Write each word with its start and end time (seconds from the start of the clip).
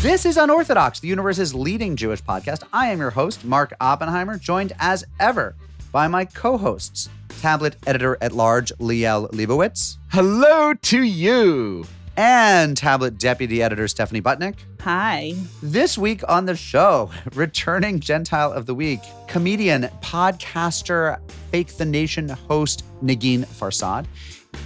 This 0.00 0.24
is 0.24 0.36
Unorthodox, 0.36 1.00
the 1.00 1.08
universe's 1.08 1.52
leading 1.54 1.96
Jewish 1.96 2.22
podcast. 2.22 2.62
I 2.72 2.86
am 2.88 3.00
your 3.00 3.10
host, 3.10 3.44
Mark 3.44 3.74
Oppenheimer, 3.80 4.38
joined 4.38 4.72
as 4.78 5.04
ever 5.18 5.56
by 5.90 6.06
my 6.06 6.24
co 6.24 6.56
hosts, 6.56 7.08
tablet 7.40 7.74
editor 7.86 8.16
at 8.20 8.32
large, 8.32 8.72
Liel 8.78 9.28
Leibovitz, 9.32 9.96
Hello 10.10 10.72
to 10.74 11.02
you. 11.02 11.84
and 12.16 12.76
tablet 12.76 13.18
deputy 13.18 13.60
editor, 13.60 13.88
Stephanie 13.88 14.22
Butnick. 14.22 14.54
Hi. 14.82 15.34
This 15.62 15.98
week 15.98 16.22
on 16.28 16.46
the 16.46 16.54
show, 16.54 17.10
returning 17.34 17.98
Gentile 17.98 18.52
of 18.52 18.66
the 18.66 18.74
Week, 18.76 19.00
comedian, 19.26 19.88
podcaster, 20.00 21.18
Fake 21.50 21.76
the 21.76 21.84
Nation 21.84 22.28
host 22.28 22.84
Negin 23.02 23.44
Farsad. 23.46 24.06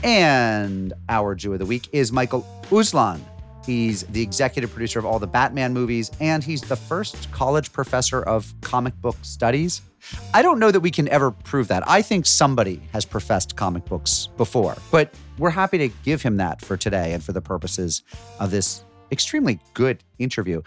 And 0.04 0.92
our 1.08 1.34
Jew 1.34 1.54
of 1.54 1.58
the 1.58 1.66
Week 1.66 1.88
is 1.92 2.12
Michael 2.12 2.46
Uslan. 2.70 3.20
He's 3.64 4.02
the 4.04 4.22
executive 4.22 4.72
producer 4.72 4.98
of 4.98 5.06
all 5.06 5.18
the 5.18 5.26
Batman 5.26 5.72
movies, 5.72 6.10
and 6.20 6.42
he's 6.42 6.62
the 6.62 6.76
first 6.76 7.30
college 7.30 7.72
professor 7.72 8.22
of 8.22 8.52
comic 8.60 9.00
book 9.00 9.16
studies. 9.22 9.82
I 10.34 10.42
don't 10.42 10.58
know 10.58 10.70
that 10.70 10.80
we 10.80 10.90
can 10.90 11.08
ever 11.08 11.30
prove 11.30 11.68
that. 11.68 11.88
I 11.88 12.02
think 12.02 12.26
somebody 12.26 12.82
has 12.92 13.04
professed 13.04 13.54
comic 13.54 13.84
books 13.84 14.28
before, 14.36 14.76
but 14.90 15.14
we're 15.38 15.50
happy 15.50 15.78
to 15.78 15.88
give 16.04 16.22
him 16.22 16.38
that 16.38 16.60
for 16.60 16.76
today 16.76 17.12
and 17.12 17.22
for 17.22 17.32
the 17.32 17.40
purposes 17.40 18.02
of 18.40 18.50
this 18.50 18.84
extremely 19.12 19.60
good 19.74 20.02
interview. 20.18 20.62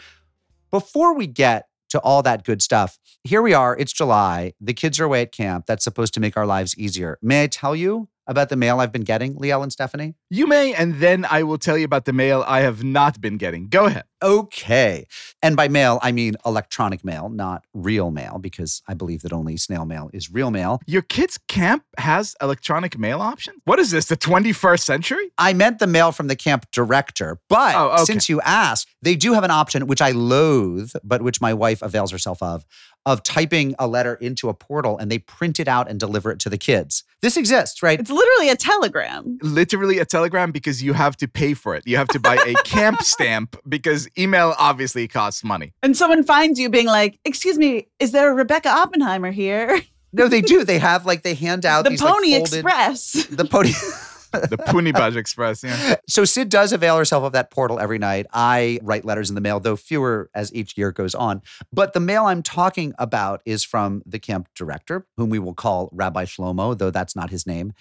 Before 0.71 1.13
we 1.13 1.27
get 1.27 1.67
to 1.89 1.99
all 1.99 2.23
that 2.23 2.43
good 2.43 2.61
stuff, 2.61 2.97
here 3.23 3.41
we 3.41 3.53
are. 3.53 3.77
It's 3.77 3.93
July. 3.93 4.53
The 4.61 4.73
kids 4.73 4.99
are 4.99 5.05
away 5.05 5.21
at 5.21 5.31
camp. 5.31 5.65
That's 5.65 5.83
supposed 5.83 6.13
to 6.13 6.19
make 6.19 6.37
our 6.37 6.45
lives 6.45 6.77
easier. 6.77 7.17
May 7.21 7.43
I 7.43 7.47
tell 7.47 7.75
you 7.75 8.07
about 8.27 8.49
the 8.49 8.55
mail 8.55 8.79
I've 8.79 8.91
been 8.91 9.03
getting, 9.03 9.35
Liel 9.35 9.61
and 9.63 9.71
Stephanie? 9.71 10.15
You 10.29 10.47
may, 10.47 10.73
and 10.73 10.95
then 10.95 11.25
I 11.29 11.43
will 11.43 11.57
tell 11.57 11.77
you 11.77 11.85
about 11.85 12.05
the 12.05 12.13
mail 12.13 12.43
I 12.47 12.61
have 12.61 12.83
not 12.83 13.21
been 13.21 13.37
getting. 13.37 13.67
Go 13.67 13.85
ahead. 13.85 14.03
Okay. 14.23 15.05
And 15.41 15.55
by 15.55 15.67
mail, 15.67 15.99
I 16.01 16.11
mean 16.11 16.35
electronic 16.45 17.03
mail, 17.05 17.29
not 17.29 17.63
real 17.73 18.09
mail, 18.11 18.39
because 18.39 18.81
I 18.87 18.93
believe 18.95 19.21
that 19.21 19.31
only 19.31 19.55
snail 19.57 19.85
mail 19.85 20.09
is 20.13 20.31
real 20.31 20.49
mail. 20.51 20.79
Your 20.87 21.03
kids' 21.03 21.37
camp 21.47 21.83
has 21.97 22.35
electronic 22.41 22.97
mail 22.97 23.21
options? 23.21 23.57
What 23.65 23.79
is 23.79 23.91
this, 23.91 24.05
the 24.05 24.17
21st 24.17 24.79
century? 24.81 25.31
I 25.37 25.53
meant 25.53 25.79
the 25.79 25.87
mail 25.87 26.11
from 26.11 26.27
the 26.27 26.35
camp 26.35 26.65
director, 26.71 27.39
but 27.49 27.75
Oh, 27.75 27.89
okay. 27.93 28.05
since 28.05 28.29
you 28.29 28.41
asked, 28.41 28.87
they 29.01 29.15
do 29.15 29.33
have 29.33 29.43
an 29.43 29.51
option, 29.51 29.85
which 29.87 30.01
I 30.01 30.11
loathe, 30.11 30.91
but 31.03 31.21
which 31.21 31.39
my 31.41 31.53
wife 31.53 31.81
avails 31.81 32.11
herself 32.11 32.41
of, 32.41 32.65
of 33.05 33.21
typing 33.23 33.75
a 33.77 33.87
letter 33.87 34.15
into 34.15 34.49
a 34.49 34.53
portal 34.53 34.97
and 34.97 35.11
they 35.11 35.19
print 35.19 35.59
it 35.59 35.67
out 35.67 35.89
and 35.89 35.99
deliver 35.99 36.31
it 36.31 36.39
to 36.39 36.49
the 36.49 36.57
kids. 36.57 37.03
This 37.21 37.37
exists, 37.37 37.83
right? 37.83 37.99
It's 37.99 38.09
literally 38.11 38.49
a 38.49 38.55
telegram. 38.55 39.37
Literally 39.41 39.99
a 39.99 40.05
telegram 40.05 40.51
because 40.51 40.81
you 40.81 40.93
have 40.93 41.15
to 41.17 41.27
pay 41.27 41.53
for 41.53 41.75
it. 41.75 41.83
You 41.85 41.97
have 41.97 42.07
to 42.09 42.19
buy 42.19 42.35
a 42.35 42.53
camp 42.63 43.01
stamp 43.03 43.55
because 43.67 44.07
email 44.17 44.55
obviously 44.57 45.07
costs 45.07 45.43
money. 45.43 45.73
And 45.83 45.95
someone 45.95 46.23
finds 46.23 46.59
you 46.59 46.69
being 46.69 46.87
like, 46.87 47.19
Excuse 47.25 47.57
me, 47.57 47.87
is 47.99 48.11
there 48.11 48.31
a 48.31 48.33
Rebecca 48.33 48.69
Oppenheimer 48.69 49.31
here? 49.31 49.81
no, 50.13 50.27
they 50.27 50.41
do. 50.41 50.63
They 50.63 50.79
have 50.89 51.05
like 51.05 51.23
they 51.23 51.33
hand 51.35 51.65
out 51.65 51.83
the 51.83 51.91
these 51.91 52.01
like, 52.01 52.13
Pony 52.13 52.31
folded- 52.37 52.53
Express. 52.53 53.11
The 53.27 53.45
pony. 53.45 53.71
The 54.41 54.57
Punibaj 54.57 55.15
Express, 55.15 55.63
yeah. 55.63 55.95
So 56.07 56.25
Sid 56.25 56.49
does 56.49 56.73
avail 56.73 56.97
herself 56.97 57.23
of 57.23 57.33
that 57.33 57.51
portal 57.51 57.79
every 57.79 57.97
night. 57.97 58.25
I 58.33 58.79
write 58.83 59.05
letters 59.05 59.29
in 59.29 59.35
the 59.35 59.41
mail, 59.41 59.59
though 59.59 59.75
fewer 59.75 60.29
as 60.33 60.53
each 60.53 60.77
year 60.77 60.91
goes 60.91 61.15
on. 61.15 61.41
But 61.71 61.93
the 61.93 61.99
mail 61.99 62.25
I'm 62.25 62.43
talking 62.43 62.93
about 62.97 63.41
is 63.45 63.63
from 63.63 64.03
the 64.05 64.19
camp 64.19 64.49
director, 64.55 65.05
whom 65.17 65.29
we 65.29 65.39
will 65.39 65.53
call 65.53 65.89
Rabbi 65.91 66.25
Shlomo, 66.25 66.77
though 66.77 66.91
that's 66.91 67.15
not 67.15 67.29
his 67.29 67.47
name. 67.47 67.73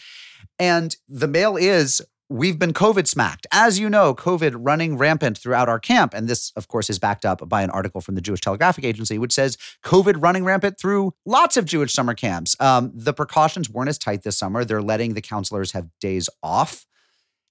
And 0.58 0.96
the 1.08 1.28
mail 1.28 1.56
is 1.56 2.00
We've 2.34 2.58
been 2.58 2.72
COVID 2.72 3.06
smacked. 3.06 3.46
As 3.52 3.78
you 3.78 3.88
know, 3.88 4.12
COVID 4.12 4.56
running 4.58 4.98
rampant 4.98 5.38
throughout 5.38 5.68
our 5.68 5.78
camp. 5.78 6.12
And 6.12 6.26
this, 6.26 6.50
of 6.56 6.66
course, 6.66 6.90
is 6.90 6.98
backed 6.98 7.24
up 7.24 7.48
by 7.48 7.62
an 7.62 7.70
article 7.70 8.00
from 8.00 8.16
the 8.16 8.20
Jewish 8.20 8.40
Telegraphic 8.40 8.84
Agency, 8.84 9.20
which 9.20 9.30
says 9.32 9.56
COVID 9.84 10.20
running 10.20 10.44
rampant 10.44 10.76
through 10.76 11.14
lots 11.24 11.56
of 11.56 11.64
Jewish 11.64 11.92
summer 11.92 12.12
camps. 12.12 12.56
Um, 12.58 12.90
the 12.92 13.12
precautions 13.12 13.70
weren't 13.70 13.88
as 13.88 13.98
tight 13.98 14.24
this 14.24 14.36
summer. 14.36 14.64
They're 14.64 14.82
letting 14.82 15.14
the 15.14 15.20
counselors 15.20 15.70
have 15.72 15.86
days 16.00 16.28
off 16.42 16.86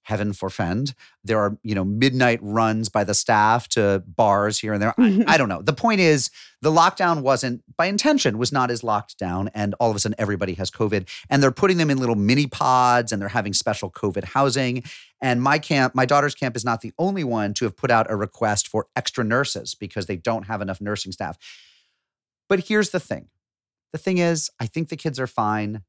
heaven 0.04 0.32
forfend. 0.32 0.94
There 1.24 1.38
are, 1.38 1.58
you 1.62 1.74
know, 1.74 1.84
midnight 1.84 2.38
runs 2.42 2.88
by 2.88 3.04
the 3.04 3.14
staff 3.14 3.68
to 3.70 4.02
bars 4.06 4.58
here 4.58 4.72
and 4.72 4.80
there. 4.80 4.94
I, 4.96 5.02
mm-hmm. 5.02 5.22
I 5.26 5.36
don't 5.36 5.48
know. 5.48 5.62
The 5.62 5.72
point 5.72 6.00
is, 6.00 6.30
the 6.62 6.70
lockdown 6.70 7.22
wasn't 7.22 7.62
by 7.76 7.86
intention, 7.86 8.38
was 8.38 8.52
not 8.52 8.70
as 8.70 8.82
locked 8.82 9.18
down. 9.18 9.50
And 9.54 9.74
all 9.80 9.90
of 9.90 9.96
a 9.96 9.98
sudden, 9.98 10.14
everybody 10.18 10.54
has 10.54 10.70
COVID. 10.70 11.08
And 11.28 11.42
they're 11.42 11.50
putting 11.50 11.76
them 11.76 11.90
in 11.90 11.98
little 11.98 12.14
mini 12.14 12.46
pods 12.46 13.12
and 13.12 13.20
they're 13.20 13.28
having 13.28 13.52
special 13.52 13.90
COVID 13.90 14.24
housing. 14.24 14.84
And 15.20 15.42
my 15.42 15.58
camp, 15.58 15.94
my 15.94 16.06
daughter's 16.06 16.34
camp, 16.34 16.56
is 16.56 16.64
not 16.64 16.80
the 16.80 16.92
only 16.98 17.24
one 17.24 17.54
to 17.54 17.64
have 17.64 17.76
put 17.76 17.90
out 17.90 18.10
a 18.10 18.16
request 18.16 18.68
for 18.68 18.86
extra 18.94 19.24
nurses 19.24 19.74
because 19.74 20.06
they 20.06 20.16
don't 20.16 20.44
have 20.44 20.62
enough 20.62 20.80
nursing 20.80 21.12
staff. 21.12 21.36
But 22.48 22.68
here's 22.68 22.90
the 22.90 23.00
thing 23.00 23.28
the 23.92 23.98
thing 23.98 24.18
is, 24.18 24.50
I 24.60 24.66
think 24.66 24.88
the 24.88 24.96
kids 24.96 25.20
are 25.20 25.26
fine 25.26 25.82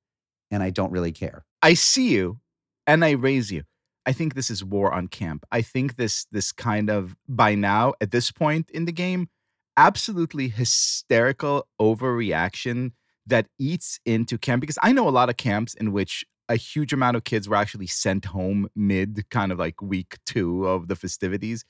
and 0.51 0.61
I 0.61 0.69
don't 0.69 0.91
really 0.91 1.11
care. 1.11 1.45
I 1.61 1.73
see 1.73 2.09
you 2.09 2.39
and 2.85 3.03
I 3.03 3.11
raise 3.11 3.51
you. 3.51 3.63
I 4.05 4.11
think 4.11 4.33
this 4.33 4.49
is 4.49 4.63
war 4.63 4.93
on 4.93 5.07
camp. 5.07 5.45
I 5.51 5.61
think 5.61 5.95
this 5.95 6.25
this 6.31 6.51
kind 6.51 6.89
of 6.89 7.15
by 7.27 7.55
now 7.55 7.93
at 7.99 8.11
this 8.11 8.31
point 8.31 8.69
in 8.71 8.85
the 8.85 8.91
game, 8.91 9.29
absolutely 9.77 10.49
hysterical 10.49 11.67
overreaction 11.81 12.91
that 13.25 13.47
eats 13.57 13.99
into 14.05 14.37
camp 14.37 14.61
because 14.61 14.77
I 14.83 14.91
know 14.91 15.07
a 15.07 15.09
lot 15.09 15.29
of 15.29 15.37
camps 15.37 15.73
in 15.73 15.91
which 15.91 16.23
a 16.47 16.55
huge 16.55 16.93
amount 16.93 17.17
of 17.17 17.23
kids 17.23 17.49
were 17.49 17.55
actually 17.55 17.87
sent 17.87 18.25
home 18.25 18.69
mid 18.75 19.27
kind 19.31 19.51
of 19.51 19.57
like 19.57 19.81
week 19.81 20.17
2 20.27 20.67
of 20.67 20.87
the 20.87 20.95
festivities. 20.95 21.65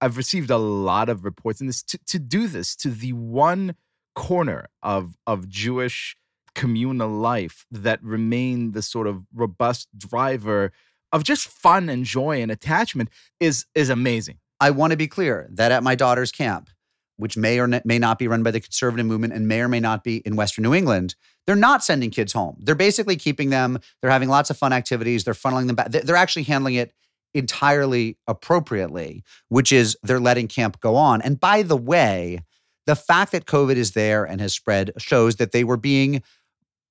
I've 0.00 0.16
received 0.16 0.50
a 0.50 0.58
lot 0.58 1.08
of 1.08 1.24
reports 1.24 1.60
in 1.60 1.66
this 1.66 1.82
to, 1.84 1.98
to 2.06 2.18
do 2.18 2.46
this 2.46 2.76
to 2.76 2.90
the 2.90 3.14
one 3.14 3.74
corner 4.14 4.68
of 4.82 5.16
of 5.26 5.48
Jewish 5.48 6.16
communal 6.54 7.08
life 7.08 7.66
that 7.70 8.02
remain 8.02 8.72
the 8.72 8.82
sort 8.82 9.06
of 9.06 9.22
robust 9.32 9.88
driver 9.96 10.72
of 11.12 11.24
just 11.24 11.48
fun 11.48 11.88
and 11.88 12.04
joy 12.04 12.42
and 12.42 12.50
attachment 12.50 13.08
is 13.40 13.66
is 13.74 13.90
amazing. 13.90 14.38
I 14.60 14.70
want 14.70 14.90
to 14.90 14.96
be 14.96 15.06
clear 15.06 15.48
that 15.52 15.72
at 15.72 15.82
my 15.82 15.94
daughter's 15.94 16.32
camp, 16.32 16.70
which 17.16 17.36
may 17.36 17.58
or 17.58 17.68
may 17.84 17.98
not 17.98 18.18
be 18.18 18.28
run 18.28 18.42
by 18.42 18.50
the 18.50 18.60
conservative 18.60 19.06
movement 19.06 19.32
and 19.32 19.46
may 19.46 19.60
or 19.60 19.68
may 19.68 19.80
not 19.80 20.04
be 20.04 20.18
in 20.18 20.36
Western 20.36 20.64
New 20.64 20.74
England, 20.74 21.14
they're 21.46 21.56
not 21.56 21.84
sending 21.84 22.10
kids 22.10 22.32
home. 22.32 22.56
They're 22.60 22.74
basically 22.74 23.16
keeping 23.16 23.50
them. 23.50 23.78
They're 24.00 24.10
having 24.10 24.28
lots 24.28 24.50
of 24.50 24.58
fun 24.58 24.72
activities. 24.72 25.24
They're 25.24 25.34
funneling 25.34 25.66
them 25.66 25.76
back. 25.76 25.90
They're 25.90 26.02
they're 26.02 26.16
actually 26.16 26.44
handling 26.44 26.74
it 26.74 26.92
entirely 27.34 28.18
appropriately, 28.26 29.22
which 29.48 29.72
is 29.72 29.96
they're 30.02 30.20
letting 30.20 30.48
camp 30.48 30.80
go 30.80 30.96
on. 30.96 31.22
And 31.22 31.38
by 31.38 31.62
the 31.62 31.76
way, 31.76 32.40
the 32.86 32.96
fact 32.96 33.32
that 33.32 33.44
COVID 33.44 33.76
is 33.76 33.92
there 33.92 34.24
and 34.24 34.40
has 34.40 34.54
spread 34.54 34.92
shows 34.98 35.36
that 35.36 35.52
they 35.52 35.62
were 35.62 35.76
being 35.76 36.22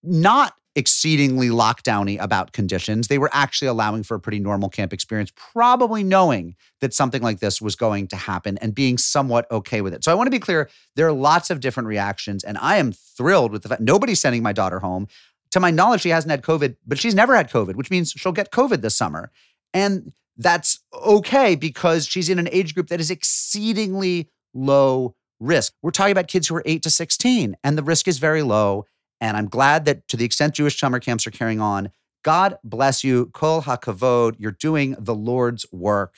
not 0.04 0.54
exceedingly 0.78 1.50
lockdowny 1.50 2.22
about 2.22 2.54
conditions. 2.54 3.08
They 3.08 3.18
were 3.18 3.32
actually 3.34 3.68
allowing 3.68 4.04
for 4.04 4.14
a 4.14 4.20
pretty 4.20 4.38
normal 4.38 4.70
camp 4.70 4.94
experience, 4.94 5.32
probably 5.36 6.04
knowing 6.04 6.56
that 6.82 6.94
something 6.94 7.24
like 7.24 7.40
this 7.40 7.60
was 7.60 7.76
going 7.76 8.08
to 8.10 8.16
happen 8.16 8.60
and 8.60 8.76
being 8.76 9.00
somewhat 9.00 9.50
okay 9.50 9.82
with 9.82 9.96
it. 9.96 10.04
So 10.04 10.12
I 10.12 10.16
want 10.16 10.28
to 10.28 10.32
be 10.32 10.38
clear, 10.38 10.70
there 10.96 11.08
are 11.08 11.14
lots 11.14 11.50
of 11.50 11.62
different 11.62 11.88
reactions 11.88 12.44
and 12.44 12.60
I 12.60 12.78
am 12.78 12.92
thrilled 12.92 13.52
with 13.52 13.64
the 13.64 13.70
fact 13.70 13.82
nobody's 13.82 14.20
sending 14.20 14.44
my 14.44 14.54
daughter 14.54 14.80
home. 14.80 15.08
To 15.52 15.60
my 15.60 15.72
knowledge, 15.72 16.02
she 16.02 16.10
hasn't 16.10 16.30
had 16.30 16.44
COVID, 16.44 16.76
but 16.86 17.00
she's 17.00 17.16
never 17.16 17.36
had 17.36 17.50
COVID, 17.50 17.76
which 17.76 17.90
means 17.90 18.12
she'll 18.12 18.32
get 18.32 18.52
COVID 18.52 18.82
this 18.82 18.96
summer. 18.96 19.32
And 19.74 20.14
that's 20.38 20.80
okay 20.94 21.56
because 21.56 22.06
she's 22.06 22.30
in 22.30 22.38
an 22.38 22.50
age 22.52 22.76
group 22.76 22.90
that 22.90 23.00
is 23.00 23.10
exceedingly 23.10 24.30
low 24.54 25.16
risk. 25.40 25.74
We're 25.82 25.90
talking 25.90 26.12
about 26.12 26.28
kids 26.28 26.48
who 26.48 26.56
are 26.56 26.64
8 26.66 26.84
to 26.84 26.92
16 26.92 27.56
and 27.64 27.78
the 27.80 27.84
risk 27.84 28.08
is 28.08 28.20
very 28.20 28.44
low 28.44 28.86
and 29.20 29.38
I'm 29.38 29.48
glad 29.48 29.86
that 29.86 30.08
to 30.10 30.18
the 30.18 30.26
extent 30.26 30.56
Jewish 30.56 30.80
summer 30.80 31.00
camps 31.00 31.26
are 31.28 31.32
carrying 31.32 31.60
on, 31.62 31.92
God 32.24 32.58
bless 32.64 33.04
you, 33.04 33.28
Kol 33.28 33.62
HaKavod. 33.62 34.36
You're 34.38 34.52
doing 34.52 34.96
the 35.00 35.16
Lord's 35.16 35.66
work. 35.72 36.16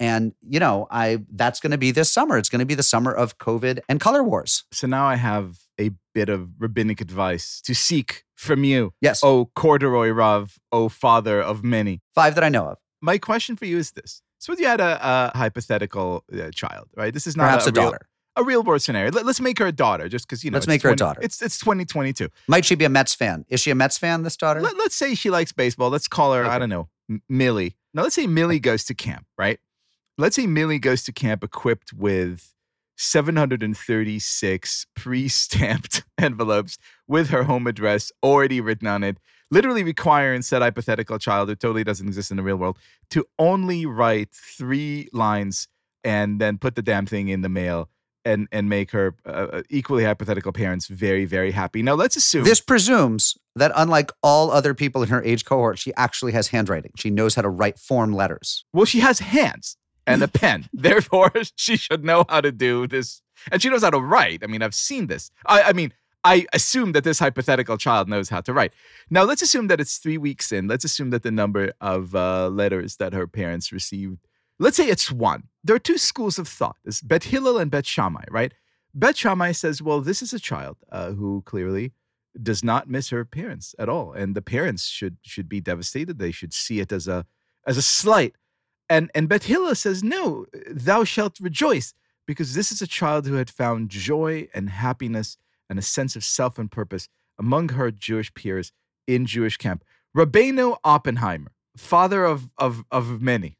And, 0.00 0.34
you 0.42 0.58
know, 0.58 0.88
I 0.90 1.24
that's 1.30 1.60
going 1.60 1.70
to 1.70 1.78
be 1.78 1.92
this 1.92 2.12
summer. 2.12 2.36
It's 2.36 2.48
going 2.48 2.58
to 2.58 2.66
be 2.66 2.74
the 2.74 2.82
summer 2.82 3.12
of 3.12 3.38
COVID 3.38 3.78
and 3.88 4.00
color 4.00 4.24
wars. 4.24 4.64
So 4.72 4.86
now 4.86 5.06
I 5.06 5.14
have 5.14 5.58
a 5.80 5.90
bit 6.12 6.28
of 6.28 6.48
rabbinic 6.58 7.00
advice 7.00 7.60
to 7.62 7.74
seek 7.74 8.24
from 8.34 8.64
you. 8.64 8.92
Yes. 9.00 9.20
Oh 9.22 9.50
corduroy 9.54 10.10
Rav, 10.10 10.58
oh 10.72 10.88
father 10.88 11.40
of 11.40 11.62
many. 11.62 12.00
Five 12.14 12.34
that 12.34 12.44
I 12.44 12.48
know 12.48 12.66
of. 12.66 12.78
My 13.00 13.18
question 13.18 13.54
for 13.56 13.66
you 13.66 13.78
is 13.78 13.92
this. 13.92 14.20
Suppose 14.38 14.60
you 14.60 14.66
had 14.66 14.80
a, 14.80 15.32
a 15.34 15.38
hypothetical 15.38 16.24
uh, 16.32 16.50
child, 16.50 16.88
right? 16.96 17.14
This 17.14 17.26
is 17.26 17.36
not 17.36 17.44
Perhaps 17.44 17.66
a, 17.66 17.70
a, 17.70 17.72
real, 17.72 17.84
daughter. 17.84 18.08
A 18.36 18.44
real 18.44 18.62
world 18.62 18.82
scenario. 18.82 19.10
Let, 19.10 19.26
us 19.26 19.40
make 19.40 19.58
her 19.58 19.66
a 19.66 19.72
daughter 19.72 20.08
just 20.08 20.26
because, 20.26 20.44
you 20.44 20.50
know. 20.50 20.56
Let's 20.56 20.66
make 20.66 20.82
her 20.82 20.90
a 20.90 20.96
daughter. 20.96 21.20
It's, 21.22 21.40
it's 21.40 21.58
2022. 21.58 22.28
Might 22.48 22.64
she 22.64 22.74
be 22.74 22.84
a 22.84 22.88
Mets 22.88 23.14
fan? 23.14 23.44
Is 23.48 23.60
she 23.60 23.70
a 23.70 23.74
Mets 23.74 23.98
fan, 23.98 24.22
this 24.22 24.36
daughter? 24.36 24.60
Let, 24.60 24.76
let's 24.76 24.96
say 24.96 25.14
she 25.14 25.30
likes 25.30 25.52
baseball. 25.52 25.90
Let's 25.90 26.08
call 26.08 26.32
her, 26.34 26.44
I 26.44 26.58
don't 26.58 26.68
know, 26.68 26.88
Millie. 27.28 27.76
Now, 27.92 28.02
let's 28.02 28.14
say 28.14 28.26
Millie 28.26 28.60
goes 28.60 28.84
to 28.86 28.94
camp, 28.94 29.26
right? 29.38 29.60
Let's 30.18 30.36
say 30.36 30.46
Millie 30.46 30.78
goes 30.78 31.04
to 31.04 31.12
camp 31.12 31.44
equipped 31.44 31.92
with 31.92 32.54
736 32.96 34.86
pre 34.94 35.28
stamped 35.28 36.04
envelopes 36.18 36.78
with 37.06 37.30
her 37.30 37.44
home 37.44 37.66
address 37.66 38.12
already 38.22 38.60
written 38.60 38.86
on 38.86 39.02
it, 39.02 39.18
literally 39.50 39.82
requiring 39.82 40.42
said 40.42 40.62
hypothetical 40.62 41.18
child 41.18 41.48
who 41.48 41.54
totally 41.54 41.84
doesn't 41.84 42.06
exist 42.06 42.30
in 42.30 42.36
the 42.36 42.42
real 42.42 42.56
world 42.56 42.78
to 43.10 43.24
only 43.38 43.86
write 43.86 44.30
three 44.32 45.08
lines 45.12 45.68
and 46.02 46.40
then 46.40 46.58
put 46.58 46.74
the 46.74 46.82
damn 46.82 47.06
thing 47.06 47.28
in 47.28 47.40
the 47.40 47.48
mail 47.48 47.88
and 48.24 48.48
and 48.52 48.68
make 48.68 48.90
her 48.90 49.14
uh, 49.26 49.62
equally 49.70 50.04
hypothetical 50.04 50.52
parents 50.52 50.86
very 50.86 51.24
very 51.24 51.50
happy. 51.50 51.82
Now 51.82 51.94
let's 51.94 52.16
assume 52.16 52.44
This 52.44 52.60
presumes 52.60 53.36
that 53.56 53.72
unlike 53.74 54.10
all 54.22 54.50
other 54.50 54.74
people 54.74 55.02
in 55.02 55.08
her 55.08 55.22
age 55.22 55.44
cohort, 55.44 55.78
she 55.78 55.92
actually 55.96 56.32
has 56.32 56.48
handwriting. 56.48 56.92
She 56.96 57.10
knows 57.10 57.34
how 57.34 57.42
to 57.42 57.48
write 57.48 57.78
form 57.78 58.12
letters. 58.12 58.64
well 58.72 58.84
she 58.84 59.00
has 59.00 59.18
hands 59.20 59.76
and 60.06 60.22
a 60.22 60.28
pen, 60.28 60.68
therefore 60.72 61.32
she 61.56 61.76
should 61.76 62.04
know 62.04 62.24
how 62.28 62.40
to 62.40 62.52
do 62.52 62.86
this, 62.86 63.22
and 63.50 63.62
she 63.62 63.68
knows 63.68 63.82
how 63.82 63.90
to 63.90 64.00
write. 64.00 64.42
I 64.42 64.46
mean, 64.46 64.62
I've 64.62 64.74
seen 64.74 65.06
this. 65.06 65.30
I, 65.46 65.62
I 65.62 65.72
mean. 65.72 65.92
I 66.26 66.46
assume 66.54 66.92
that 66.92 67.04
this 67.04 67.18
hypothetical 67.18 67.76
child 67.76 68.08
knows 68.08 68.30
how 68.30 68.40
to 68.40 68.54
write. 68.54 68.72
Now, 69.10 69.24
let's 69.24 69.42
assume 69.42 69.66
that 69.66 69.78
it's 69.78 69.98
three 69.98 70.16
weeks 70.16 70.52
in. 70.52 70.66
Let's 70.66 70.82
assume 70.82 71.10
that 71.10 71.22
the 71.22 71.30
number 71.30 71.74
of 71.82 72.14
uh, 72.14 72.48
letters 72.48 72.96
that 72.96 73.12
her 73.12 73.26
parents 73.26 73.72
received, 73.72 74.26
let's 74.58 74.76
say 74.76 74.86
it's 74.86 75.10
one. 75.10 75.44
There 75.62 75.76
are 75.76 75.80
two 75.80 75.98
schools 75.98 76.38
of 76.38 76.48
thought. 76.48 76.76
There's 76.84 77.00
Bet 77.00 77.24
Hillel 77.24 77.58
and 77.58 77.70
Bet 77.70 77.86
Shammai, 77.86 78.24
right? 78.30 78.52
Bet 78.94 79.16
Shammai 79.16 79.52
says, 79.52 79.82
well, 79.82 80.00
this 80.00 80.22
is 80.22 80.32
a 80.32 80.38
child 80.38 80.76
uh, 80.92 81.12
who 81.12 81.42
clearly 81.44 81.92
does 82.40 82.64
not 82.64 82.88
miss 82.88 83.10
her 83.10 83.24
parents 83.24 83.74
at 83.78 83.88
all, 83.88 84.12
and 84.12 84.34
the 84.34 84.42
parents 84.42 84.86
should 84.86 85.16
should 85.22 85.48
be 85.48 85.60
devastated. 85.60 86.18
They 86.18 86.32
should 86.32 86.52
see 86.52 86.80
it 86.80 86.92
as 86.92 87.08
a 87.08 87.26
as 87.66 87.76
a 87.76 87.82
slight. 87.82 88.34
And 88.88 89.10
and 89.14 89.28
Bet 89.28 89.44
Hillel 89.44 89.74
says, 89.74 90.02
no, 90.02 90.46
thou 90.68 91.04
shalt 91.04 91.40
rejoice 91.40 91.94
because 92.26 92.54
this 92.54 92.72
is 92.72 92.82
a 92.82 92.86
child 92.86 93.26
who 93.26 93.34
had 93.34 93.50
found 93.50 93.88
joy 93.88 94.48
and 94.54 94.70
happiness 94.70 95.36
and 95.68 95.78
a 95.78 95.82
sense 95.82 96.16
of 96.16 96.24
self 96.24 96.58
and 96.58 96.70
purpose 96.70 97.08
among 97.38 97.70
her 97.70 97.90
Jewish 97.90 98.32
peers 98.34 98.72
in 99.06 99.26
Jewish 99.26 99.56
camp. 99.56 99.84
Rabbeinu 100.16 100.76
Oppenheimer, 100.84 101.52
father 101.76 102.24
of 102.24 102.52
of 102.58 102.84
of 102.90 103.22
many. 103.22 103.56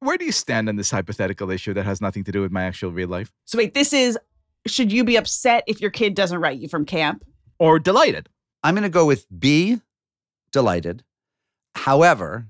Where 0.00 0.16
do 0.16 0.24
you 0.24 0.32
stand 0.32 0.68
on 0.68 0.76
this 0.76 0.90
hypothetical 0.90 1.50
issue 1.50 1.74
that 1.74 1.84
has 1.84 2.00
nothing 2.00 2.24
to 2.24 2.32
do 2.32 2.40
with 2.40 2.52
my 2.52 2.64
actual 2.64 2.92
real 2.92 3.08
life? 3.08 3.32
So 3.44 3.58
wait, 3.58 3.74
this 3.74 3.92
is 3.92 4.18
should 4.66 4.92
you 4.92 5.04
be 5.04 5.16
upset 5.16 5.64
if 5.66 5.80
your 5.80 5.90
kid 5.90 6.14
doesn't 6.14 6.38
write 6.38 6.58
you 6.58 6.68
from 6.68 6.84
camp? 6.84 7.24
Or 7.58 7.78
delighted? 7.78 8.28
I'm 8.62 8.74
going 8.74 8.84
to 8.84 8.88
go 8.88 9.06
with 9.06 9.26
B, 9.36 9.80
delighted. 10.52 11.02
However, 11.74 12.48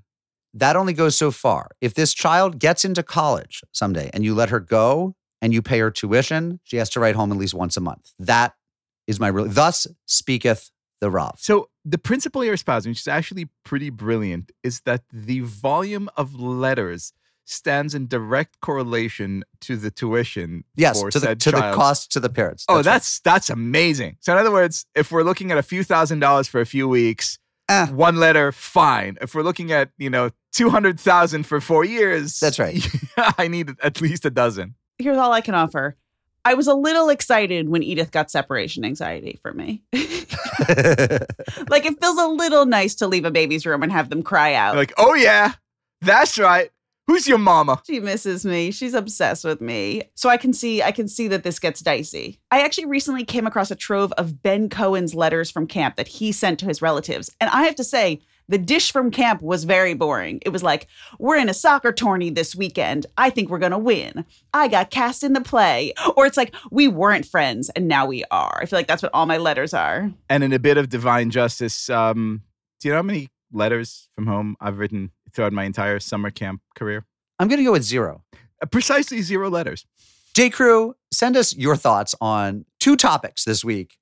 that 0.53 0.75
only 0.75 0.93
goes 0.93 1.15
so 1.15 1.31
far. 1.31 1.71
If 1.81 1.93
this 1.93 2.13
child 2.13 2.59
gets 2.59 2.85
into 2.85 3.03
college 3.03 3.61
someday 3.71 4.09
and 4.13 4.23
you 4.23 4.35
let 4.35 4.49
her 4.49 4.59
go 4.59 5.15
and 5.41 5.53
you 5.53 5.61
pay 5.61 5.79
her 5.79 5.91
tuition, 5.91 6.59
she 6.63 6.77
has 6.77 6.89
to 6.91 6.99
write 6.99 7.15
home 7.15 7.31
at 7.31 7.37
least 7.37 7.53
once 7.53 7.77
a 7.77 7.81
month. 7.81 8.11
That 8.19 8.53
is 9.07 9.19
my 9.19 9.27
real. 9.27 9.45
Thus 9.47 9.87
speaketh 10.05 10.69
the 11.01 11.09
Rav. 11.09 11.35
So 11.37 11.69
the 11.85 11.97
principle 11.97 12.43
you're 12.43 12.53
espousing, 12.53 12.91
which 12.91 12.99
is 12.99 13.07
actually 13.07 13.49
pretty 13.63 13.89
brilliant, 13.89 14.51
is 14.63 14.81
that 14.81 15.03
the 15.11 15.39
volume 15.41 16.09
of 16.17 16.35
letters 16.35 17.13
stands 17.49 17.95
in 17.95 18.07
direct 18.07 18.59
correlation 18.61 19.43
to 19.61 19.75
the 19.75 19.89
tuition 19.91 20.63
Yes, 20.75 20.99
for 21.01 21.09
to 21.11 21.19
the 21.19 21.25
said 21.27 21.39
to 21.41 21.51
the 21.51 21.71
cost 21.73 22.11
to 22.13 22.19
the 22.19 22.29
parents. 22.29 22.65
Oh, 22.69 22.75
right. 22.77 22.85
that's 22.85 23.19
that's 23.21 23.49
amazing. 23.49 24.17
So 24.19 24.31
in 24.33 24.39
other 24.39 24.51
words, 24.51 24.85
if 24.95 25.11
we're 25.11 25.23
looking 25.23 25.51
at 25.51 25.57
a 25.57 25.63
few 25.63 25.83
thousand 25.83 26.19
dollars 26.19 26.47
for 26.47 26.61
a 26.61 26.65
few 26.65 26.87
weeks, 26.87 27.37
Eh. 27.69 27.87
one 27.87 28.15
letter, 28.15 28.51
fine. 28.51 29.17
If 29.21 29.35
we're 29.35 29.43
looking 29.43 29.71
at 29.71 29.89
you 29.97 30.09
know 30.09 30.31
two 30.51 30.69
hundred 30.69 30.99
thousand 30.99 31.43
for 31.45 31.59
four 31.61 31.85
years, 31.85 32.39
That's 32.39 32.59
right. 32.59 32.85
I 33.37 33.47
need 33.47 33.71
at 33.83 34.01
least 34.01 34.25
a 34.25 34.29
dozen. 34.31 34.75
Here's 34.97 35.17
all 35.17 35.31
I 35.31 35.41
can 35.41 35.55
offer. 35.55 35.95
I 36.45 36.53
was 36.53 36.67
a 36.67 36.73
little 36.73 37.09
excited 37.09 37.67
when 37.69 37.83
Edith 37.83 38.11
got 38.11 38.31
separation 38.31 38.85
anxiety 38.85 39.37
for 39.41 39.53
me. 39.53 39.83
like 39.93 41.85
it 41.85 41.99
feels 42.01 42.17
a 42.17 42.27
little 42.27 42.65
nice 42.65 42.95
to 42.95 43.07
leave 43.07 43.25
a 43.25 43.31
baby's 43.31 43.65
room 43.65 43.83
and 43.83 43.91
have 43.91 44.09
them 44.09 44.23
cry 44.23 44.53
out. 44.53 44.75
Like, 44.75 44.93
oh 44.97 45.13
yeah, 45.13 45.53
that's 46.01 46.39
right. 46.39 46.71
Who's 47.09 47.27
your 47.27 47.39
mama? 47.39 47.81
She 47.87 47.99
misses 47.99 48.45
me. 48.45 48.69
She's 48.69 48.93
obsessed 48.93 49.43
with 49.43 49.61
me. 49.61 50.03
So 50.13 50.29
I 50.29 50.37
can 50.37 50.53
see 50.53 50.83
I 50.83 50.91
can 50.91 51.07
see 51.07 51.27
that 51.29 51.41
this 51.41 51.57
gets 51.57 51.79
dicey. 51.79 52.39
I 52.51 52.61
actually 52.61 52.85
recently 52.85 53.25
came 53.25 53.47
across 53.47 53.71
a 53.71 53.75
trove 53.75 54.11
of 54.11 54.43
Ben 54.43 54.69
Cohen's 54.69 55.15
letters 55.15 55.49
from 55.49 55.65
camp 55.65 55.95
that 55.95 56.07
he 56.07 56.31
sent 56.31 56.59
to 56.59 56.67
his 56.67 56.83
relatives. 56.83 57.31
And 57.41 57.49
I 57.49 57.63
have 57.63 57.73
to 57.77 57.83
say, 57.83 58.21
the 58.47 58.59
dish 58.59 58.91
from 58.91 59.09
camp 59.09 59.41
was 59.41 59.63
very 59.63 59.95
boring. 59.95 60.37
It 60.45 60.49
was 60.49 60.61
like, 60.61 60.85
we're 61.17 61.37
in 61.37 61.49
a 61.49 61.53
soccer 61.53 61.91
tourney 61.91 62.29
this 62.29 62.55
weekend. 62.55 63.07
I 63.17 63.31
think 63.31 63.49
we're 63.49 63.57
going 63.57 63.71
to 63.71 63.79
win. 63.79 64.23
I 64.53 64.67
got 64.67 64.91
cast 64.91 65.23
in 65.23 65.33
the 65.33 65.41
play. 65.41 65.93
Or 66.15 66.27
it's 66.27 66.37
like, 66.37 66.53
we 66.69 66.87
weren't 66.87 67.25
friends 67.25 67.71
and 67.71 67.87
now 67.87 68.05
we 68.05 68.23
are. 68.29 68.59
I 68.61 68.67
feel 68.67 68.77
like 68.77 68.87
that's 68.87 69.01
what 69.01 69.15
all 69.15 69.25
my 69.25 69.37
letters 69.37 69.73
are. 69.73 70.11
And 70.29 70.43
in 70.43 70.53
a 70.53 70.59
bit 70.59 70.77
of 70.77 70.89
divine 70.89 71.31
justice, 71.31 71.89
um, 71.89 72.43
do 72.79 72.87
you 72.87 72.93
know 72.93 72.99
how 72.99 73.03
many 73.03 73.29
letters 73.51 74.07
from 74.13 74.27
home 74.27 74.55
I've 74.59 74.77
written 74.77 75.11
throughout 75.33 75.53
my 75.53 75.63
entire 75.63 75.99
summer 75.99 76.31
camp 76.31 76.61
career? 76.75 77.05
I'm 77.39 77.47
going 77.47 77.59
to 77.59 77.63
go 77.63 77.71
with 77.71 77.83
zero. 77.83 78.23
Uh, 78.61 78.65
precisely 78.65 79.21
zero 79.21 79.49
letters. 79.49 79.85
Jew 80.33 80.49
Crew, 80.49 80.95
send 81.11 81.35
us 81.35 81.55
your 81.55 81.75
thoughts 81.75 82.13
on 82.21 82.65
two 82.79 82.95
topics 82.95 83.43
this 83.43 83.63
week 83.63 83.97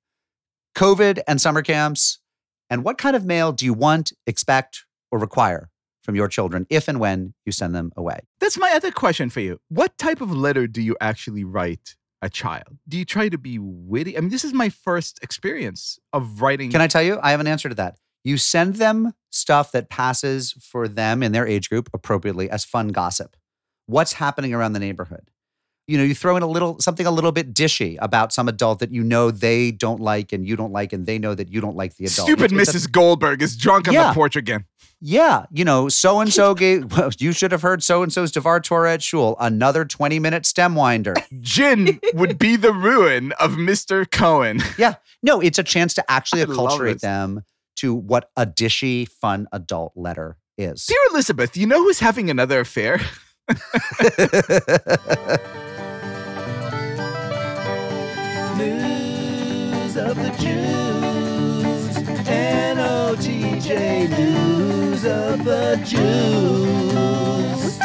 COVID 0.76 1.20
and 1.26 1.40
summer 1.40 1.62
camps. 1.62 2.18
And 2.70 2.84
what 2.84 2.98
kind 2.98 3.16
of 3.16 3.24
mail 3.24 3.50
do 3.52 3.64
you 3.64 3.72
want, 3.72 4.12
expect, 4.26 4.84
or 5.10 5.18
require 5.18 5.70
from 6.02 6.14
your 6.14 6.28
children 6.28 6.66
if 6.68 6.86
and 6.86 7.00
when 7.00 7.34
you 7.44 7.52
send 7.52 7.74
them 7.74 7.92
away? 7.96 8.20
That's 8.40 8.58
my 8.58 8.72
other 8.72 8.90
question 8.90 9.30
for 9.30 9.40
you. 9.40 9.58
What 9.68 9.96
type 9.98 10.20
of 10.20 10.30
letter 10.30 10.66
do 10.66 10.82
you 10.82 10.96
actually 11.00 11.44
write 11.44 11.96
a 12.20 12.28
child? 12.28 12.78
Do 12.86 12.98
you 12.98 13.04
try 13.04 13.28
to 13.28 13.38
be 13.38 13.58
witty? 13.58 14.16
I 14.16 14.20
mean, 14.20 14.30
this 14.30 14.44
is 14.44 14.52
my 14.52 14.68
first 14.68 15.18
experience 15.22 15.98
of 16.12 16.42
writing. 16.42 16.70
Can 16.70 16.80
I 16.80 16.86
tell 16.88 17.02
you? 17.02 17.18
I 17.22 17.30
have 17.30 17.40
an 17.40 17.46
answer 17.46 17.68
to 17.68 17.74
that. 17.76 17.96
You 18.28 18.36
send 18.36 18.74
them 18.76 19.14
stuff 19.30 19.72
that 19.72 19.88
passes 19.88 20.52
for 20.60 20.86
them 20.86 21.22
in 21.22 21.32
their 21.32 21.46
age 21.46 21.70
group 21.70 21.88
appropriately 21.94 22.50
as 22.50 22.62
fun 22.64 22.88
gossip. 22.88 23.36
What's 23.86 24.12
happening 24.14 24.52
around 24.52 24.74
the 24.74 24.78
neighborhood? 24.80 25.30
You 25.86 25.96
know, 25.96 26.04
you 26.04 26.14
throw 26.14 26.36
in 26.36 26.42
a 26.42 26.46
little 26.46 26.78
something 26.78 27.06
a 27.06 27.10
little 27.10 27.32
bit 27.32 27.54
dishy 27.54 27.96
about 28.02 28.34
some 28.34 28.46
adult 28.46 28.80
that 28.80 28.92
you 28.92 29.02
know 29.02 29.30
they 29.30 29.70
don't 29.70 30.00
like 30.00 30.34
and 30.34 30.46
you 30.46 30.54
don't 30.56 30.72
like, 30.72 30.92
and 30.92 31.06
they 31.06 31.18
know 31.18 31.34
that 31.34 31.48
you 31.50 31.62
don't 31.62 31.76
like 31.76 31.96
the 31.96 32.04
adult. 32.04 32.28
Stupid 32.28 32.52
It's- 32.52 32.68
it's 32.74 32.84
a- 32.84 32.88
Mrs. 32.88 32.92
Goldberg 32.92 33.40
is 33.40 33.56
drunk 33.56 33.88
on 33.88 33.94
Yeah. 33.94 34.08
the 34.08 34.12
porch 34.14 34.36
again. 34.36 34.66
Yeah, 35.00 35.46
you 35.50 35.64
know, 35.64 35.88
so 35.88 36.20
and 36.20 36.30
so 36.30 36.54
gave. 36.54 36.92
Well, 36.94 37.10
you 37.18 37.32
should 37.32 37.52
have 37.52 37.62
heard 37.62 37.82
so 37.82 38.02
and 38.02 38.12
so's 38.12 38.30
Devar 38.32 38.60
Torah 38.60 38.92
at 38.92 39.02
shul. 39.02 39.36
Another 39.40 39.86
twenty 39.86 40.18
minute 40.18 40.44
stem 40.44 40.74
winder. 40.74 41.14
Gin 41.40 41.98
would 42.12 42.38
be 42.38 42.56
the 42.56 42.72
ruin 42.74 43.32
of 43.40 43.52
Mr. 43.52 44.10
Cohen. 44.10 44.60
Yeah. 44.76 44.96
No, 45.22 45.40
it's 45.40 45.58
a 45.58 45.62
chance 45.62 45.94
to 45.94 46.10
actually 46.10 46.42
I 46.42 46.44
love 46.46 46.78
acculturate 46.78 46.92
this. 46.94 47.02
them 47.02 47.44
to 47.78 47.94
what 47.94 48.30
a 48.36 48.46
dishy, 48.46 49.08
fun 49.08 49.46
adult 49.52 49.92
letter 49.96 50.36
is. 50.56 50.86
Dear 50.86 50.98
Elizabeth, 51.10 51.56
you 51.56 51.66
know 51.66 51.82
who's 51.82 52.00
having 52.00 52.30
another 52.30 52.60
affair? 52.60 53.00
News 58.56 59.96
of 59.96 60.16
the 60.16 60.30
Jews. 60.38 61.96
N-O-T-J 62.28 64.08
News 64.08 65.04
of 65.04 65.44
the 65.44 65.80
Jews. 65.84 67.78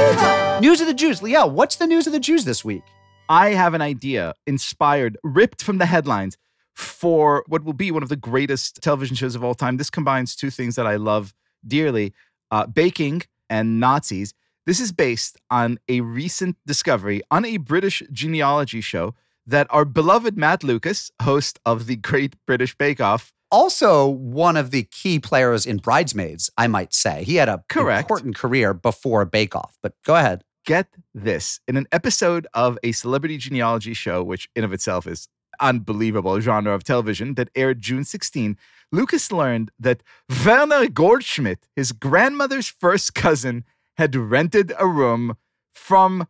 Uh-huh. 0.00 0.58
news 0.60 0.80
of 0.80 0.86
the 0.86 0.94
Jews. 0.94 1.20
Yeah, 1.22 1.44
what's 1.44 1.76
the 1.76 1.86
news 1.86 2.06
of 2.06 2.12
the 2.14 2.20
Jews 2.20 2.44
this 2.44 2.64
week? 2.64 2.82
I 3.28 3.50
have 3.50 3.74
an 3.74 3.82
idea 3.82 4.34
inspired, 4.46 5.18
ripped 5.22 5.62
from 5.62 5.76
the 5.78 5.86
headlines 5.86 6.38
for 6.78 7.42
what 7.48 7.64
will 7.64 7.72
be 7.72 7.90
one 7.90 8.04
of 8.04 8.08
the 8.08 8.16
greatest 8.16 8.80
television 8.80 9.16
shows 9.16 9.34
of 9.34 9.42
all 9.42 9.54
time. 9.54 9.76
This 9.78 9.90
combines 9.90 10.36
two 10.36 10.48
things 10.50 10.76
that 10.76 10.86
I 10.86 10.94
love 10.96 11.34
dearly 11.66 12.14
uh, 12.52 12.66
baking 12.66 13.22
and 13.50 13.80
Nazis. 13.80 14.32
This 14.64 14.78
is 14.78 14.92
based 14.92 15.36
on 15.50 15.78
a 15.88 16.02
recent 16.02 16.56
discovery 16.66 17.20
on 17.32 17.44
a 17.44 17.56
British 17.56 18.02
genealogy 18.12 18.80
show 18.80 19.14
that 19.44 19.66
our 19.70 19.84
beloved 19.84 20.36
Matt 20.36 20.62
Lucas, 20.62 21.10
host 21.22 21.58
of 21.66 21.86
the 21.86 21.96
Great 21.96 22.36
British 22.46 22.76
Bake 22.76 23.00
Off, 23.00 23.32
Also, 23.50 24.06
one 24.06 24.56
of 24.58 24.70
the 24.70 24.82
key 24.84 25.18
players 25.18 25.64
in 25.66 25.78
Bridesmaids, 25.78 26.50
I 26.56 26.66
might 26.68 26.92
say. 26.94 27.24
He 27.24 27.36
had 27.36 27.48
a 27.48 27.64
Correct. 27.68 28.02
important 28.04 28.36
career 28.36 28.72
before 28.74 29.24
Bake 29.24 29.56
Off, 29.56 29.76
but 29.82 29.94
go 30.04 30.14
ahead. 30.14 30.44
get 30.66 30.86
this 31.14 31.60
in 31.66 31.76
an 31.78 31.86
episode 31.92 32.46
of 32.52 32.78
a 32.84 32.92
celebrity 32.92 33.38
genealogy 33.38 33.94
show, 33.94 34.22
which 34.22 34.48
in 34.54 34.64
of 34.64 34.72
itself 34.74 35.06
is 35.06 35.26
unbelievable 35.60 36.40
genre 36.40 36.72
of 36.74 36.84
television 36.84 37.34
that 37.34 37.50
aired 37.54 37.80
June 37.80 38.04
16, 38.04 38.56
Lucas 38.90 39.30
learned 39.30 39.70
that 39.78 40.02
Werner 40.44 40.88
Goldschmidt, 40.88 41.68
his 41.76 41.92
grandmother's 41.92 42.68
first 42.68 43.14
cousin, 43.14 43.64
had 43.96 44.14
rented 44.14 44.72
a 44.78 44.86
room 44.86 45.36
from 45.72 46.26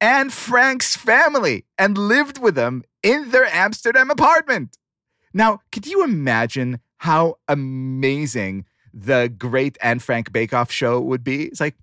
Anne 0.00 0.30
Frank's 0.30 0.96
family 0.96 1.64
and 1.78 1.96
lived 1.96 2.38
with 2.38 2.54
them 2.54 2.82
in 3.02 3.30
their 3.30 3.46
Amsterdam 3.46 4.10
apartment. 4.10 4.78
Now, 5.34 5.60
could 5.70 5.86
you 5.86 6.04
imagine 6.04 6.80
how 6.98 7.36
amazing 7.48 8.64
the 8.92 9.32
great 9.36 9.78
Anne 9.80 9.98
Frank 9.98 10.32
Bake 10.32 10.52
Off 10.52 10.70
show 10.70 11.00
would 11.00 11.24
be? 11.24 11.44
It's 11.44 11.60
like, 11.60 11.76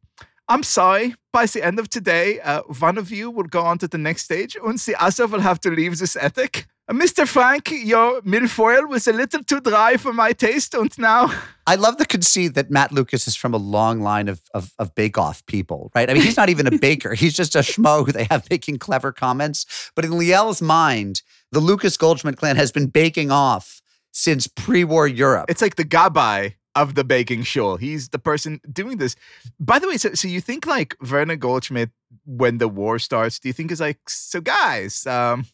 I'm 0.49 0.63
sorry. 0.63 1.13
By 1.31 1.45
the 1.45 1.63
end 1.63 1.77
of 1.77 1.89
today, 1.89 2.39
uh, 2.39 2.63
one 2.79 2.97
of 2.97 3.11
you 3.11 3.29
will 3.29 3.43
go 3.43 3.61
on 3.61 3.77
to 3.77 3.87
the 3.87 3.99
next 3.99 4.23
stage, 4.23 4.57
and 4.65 4.79
the 4.79 4.95
other 4.99 5.27
will 5.27 5.41
have 5.41 5.59
to 5.61 5.69
leave 5.69 5.99
this 5.99 6.15
ethic. 6.15 6.65
Uh, 6.87 6.93
Mr. 6.93 7.27
Frank, 7.27 7.69
your 7.69 8.19
mille-feuille 8.23 8.87
was 8.87 9.07
a 9.07 9.13
little 9.13 9.43
too 9.43 9.61
dry 9.61 9.95
for 9.95 10.11
my 10.11 10.33
taste, 10.33 10.73
and 10.73 10.91
now 10.97 11.31
I 11.67 11.75
love 11.75 11.97
the 11.97 12.05
conceit 12.05 12.55
that 12.55 12.71
Matt 12.71 12.91
Lucas 12.91 13.27
is 13.27 13.35
from 13.35 13.53
a 13.53 13.57
long 13.57 14.01
line 14.01 14.27
of, 14.27 14.41
of, 14.55 14.73
of 14.79 14.95
Bake 14.95 15.19
Off 15.19 15.45
people, 15.45 15.91
right? 15.93 16.09
I 16.09 16.15
mean, 16.15 16.23
he's 16.23 16.37
not 16.37 16.49
even 16.49 16.65
a 16.65 16.71
baker. 16.79 17.13
He's 17.13 17.35
just 17.35 17.55
a 17.55 17.59
schmo 17.59 18.03
who 18.03 18.11
they 18.11 18.25
have 18.31 18.49
making 18.49 18.79
clever 18.79 19.11
comments. 19.11 19.91
But 19.95 20.03
in 20.03 20.17
Liel's 20.17 20.63
mind, 20.63 21.21
the 21.51 21.59
Lucas 21.59 21.95
Goldschmidt 21.95 22.37
clan 22.37 22.55
has 22.55 22.71
been 22.71 22.87
baking 22.87 23.29
off 23.29 23.83
since 24.11 24.47
pre-war 24.47 25.07
Europe. 25.07 25.45
it's 25.47 25.61
like 25.61 25.75
the 25.75 25.85
gabai 25.85 26.55
of 26.75 26.95
the 26.95 27.03
baking 27.03 27.43
show. 27.43 27.77
He's 27.77 28.09
the 28.09 28.19
person 28.19 28.61
doing 28.71 28.97
this. 28.97 29.15
By 29.59 29.79
the 29.79 29.87
way, 29.87 29.97
so, 29.97 30.13
so 30.13 30.27
you 30.27 30.41
think 30.41 30.65
like 30.65 30.95
Werner 31.09 31.35
Goldschmidt, 31.35 31.89
when 32.25 32.57
the 32.57 32.67
war 32.67 32.99
starts, 32.99 33.39
do 33.39 33.49
you 33.49 33.53
think 33.53 33.71
is 33.71 33.79
like, 33.79 34.09
so 34.09 34.41
guys, 34.41 35.05
um, 35.05 35.45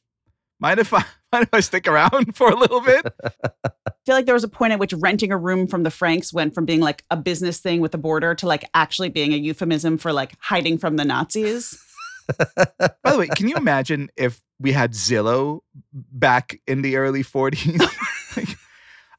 mind 0.59 0.79
if 0.79 0.93
I 0.93 1.03
mind 1.31 1.43
if 1.43 1.53
I 1.53 1.59
stick 1.59 1.87
around 1.87 2.35
for 2.35 2.49
a 2.49 2.55
little 2.55 2.81
bit? 2.81 3.05
I 3.65 3.91
feel 4.05 4.15
like 4.15 4.25
there 4.25 4.35
was 4.35 4.43
a 4.43 4.49
point 4.49 4.73
at 4.73 4.79
which 4.79 4.93
renting 4.93 5.31
a 5.31 5.37
room 5.37 5.67
from 5.67 5.83
the 5.83 5.91
Franks 5.91 6.31
went 6.31 6.53
from 6.53 6.65
being 6.65 6.79
like 6.79 7.03
a 7.09 7.17
business 7.17 7.59
thing 7.59 7.81
with 7.81 7.91
the 7.91 7.97
border 7.97 8.35
to 8.35 8.45
like 8.45 8.63
actually 8.73 9.09
being 9.09 9.33
a 9.33 9.37
euphemism 9.37 9.97
for 9.97 10.13
like 10.13 10.33
hiding 10.39 10.77
from 10.77 10.95
the 10.95 11.05
Nazis. 11.05 11.77
By 12.37 13.11
the 13.11 13.17
way, 13.17 13.27
can 13.27 13.47
you 13.47 13.55
imagine 13.55 14.09
if 14.15 14.41
we 14.59 14.71
had 14.71 14.93
Zillow 14.93 15.61
back 15.91 16.59
in 16.67 16.81
the 16.81 16.97
early 16.97 17.23
40s? 17.23 17.81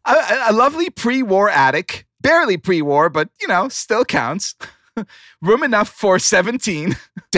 Like, 0.07 0.31
a, 0.31 0.35
a- 0.35 0.51
a 0.51 0.53
lovely 0.53 0.91
pre-war 0.91 1.49
attic, 1.51 2.07
barely 2.21 2.57
pre-war, 2.57 3.09
but 3.11 3.29
you 3.41 3.49
know, 3.49 3.69
still 3.69 4.05
counts. 4.05 4.55
Room 5.43 5.63
enough 5.63 5.89
for 5.89 6.19
17 6.19 6.97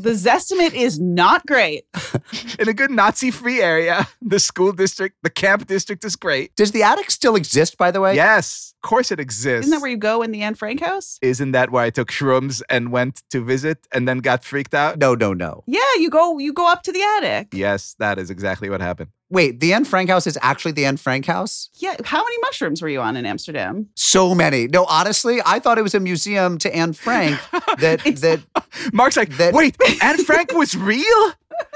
The 0.00 0.10
Zestimate 0.10 0.74
is 0.74 1.00
not 1.00 1.44
great. 1.44 1.84
in 2.60 2.68
a 2.68 2.72
good 2.72 2.92
Nazi-free 2.92 3.60
area. 3.60 4.06
The 4.22 4.38
school 4.38 4.70
district, 4.70 5.16
the 5.24 5.30
camp 5.30 5.66
district 5.66 6.04
is 6.04 6.14
great. 6.14 6.54
Does 6.54 6.70
the 6.70 6.84
attic 6.84 7.10
still 7.10 7.34
exist, 7.34 7.76
by 7.76 7.90
the 7.90 8.00
way? 8.00 8.14
Yes, 8.14 8.74
of 8.84 8.88
course 8.88 9.10
it 9.10 9.18
exists. 9.18 9.66
Isn't 9.66 9.72
that 9.72 9.80
where 9.82 9.90
you 9.90 9.96
go 9.96 10.22
in 10.22 10.30
the 10.30 10.42
Anne 10.42 10.54
Frank 10.54 10.80
house? 10.80 11.18
Isn't 11.20 11.50
that 11.50 11.70
where 11.70 11.82
I 11.82 11.90
took 11.90 12.12
shrooms 12.12 12.62
and 12.70 12.92
went 12.92 13.22
to 13.30 13.44
visit 13.44 13.88
and 13.90 14.06
then 14.06 14.18
got 14.18 14.44
freaked 14.44 14.72
out? 14.72 14.98
No, 15.00 15.16
no, 15.16 15.32
no. 15.34 15.64
Yeah, 15.66 15.80
you 15.98 16.10
go 16.10 16.38
you 16.38 16.52
go 16.52 16.70
up 16.70 16.84
to 16.84 16.92
the 16.92 17.02
attic. 17.02 17.48
Yes, 17.52 17.96
that 17.98 18.20
is 18.20 18.30
exactly 18.30 18.70
what 18.70 18.80
happened. 18.80 19.10
Wait, 19.30 19.60
the 19.60 19.74
Anne 19.74 19.84
Frank 19.84 20.08
house 20.08 20.26
is 20.26 20.38
actually 20.40 20.72
the 20.72 20.86
Anne 20.86 20.96
Frank 20.96 21.26
house? 21.26 21.68
Yeah, 21.74 21.96
how 22.04 22.24
many 22.24 22.38
mushrooms 22.42 22.80
were 22.80 22.88
you 22.88 23.00
on 23.00 23.16
in 23.16 23.26
Amsterdam? 23.26 23.88
So 23.94 24.34
many. 24.34 24.66
No, 24.68 24.86
honestly, 24.86 25.40
I 25.44 25.58
thought 25.58 25.76
it 25.78 25.82
was 25.82 25.94
a 25.94 26.00
museum 26.00 26.56
to 26.58 26.74
Anne 26.74 26.94
Frank 26.94 27.38
that 27.78 28.00
that 28.20 28.40
Mark's 28.92 29.16
like, 29.18 29.36
That- 29.36 29.52
wait, 29.52 29.76
Anne 30.02 30.24
Frank 30.24 30.52
was 30.52 30.74
real? 30.74 31.32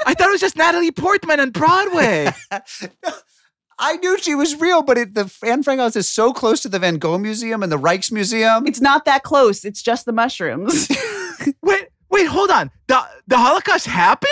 I 0.06 0.14
thought 0.14 0.28
it 0.28 0.32
was 0.32 0.40
just 0.40 0.56
Natalie 0.56 0.92
Portman 0.92 1.40
on 1.40 1.50
Broadway. 1.50 2.30
I 3.78 3.97
knew 3.97 4.16
she 4.18 4.35
was 4.35 4.61
real, 4.61 4.82
but 4.82 4.97
it, 4.97 5.14
the 5.14 5.30
Anne 5.44 5.62
Frank 5.64 5.80
house 5.80 5.97
is 5.97 6.09
so 6.09 6.32
close 6.32 6.61
to 6.61 6.68
the 6.68 6.78
Van 6.78 6.99
Gogh 6.99 7.18
Museum 7.18 7.62
and 7.64 7.73
the 7.73 7.78
Rijksmuseum. 7.78 8.68
It's 8.68 8.80
not 8.80 9.04
that 9.06 9.25
close. 9.25 9.64
It's 9.64 9.82
just 9.82 10.04
the 10.06 10.12
mushrooms. 10.12 10.88
wait, 11.62 11.88
wait, 12.12 12.26
hold 12.26 12.50
on. 12.50 12.71
The 12.87 13.00
the 13.26 13.38
Holocaust 13.38 13.87
happened? 13.87 14.31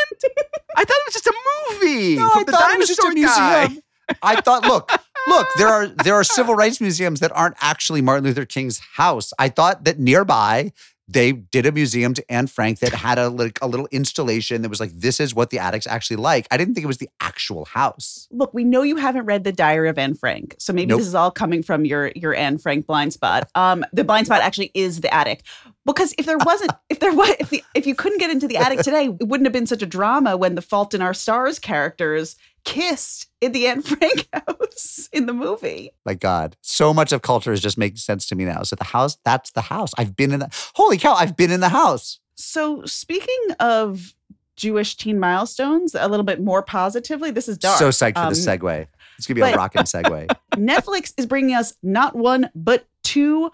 I 0.76 0.84
thought 0.84 0.96
it 0.96 1.06
was 1.06 1.14
just 1.14 1.26
a 1.26 1.34
movie 1.72 2.16
No, 2.16 2.30
I 2.32 2.44
the 2.44 2.52
thought 2.52 2.70
it 2.72 2.78
was 2.78 2.88
just 2.88 3.00
a 3.00 3.08
guy. 3.08 3.66
museum. 3.66 3.82
I 4.22 4.40
thought, 4.40 4.64
look, 4.66 4.90
look, 5.28 5.46
there 5.56 5.68
are 5.68 5.86
there 5.86 6.14
are 6.14 6.24
civil 6.24 6.54
rights 6.54 6.80
museums 6.80 7.20
that 7.20 7.32
aren't 7.34 7.56
actually 7.60 8.02
Martin 8.02 8.24
Luther 8.24 8.44
King's 8.44 8.80
house. 8.96 9.32
I 9.38 9.48
thought 9.48 9.84
that 9.84 9.98
nearby 9.98 10.72
they 11.10 11.32
did 11.32 11.66
a 11.66 11.72
museum 11.72 12.14
to 12.14 12.32
Anne 12.32 12.46
Frank 12.46 12.78
that 12.78 12.92
had 12.92 13.18
a 13.18 13.28
like 13.28 13.58
a 13.60 13.66
little 13.66 13.88
installation 13.90 14.62
that 14.62 14.68
was 14.68 14.78
like, 14.78 14.92
this 14.92 15.18
is 15.18 15.34
what 15.34 15.50
the 15.50 15.58
attic's 15.58 15.86
actually 15.86 16.16
like. 16.16 16.46
I 16.50 16.56
didn't 16.56 16.74
think 16.74 16.84
it 16.84 16.88
was 16.88 16.98
the 16.98 17.10
actual 17.20 17.64
house. 17.64 18.28
Look, 18.30 18.54
we 18.54 18.62
know 18.62 18.82
you 18.82 18.96
haven't 18.96 19.26
read 19.26 19.42
the 19.42 19.52
Diary 19.52 19.88
of 19.88 19.98
Anne 19.98 20.14
Frank, 20.14 20.54
so 20.58 20.72
maybe 20.72 20.86
Nope. 20.86 20.98
this 20.98 21.08
is 21.08 21.14
all 21.14 21.30
coming 21.30 21.62
from 21.62 21.84
your 21.84 22.12
your 22.14 22.34
Anne 22.34 22.58
Frank 22.58 22.86
blind 22.86 23.12
spot. 23.12 23.50
Um, 23.54 23.84
the 23.92 24.04
blind 24.04 24.26
spot 24.26 24.40
actually 24.40 24.70
is 24.74 25.00
the 25.00 25.12
attic, 25.12 25.42
because 25.84 26.14
if 26.16 26.26
there 26.26 26.38
wasn't, 26.38 26.72
if 26.88 27.00
there 27.00 27.12
was, 27.12 27.34
if 27.40 27.50
the 27.50 27.64
if 27.74 27.86
you 27.86 27.94
couldn't 27.96 28.18
get 28.18 28.30
into 28.30 28.46
the 28.46 28.56
attic 28.56 28.80
today, 28.80 29.06
it 29.06 29.26
wouldn't 29.26 29.46
have 29.46 29.52
been 29.52 29.66
such 29.66 29.82
a 29.82 29.86
drama 29.86 30.36
when 30.36 30.54
the 30.54 30.62
Fault 30.62 30.94
in 30.94 31.02
Our 31.02 31.14
Stars 31.14 31.58
characters 31.58 32.36
kissed 32.64 33.28
in 33.40 33.52
the 33.52 33.66
Anne 33.66 33.82
Frank 33.82 34.28
house 34.32 35.08
in 35.12 35.26
the 35.26 35.32
movie. 35.32 35.92
My 36.04 36.14
God, 36.14 36.56
so 36.60 36.92
much 36.94 37.12
of 37.12 37.22
culture 37.22 37.52
is 37.52 37.60
just 37.60 37.78
making 37.78 37.96
sense 37.98 38.26
to 38.28 38.34
me 38.34 38.44
now. 38.44 38.62
So 38.62 38.76
the 38.76 38.84
house, 38.84 39.18
that's 39.24 39.50
the 39.52 39.62
house. 39.62 39.92
I've 39.98 40.16
been 40.16 40.32
in 40.32 40.40
the 40.40 40.48
holy 40.74 40.98
cow, 40.98 41.14
I've 41.14 41.36
been 41.36 41.50
in 41.50 41.60
the 41.60 41.68
house. 41.70 42.20
So 42.36 42.84
speaking 42.84 43.38
of 43.60 44.14
Jewish 44.56 44.96
teen 44.96 45.18
milestones, 45.18 45.94
a 45.94 46.06
little 46.08 46.24
bit 46.24 46.40
more 46.40 46.62
positively, 46.62 47.30
this 47.30 47.48
is 47.48 47.58
dark. 47.58 47.78
So 47.78 47.88
psyched 47.88 48.14
for 48.14 48.20
Um, 48.20 48.32
segue. 48.32 48.86
It's 49.18 49.26
gonna 49.26 49.34
be 49.36 49.40
a 49.42 49.44
but- 49.46 49.56
rockin' 49.56 49.82
segue. 49.84 50.26
Netflix 50.54 51.12
is 51.16 51.26
bringing 51.26 51.54
us 51.54 51.74
not 51.82 52.14
one, 52.16 52.50
but 52.54 52.86
two 53.02 53.50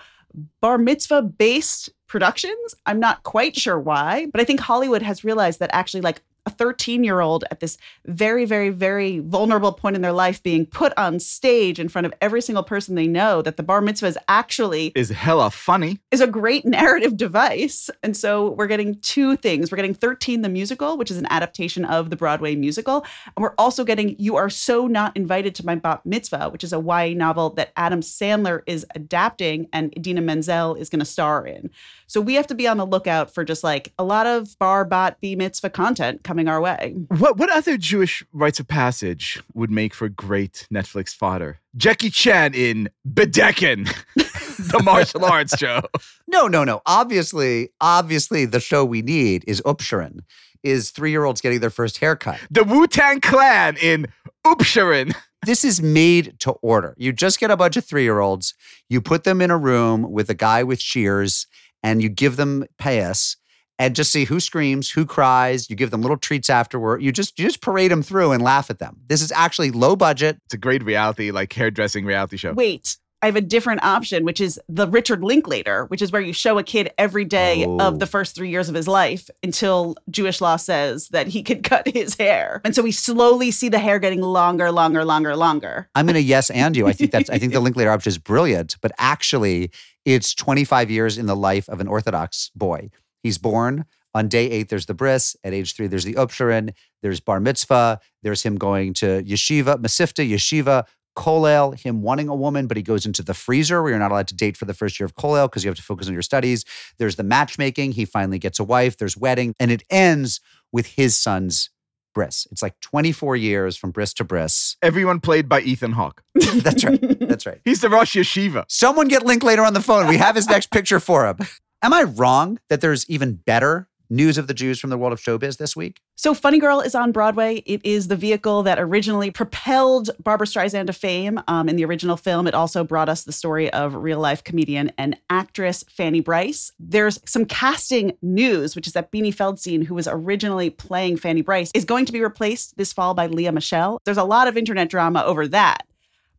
bar 0.60 0.78
mitzvah 0.78 1.22
based 1.22 1.90
productions. 2.08 2.74
I'm 2.86 3.00
not 3.00 3.22
quite 3.24 3.56
sure 3.56 3.78
why, 3.78 4.26
but 4.32 4.40
I 4.40 4.44
think 4.44 4.60
Hollywood 4.60 5.02
has 5.02 5.24
realized 5.24 5.58
that 5.60 5.70
actually, 5.72 6.02
like, 6.02 6.22
a 6.46 6.50
13 6.50 7.04
year 7.04 7.20
old 7.20 7.44
at 7.50 7.60
this 7.60 7.76
very, 8.06 8.44
very, 8.44 8.70
very 8.70 9.18
vulnerable 9.18 9.72
point 9.72 9.96
in 9.96 10.02
their 10.02 10.12
life 10.12 10.42
being 10.42 10.64
put 10.64 10.92
on 10.96 11.18
stage 11.18 11.78
in 11.78 11.88
front 11.88 12.06
of 12.06 12.14
every 12.20 12.40
single 12.40 12.62
person 12.62 12.94
they 12.94 13.06
know, 13.06 13.42
that 13.42 13.56
the 13.56 13.62
bar 13.62 13.80
mitzvah 13.80 14.06
is 14.06 14.18
actually 14.28 14.92
Is 14.94 15.10
hella 15.10 15.50
funny. 15.50 15.98
is 16.10 16.20
a 16.20 16.26
great 16.26 16.64
narrative 16.64 17.16
device. 17.16 17.90
And 18.02 18.16
so 18.16 18.50
we're 18.50 18.66
getting 18.66 18.98
two 19.00 19.36
things. 19.36 19.70
We're 19.70 19.76
getting 19.76 19.94
13 19.94 20.42
the 20.42 20.48
musical, 20.48 20.96
which 20.96 21.10
is 21.10 21.18
an 21.18 21.26
adaptation 21.30 21.84
of 21.84 22.10
the 22.10 22.16
Broadway 22.16 22.54
musical, 22.54 23.04
and 23.36 23.42
we're 23.42 23.54
also 23.58 23.84
getting 23.84 24.16
You 24.18 24.36
Are 24.36 24.48
So 24.48 24.86
Not 24.86 25.16
Invited 25.16 25.54
to 25.56 25.66
My 25.66 25.74
Bat 25.74 26.06
Mitzvah, 26.06 26.50
which 26.50 26.64
is 26.64 26.72
a 26.72 26.80
YA 26.80 27.14
novel 27.16 27.50
that 27.50 27.72
Adam 27.76 28.00
Sandler 28.00 28.62
is 28.66 28.86
adapting 28.94 29.68
and 29.72 29.92
Idina 29.96 30.20
Menzel 30.20 30.74
is 30.74 30.88
going 30.88 31.00
to 31.00 31.04
star 31.04 31.46
in. 31.46 31.70
So 32.06 32.20
we 32.20 32.34
have 32.34 32.46
to 32.48 32.54
be 32.54 32.68
on 32.68 32.76
the 32.76 32.86
lookout 32.86 33.32
for 33.32 33.44
just 33.44 33.64
like 33.64 33.92
a 33.98 34.04
lot 34.04 34.26
of 34.26 34.56
bar 34.58 34.84
bat 34.84 35.18
b 35.20 35.34
mitzvah 35.36 35.70
content 35.70 36.22
coming 36.22 36.48
our 36.48 36.60
way. 36.60 36.94
What 37.08 37.36
what 37.36 37.50
other 37.50 37.76
Jewish 37.76 38.24
rites 38.32 38.60
of 38.60 38.68
passage 38.68 39.42
would 39.54 39.70
make 39.70 39.94
for 39.94 40.08
great 40.08 40.66
Netflix 40.72 41.14
fodder? 41.14 41.58
Jackie 41.76 42.10
Chan 42.10 42.54
in 42.54 42.88
Bedekin, 43.04 43.84
the 44.14 44.80
martial 44.82 45.24
arts 45.26 45.56
show. 45.58 45.82
No, 46.26 46.46
no, 46.46 46.64
no. 46.64 46.80
Obviously, 46.86 47.70
obviously, 47.80 48.46
the 48.46 48.60
show 48.60 48.84
we 48.84 49.02
need 49.02 49.44
is 49.46 49.60
Upshuren, 49.62 50.20
is 50.62 50.90
three 50.90 51.10
year 51.10 51.24
olds 51.24 51.40
getting 51.40 51.60
their 51.60 51.70
first 51.70 51.98
haircut. 51.98 52.38
The 52.50 52.64
Wu 52.64 52.86
Tang 52.86 53.20
Clan 53.20 53.76
in 53.80 54.06
Upshuren. 54.44 55.14
This 55.44 55.64
is 55.64 55.80
made 55.80 56.40
to 56.40 56.52
order. 56.62 56.94
You 56.98 57.12
just 57.12 57.38
get 57.38 57.52
a 57.52 57.56
bunch 57.56 57.76
of 57.76 57.84
three 57.84 58.02
year 58.02 58.18
olds, 58.18 58.54
you 58.88 59.00
put 59.00 59.22
them 59.22 59.40
in 59.40 59.50
a 59.50 59.56
room 59.56 60.10
with 60.10 60.28
a 60.28 60.34
guy 60.34 60.64
with 60.64 60.80
shears, 60.80 61.46
and 61.86 62.02
you 62.02 62.08
give 62.08 62.34
them 62.36 62.64
pay 62.78 63.02
us 63.02 63.36
and 63.78 63.94
just 63.94 64.10
see 64.10 64.24
who 64.24 64.40
screams, 64.40 64.90
who 64.90 65.06
cries. 65.06 65.70
You 65.70 65.76
give 65.76 65.92
them 65.92 66.02
little 66.02 66.16
treats 66.16 66.50
afterward. 66.50 67.00
You 67.00 67.12
just 67.12 67.38
you 67.38 67.44
just 67.44 67.60
parade 67.60 67.92
them 67.92 68.02
through 68.02 68.32
and 68.32 68.42
laugh 68.42 68.70
at 68.70 68.80
them. 68.80 68.98
This 69.06 69.22
is 69.22 69.30
actually 69.30 69.70
low 69.70 69.94
budget. 69.94 70.40
It's 70.46 70.54
a 70.54 70.58
great 70.58 70.82
reality, 70.82 71.30
like 71.30 71.52
hairdressing 71.52 72.04
reality 72.04 72.38
show. 72.38 72.54
Wait, 72.54 72.96
I 73.26 73.28
have 73.28 73.34
a 73.34 73.40
different 73.40 73.82
option, 73.82 74.24
which 74.24 74.40
is 74.40 74.60
the 74.68 74.86
Richard 74.86 75.24
Linklater, 75.24 75.86
which 75.86 76.00
is 76.00 76.12
where 76.12 76.22
you 76.22 76.32
show 76.32 76.58
a 76.58 76.62
kid 76.62 76.92
every 76.96 77.24
day 77.24 77.64
Oh. 77.66 77.80
of 77.80 77.98
the 77.98 78.04
oh. 78.04 78.08
first 78.08 78.36
three 78.36 78.50
years 78.50 78.68
of 78.68 78.76
his 78.76 78.86
life 78.86 79.28
until 79.42 79.96
Jewish 80.08 80.40
law 80.40 80.54
says 80.54 81.08
that 81.08 81.26
he 81.26 81.42
can 81.48 81.60
cut 81.60 81.88
his 81.88 82.14
hair. 82.16 82.60
And 82.64 82.72
so 82.72 82.82
we 82.82 82.92
slowly 82.92 83.50
see 83.50 83.68
the 83.68 83.80
hair 83.80 83.98
getting 83.98 84.20
longer, 84.20 84.70
longer, 84.70 85.04
longer, 85.04 85.34
longer. 85.34 85.88
I'm 85.96 86.06
gonna 86.06 86.20
yes 86.20 86.50
and 86.50 86.76
you. 86.76 86.86
I 86.86 86.92
think 86.92 87.10
that's 87.10 87.28
I 87.28 87.38
think 87.38 87.52
the 87.52 87.58
Linklater 87.66 87.90
option 87.90 88.10
is 88.10 88.18
brilliant, 88.18 88.76
but 88.80 88.92
actually 88.96 89.72
it's 90.04 90.32
25 90.32 90.88
years 90.88 91.18
in 91.18 91.26
the 91.26 91.34
life 91.34 91.68
of 91.68 91.80
an 91.80 91.88
Orthodox 91.88 92.52
boy. 92.54 92.90
He's 93.24 93.38
born 93.38 93.86
on 94.14 94.28
day 94.28 94.48
eight. 94.48 94.68
There's 94.68 94.86
the 94.86 94.94
bris. 94.94 95.34
At 95.42 95.52
age 95.52 95.74
three, 95.74 95.88
there's 95.88 96.04
the 96.04 96.14
upshurin. 96.14 96.74
There's 97.02 97.18
bar 97.18 97.40
mitzvah. 97.40 97.98
There's 98.22 98.44
him 98.44 98.54
going 98.54 98.94
to 98.94 99.24
yeshiva, 99.24 99.78
mesivta, 99.78 100.30
yeshiva, 100.30 100.84
kolel. 101.16 101.78
Him 101.78 102.02
wanting 102.02 102.28
a 102.28 102.34
woman, 102.34 102.66
but 102.66 102.76
he 102.76 102.82
goes 102.82 103.06
into 103.06 103.22
the 103.22 103.34
freezer 103.34 103.82
where 103.82 103.90
you're 103.90 103.98
not 103.98 104.12
allowed 104.12 104.28
to 104.28 104.36
date 104.36 104.56
for 104.56 104.64
the 104.64 104.74
first 104.74 105.00
year 105.00 105.06
of 105.06 105.14
kolel 105.14 105.46
because 105.46 105.64
you 105.64 105.68
have 105.68 105.76
to 105.76 105.82
focus 105.82 106.06
on 106.06 106.12
your 106.12 106.22
studies. 106.22 106.64
There's 106.98 107.16
the 107.16 107.24
matchmaking. 107.24 107.92
He 107.92 108.04
finally 108.04 108.38
gets 108.38 108.60
a 108.60 108.64
wife. 108.64 108.96
There's 108.96 109.16
wedding, 109.16 109.54
and 109.58 109.70
it 109.70 109.82
ends 109.90 110.40
with 110.72 110.86
his 110.86 111.16
son's 111.16 111.70
bris. 112.14 112.46
It's 112.50 112.62
like 112.62 112.80
24 112.80 113.36
years 113.36 113.76
from 113.76 113.90
bris 113.90 114.14
to 114.14 114.24
bris. 114.24 114.76
Everyone 114.82 115.20
played 115.20 115.48
by 115.48 115.60
Ethan 115.60 115.92
Hawke. 115.92 116.22
That's 116.34 116.84
right. 116.84 117.18
That's 117.20 117.46
right. 117.46 117.60
He's 117.64 117.80
the 117.80 117.90
Rosh 117.90 118.16
Yeshiva. 118.16 118.64
Someone 118.68 119.08
get 119.08 119.24
Linklater 119.24 119.62
on 119.62 119.74
the 119.74 119.82
phone. 119.82 120.08
We 120.08 120.16
have 120.16 120.34
his 120.34 120.48
next 120.48 120.70
picture 120.70 120.98
for 121.00 121.26
him. 121.26 121.38
Am 121.82 121.92
I 121.92 122.04
wrong 122.04 122.58
that 122.70 122.80
there's 122.80 123.08
even 123.10 123.34
better 123.34 123.88
news 124.08 124.38
of 124.38 124.46
the 124.46 124.54
Jews 124.54 124.78
from 124.78 124.90
the 124.90 124.98
world 124.98 125.12
of 125.12 125.20
showbiz 125.20 125.58
this 125.58 125.76
week? 125.76 126.00
So, 126.16 126.34
Funny 126.34 126.58
Girl 126.58 126.80
is 126.80 126.94
on 126.94 127.12
Broadway. 127.12 127.62
It 127.66 127.80
is 127.84 128.08
the 128.08 128.16
vehicle 128.16 128.62
that 128.62 128.78
originally 128.78 129.30
propelled 129.30 130.10
Barbra 130.22 130.46
Streisand 130.46 130.86
to 130.86 130.92
fame. 130.92 131.40
Um, 131.48 131.68
in 131.68 131.76
the 131.76 131.84
original 131.84 132.16
film, 132.16 132.46
it 132.46 132.54
also 132.54 132.84
brought 132.84 133.08
us 133.08 133.24
the 133.24 133.32
story 133.32 133.72
of 133.72 133.94
real 133.94 134.18
life 134.18 134.42
comedian 134.42 134.92
and 134.96 135.16
actress 135.30 135.84
Fanny 135.88 136.20
Brice. 136.20 136.72
There's 136.78 137.18
some 137.26 137.44
casting 137.44 138.16
news, 138.22 138.74
which 138.74 138.86
is 138.86 138.92
that 138.94 139.12
Beanie 139.12 139.34
Feldstein, 139.34 139.84
who 139.84 139.94
was 139.94 140.08
originally 140.08 140.70
playing 140.70 141.18
Fanny 141.18 141.42
Brice, 141.42 141.70
is 141.74 141.84
going 141.84 142.06
to 142.06 142.12
be 142.12 142.22
replaced 142.22 142.76
this 142.76 142.92
fall 142.92 143.14
by 143.14 143.26
Lea 143.26 143.50
Michele. 143.50 143.98
There's 144.04 144.16
a 144.16 144.24
lot 144.24 144.48
of 144.48 144.56
internet 144.56 144.88
drama 144.88 145.22
over 145.24 145.46
that. 145.48 145.86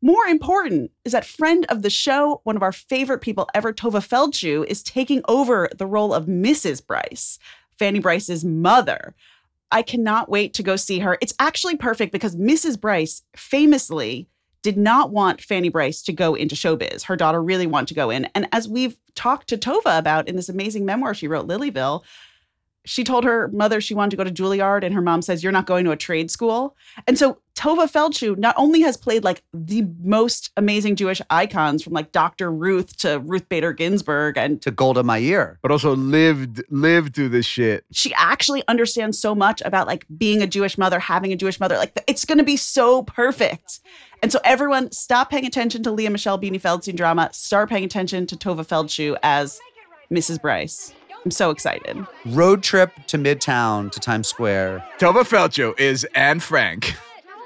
More 0.02 0.26
important 0.26 0.92
is 1.06 1.12
that 1.12 1.26
friend 1.26 1.66
of 1.70 1.82
the 1.82 1.90
show, 1.90 2.42
one 2.44 2.56
of 2.56 2.64
our 2.64 2.72
favorite 2.72 3.20
people 3.20 3.50
ever, 3.54 3.74
Tovah 3.74 4.08
Feldshuh, 4.08 4.66
is 4.66 4.84
taking 4.84 5.22
over 5.28 5.70
the 5.76 5.88
role 5.88 6.14
of 6.14 6.26
Mrs. 6.26 6.86
Brice, 6.86 7.40
Fanny 7.80 8.00
Brice's 8.00 8.46
mother. 8.46 9.16
I 9.72 9.82
cannot 9.82 10.30
wait 10.30 10.54
to 10.56 10.64
go 10.64 10.76
see 10.76 11.00
her. 11.00 11.18
It's 11.20 11.34
actually 11.40 11.78
perfect 11.78 12.12
because 12.12 12.36
Mrs. 12.36 12.80
Brice 12.80 13.24
famously 13.36 14.30
did 14.62 14.78
not 14.78 15.12
want 15.12 15.42
Fanny 15.42 15.70
Brice 15.70 16.02
to 16.04 16.14
go 16.14 16.36
into 16.36 16.56
showbiz. 16.56 17.04
Her 17.04 17.16
daughter 17.16 17.42
really 17.42 17.68
wanted 17.68 17.88
to 17.88 17.94
go 17.94 18.10
in. 18.10 18.26
And 18.36 18.48
as 18.52 18.68
we've 18.68 18.98
talked 19.16 19.48
to 19.50 19.58
Tovah 19.58 19.98
about 19.98 20.28
in 20.28 20.36
this 20.36 20.50
amazing 20.50 20.86
memoir 20.86 21.14
she 21.14 21.28
wrote, 21.28 21.48
Lilyville, 21.48 22.04
she 22.86 23.04
told 23.04 23.26
her 23.26 23.50
mother 23.50 23.82
she 23.82 23.94
wanted 23.94 24.12
to 24.12 24.18
go 24.18 24.24
to 24.24 24.32
Juilliard, 24.32 24.84
and 24.84 24.96
her 24.96 25.02
mom 25.02 25.22
says, 25.22 25.44
You're 25.44 25.52
not 25.52 25.66
going 25.66 25.84
to 25.86 25.92
a 25.92 25.98
trade 25.98 26.32
school. 26.32 26.76
And 27.06 27.18
so 27.18 27.40
Tovah 27.58 27.92
Feldshuh 27.92 28.38
not 28.38 28.54
only 28.56 28.82
has 28.82 28.96
played 28.96 29.24
like 29.24 29.42
the 29.52 29.84
most 30.04 30.52
amazing 30.58 30.96
Jewish 30.96 31.20
icons 31.32 31.84
from 31.84 31.94
like 31.94 32.12
Dr. 32.12 32.52
Ruth 32.52 32.96
to 32.98 33.20
Ruth 33.20 33.50
Bader 33.50 33.74
Ginsburg, 33.74 34.38
and 34.38 34.62
To 34.62 34.70
Golda 34.70 35.04
Meir. 35.04 35.58
But 35.64 35.72
also 35.72 35.96
lived 35.96 36.64
lived 36.70 37.16
through 37.16 37.30
this 37.30 37.48
shit. 37.48 37.84
she 37.92 38.14
actually 38.14 38.64
understands 38.68 39.18
so 39.18 39.34
much 39.34 39.64
about 39.66 39.88
like 39.88 40.06
being 40.18 40.44
a 40.44 40.48
Jewish 40.48 40.78
mother, 40.78 41.00
having 41.00 41.34
a 41.34 41.36
Jewish 41.36 41.60
mother. 41.60 41.78
Like 41.78 42.00
it's 42.06 42.26
going 42.26 42.38
to 42.38 42.44
be 42.44 42.58
so 42.58 43.02
perfect. 43.04 43.80
And 44.22 44.32
so 44.32 44.40
everyone 44.44 44.92
stop 44.92 45.32
paying 45.32 45.46
attention 45.46 45.82
to 45.84 45.92
Lea 45.92 46.10
Michele 46.10 46.40
Beanie 46.40 46.62
Feldstein 46.62 46.96
drama. 46.96 47.30
Start 47.34 47.70
paying 47.70 47.84
attention 47.84 48.28
to 48.28 48.36
Tovah 48.36 48.68
Feldshuh 48.68 49.18
as 49.24 49.60
Mrs. 50.12 50.40
Brice. 50.40 50.94
I'm 51.26 51.32
so 51.32 51.50
excited. 51.50 52.06
Road 52.28 52.62
trip 52.64 52.92
to 53.08 53.18
Midtown 53.18 53.92
to 53.92 54.00
Times 54.00 54.28
Square. 54.28 54.86
Tovah 55.00 55.28
Feldshuh 55.28 55.78
is 55.80 56.06
Anne 56.16 56.40
Frank, 56.40 56.96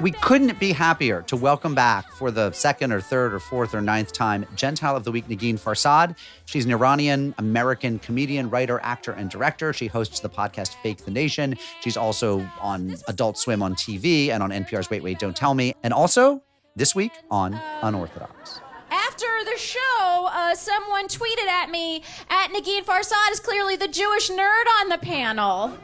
We 0.00 0.12
couldn't 0.12 0.58
be 0.58 0.72
happier 0.72 1.20
to 1.26 1.36
welcome 1.36 1.74
back 1.74 2.10
for 2.12 2.30
the 2.30 2.52
second 2.52 2.90
or 2.90 3.02
third 3.02 3.34
or 3.34 3.38
fourth 3.38 3.74
or 3.74 3.82
ninth 3.82 4.14
time 4.14 4.46
Gentile 4.56 4.96
of 4.96 5.04
the 5.04 5.12
Week, 5.12 5.28
Negin 5.28 5.60
Farsad. 5.60 6.16
She's 6.46 6.64
an 6.64 6.72
Iranian 6.72 7.34
American 7.36 7.98
comedian, 7.98 8.48
writer, 8.48 8.80
actor, 8.82 9.12
and 9.12 9.28
director. 9.28 9.74
She 9.74 9.88
hosts 9.88 10.20
the 10.20 10.30
podcast 10.30 10.76
Fake 10.82 11.04
the 11.04 11.10
Nation. 11.10 11.54
She's 11.82 11.98
also 11.98 12.48
on 12.62 12.96
Adult 13.08 13.36
Swim 13.36 13.62
on 13.62 13.74
TV 13.74 14.28
and 14.30 14.42
on 14.42 14.48
NPR's 14.48 14.88
Wait, 14.88 15.02
Wait, 15.02 15.18
Don't 15.18 15.36
Tell 15.36 15.52
Me. 15.52 15.74
And 15.82 15.92
also 15.92 16.42
this 16.76 16.94
week 16.94 17.12
on 17.30 17.60
Unorthodox. 17.82 18.60
After 18.90 19.26
the 19.44 19.58
show, 19.58 20.28
uh, 20.30 20.54
someone 20.54 21.08
tweeted 21.08 21.46
at 21.46 21.68
me 21.68 22.02
at 22.30 22.48
Negin 22.52 22.86
Farsad 22.86 23.32
is 23.32 23.40
clearly 23.40 23.76
the 23.76 23.88
Jewish 23.88 24.30
nerd 24.30 24.64
on 24.80 24.88
the 24.88 24.98
panel, 24.98 25.76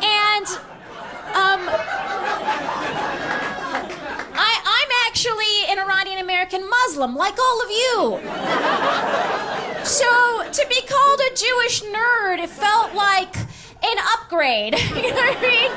and 0.00 0.46
um, 1.34 1.68
I, 4.34 4.52
I'm 4.64 4.90
actually 5.06 5.66
an 5.68 5.78
Iranian 5.78 6.18
American 6.20 6.68
Muslim, 6.68 7.16
like 7.16 7.38
all 7.38 7.62
of 7.62 7.70
you. 7.70 8.20
So 9.84 10.06
to 10.50 10.66
be 10.68 10.80
called 10.86 11.20
a 11.20 11.34
Jewish 11.34 11.82
nerd, 11.82 12.38
it 12.40 12.50
felt 12.50 12.94
like 12.94 13.36
an 13.82 13.96
upgrade. 14.14 14.78
you 14.96 15.02
know 15.02 15.14
what 15.14 15.36
I 15.36 15.40
mean? 15.40 15.70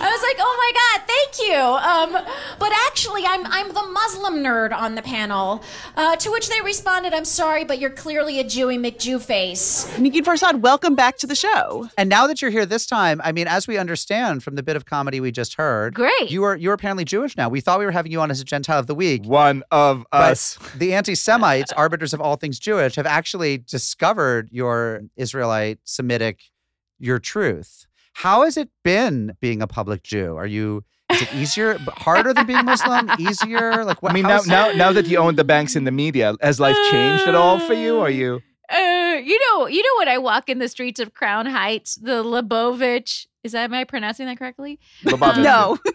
I 0.00 0.10
was 0.10 0.22
like, 0.22 0.36
oh 0.38 0.56
my 0.58 0.72
god, 0.80 1.06
thank 1.06 1.48
you. 1.48 1.54
Um, 1.54 2.34
but 2.58 2.72
actually, 2.86 3.24
I'm 3.26 3.46
I'm 3.46 3.68
the 3.68 3.82
Muslim 3.92 4.36
nerd 4.36 4.72
on 4.72 4.94
the 4.94 5.02
panel. 5.02 5.62
Uh, 5.96 6.16
to 6.16 6.30
which 6.30 6.48
they 6.48 6.60
responded, 6.60 7.12
I'm 7.12 7.24
sorry, 7.24 7.64
but 7.64 7.78
you're 7.78 7.90
clearly 7.90 8.40
a 8.40 8.44
Jewy 8.44 8.78
McJew 8.78 9.20
face. 9.20 9.86
Negin 9.96 10.22
Farsad, 10.22 10.60
welcome 10.60 10.94
back 10.94 11.18
to 11.18 11.26
the 11.26 11.34
show. 11.34 11.88
And 11.96 12.08
now 12.08 12.26
that 12.26 12.42
you're 12.42 12.50
here 12.50 12.66
this 12.66 12.86
time, 12.86 13.20
I 13.24 13.32
mean, 13.32 13.46
as 13.46 13.66
we 13.66 13.78
understand 13.78 14.42
from 14.42 14.54
the 14.54 14.62
bit 14.62 14.76
of 14.76 14.84
comedy 14.84 15.20
we 15.20 15.30
just 15.30 15.54
heard, 15.54 15.94
Great. 15.94 16.30
You 16.30 16.44
are 16.44 16.56
you're 16.56 16.74
apparently 16.74 17.04
Jewish 17.04 17.36
now. 17.36 17.48
We 17.48 17.60
thought 17.60 17.78
we 17.78 17.84
were 17.84 17.92
having 17.92 18.12
you 18.12 18.20
on 18.20 18.30
as 18.30 18.40
a 18.40 18.44
Gentile 18.44 18.78
of 18.78 18.86
the 18.86 18.94
Week. 18.94 19.24
One 19.24 19.62
of 19.70 20.06
us. 20.12 20.58
the 20.76 20.94
anti 20.94 21.14
Semites, 21.14 21.72
arbiters 21.72 22.12
of 22.12 22.20
all 22.20 22.36
things 22.36 22.58
Jewish, 22.58 22.96
have 22.96 23.06
actually 23.06 23.58
discovered 23.58 24.48
your 24.50 25.02
Israelite, 25.16 25.78
Semitic, 25.84 26.40
your 27.00 27.18
truth. 27.18 27.86
How 28.12 28.44
has 28.44 28.56
it 28.56 28.68
been 28.84 29.36
being 29.40 29.62
a 29.62 29.66
public 29.66 30.02
Jew? 30.02 30.36
Are 30.36 30.46
you, 30.46 30.84
is 31.10 31.22
it 31.22 31.34
easier, 31.34 31.78
harder 31.88 32.32
than 32.34 32.46
being 32.46 32.64
Muslim? 32.64 33.10
Easier? 33.18 33.84
Like 33.84 34.02
what? 34.02 34.12
I 34.12 34.14
mean, 34.14 34.24
now, 34.24 34.28
how's- 34.34 34.46
now, 34.46 34.72
now 34.72 34.92
that 34.92 35.06
you 35.06 35.18
own 35.18 35.36
the 35.36 35.44
banks 35.44 35.74
in 35.76 35.84
the 35.84 35.90
media, 35.90 36.34
has 36.40 36.60
life 36.60 36.76
changed 36.90 37.26
at 37.26 37.34
all 37.34 37.58
for 37.58 37.74
you? 37.74 38.00
Are 38.00 38.10
you? 38.10 38.40
Uh, 38.72 39.16
you 39.24 39.38
know, 39.48 39.66
you 39.66 39.82
know 39.82 39.98
when 39.98 40.08
I 40.08 40.18
walk 40.18 40.48
in 40.48 40.60
the 40.60 40.68
streets 40.68 41.00
of 41.00 41.12
Crown 41.12 41.46
Heights, 41.46 41.96
the 41.96 42.22
Lebovich. 42.22 43.26
Is 43.42 43.52
that 43.52 43.64
am 43.64 43.74
I 43.74 43.84
pronouncing 43.84 44.26
that 44.26 44.38
correctly? 44.38 44.78
Lubavitch? 45.04 45.42
No. 45.42 45.78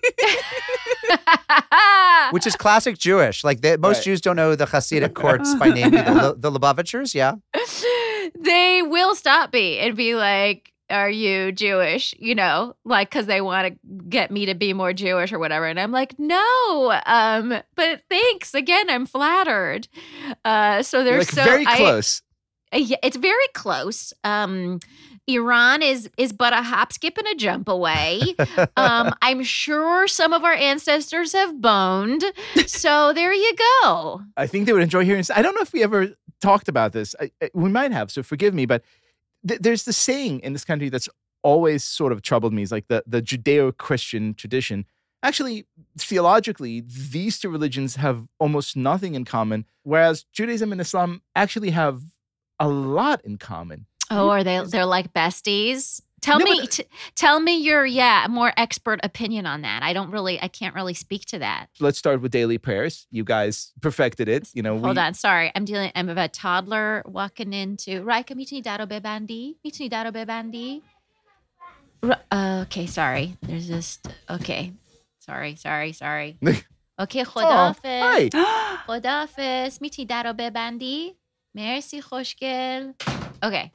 Which 2.31 2.47
is 2.47 2.55
classic 2.55 2.97
Jewish. 2.97 3.43
Like 3.43 3.61
they, 3.61 3.77
most 3.77 3.97
Right. 3.97 4.03
Jews 4.05 4.21
don't 4.21 4.35
know 4.35 4.55
the 4.55 4.65
Hasidic 4.65 5.13
courts 5.13 5.53
by 5.55 5.69
name. 5.69 5.91
The, 5.91 6.35
the 6.37 6.51
Lubavitchers, 6.51 7.13
yeah. 7.13 7.33
they 8.39 8.81
will 8.81 9.15
stop 9.15 9.53
me 9.53 9.77
and 9.79 9.95
be 9.95 10.15
like, 10.15 10.71
"Are 10.89 11.09
you 11.09 11.51
Jewish?" 11.51 12.13
You 12.19 12.35
know, 12.35 12.75
like 12.85 13.09
because 13.09 13.25
they 13.25 13.41
want 13.41 13.67
to 13.73 14.03
get 14.09 14.31
me 14.31 14.45
to 14.47 14.55
be 14.55 14.73
more 14.73 14.93
Jewish 14.93 15.31
or 15.33 15.39
whatever, 15.39 15.65
and 15.65 15.79
I'm 15.79 15.91
like, 15.91 16.17
"No." 16.19 16.99
Um, 17.05 17.53
but 17.75 18.01
thanks 18.09 18.53
again. 18.53 18.89
I'm 18.89 19.05
flattered. 19.05 19.87
Uh, 20.43 20.83
so 20.83 21.03
they're 21.03 21.19
like 21.19 21.27
so 21.29 21.43
very 21.43 21.65
I- 21.67 21.77
close. 21.77 22.21
Uh, 22.73 22.77
yeah, 22.77 22.97
it's 23.03 23.17
very 23.17 23.47
close. 23.53 24.11
Um, 24.23 24.79
Iran 25.27 25.81
is 25.81 26.09
is 26.17 26.33
but 26.33 26.53
a 26.53 26.61
hop, 26.61 26.93
skip, 26.93 27.17
and 27.17 27.27
a 27.27 27.35
jump 27.35 27.67
away. 27.67 28.21
um, 28.77 29.13
I'm 29.21 29.43
sure 29.43 30.07
some 30.07 30.33
of 30.33 30.43
our 30.43 30.53
ancestors 30.53 31.33
have 31.33 31.59
boned. 31.61 32.23
So 32.67 33.11
there 33.13 33.33
you 33.33 33.55
go. 33.83 34.21
I 34.37 34.45
think 34.47 34.65
they 34.65 34.73
would 34.73 34.83
enjoy 34.83 35.03
hearing. 35.05 35.23
I 35.35 35.41
don't 35.41 35.55
know 35.55 35.61
if 35.61 35.73
we 35.73 35.83
ever 35.83 36.09
talked 36.41 36.67
about 36.67 36.91
this. 36.93 37.15
I, 37.19 37.31
I- 37.41 37.49
we 37.53 37.69
might 37.69 37.91
have, 37.91 38.11
so 38.11 38.21
forgive 38.23 38.53
me. 38.53 38.65
But 38.65 38.83
th- 39.47 39.61
there's 39.61 39.85
the 39.85 39.93
saying 39.93 40.39
in 40.41 40.53
this 40.53 40.65
country 40.65 40.89
that's 40.89 41.09
always 41.43 41.83
sort 41.83 42.11
of 42.11 42.21
troubled 42.21 42.53
me. 42.53 42.61
Is 42.61 42.71
like 42.71 42.87
the 42.87 43.03
the 43.05 43.21
Judeo-Christian 43.21 44.33
tradition. 44.33 44.85
Actually, 45.23 45.65
theologically, 45.97 46.83
these 46.85 47.39
two 47.39 47.49
religions 47.49 47.95
have 47.95 48.27
almost 48.39 48.77
nothing 48.77 49.15
in 49.15 49.25
common, 49.25 49.65
whereas 49.83 50.23
Judaism 50.31 50.71
and 50.71 50.79
Islam 50.79 51.23
actually 51.35 51.71
have 51.71 52.03
a 52.59 52.67
lot 52.67 53.25
in 53.25 53.37
common. 53.37 53.87
Oh, 54.11 54.29
are 54.29 54.43
they? 54.43 54.61
They're 54.63 54.85
like 54.85 55.13
besties. 55.13 56.01
Tell 56.24 56.38
No, 56.38 56.44
me, 56.44 56.60
but- 56.60 56.70
t- 56.70 56.84
tell 57.14 57.40
me 57.40 57.54
your 57.68 57.86
yeah 57.86 58.26
more 58.28 58.52
expert 58.64 59.00
opinion 59.02 59.46
on 59.46 59.62
that. 59.62 59.80
I 59.82 59.92
don't 59.94 60.10
really, 60.10 60.36
I 60.42 60.48
can't 60.48 60.74
really 60.74 60.92
speak 60.92 61.24
to 61.32 61.38
that. 61.38 61.68
Let's 61.80 61.98
start 61.98 62.20
with 62.20 62.30
daily 62.30 62.58
prayers. 62.58 63.06
You 63.10 63.24
guys 63.24 63.72
perfected 63.80 64.28
it. 64.28 64.48
You 64.52 64.62
know, 64.62 64.74
Hold 64.78 64.96
we, 64.96 65.02
on, 65.02 65.14
sorry, 65.14 65.50
I'm 65.54 65.64
dealing. 65.64 65.90
I'm 65.96 66.06
with 66.08 66.18
a 66.18 66.28
toddler 66.28 67.02
walking 67.06 67.52
into 67.54 68.02
Raika 68.10 68.32
mitni 68.36 68.62
daro 68.62 68.86
bebandi, 68.86 69.42
mitni 69.64 69.88
daro 69.88 70.10
bebandi. 70.12 70.82
Ra- 72.02 72.24
uh, 72.30 72.64
okay, 72.66 72.86
sorry. 72.86 73.36
There's 73.42 73.66
just 73.68 74.06
okay. 74.28 74.72
Sorry, 75.20 75.54
sorry, 75.56 75.92
sorry. 75.92 76.36
Okay, 76.98 77.22
Oh, 77.22 77.24
خداحافظ. 77.24 77.84
hi. 77.84 78.30
خداحافظ. 78.86 79.78
میتونی 79.82 80.06
در 80.06 80.22
رو 80.22 80.32
ببندی؟ 80.38 81.14
مرسی 81.54 82.00
خوشگل. 82.02 82.92
Okay. 83.42 83.70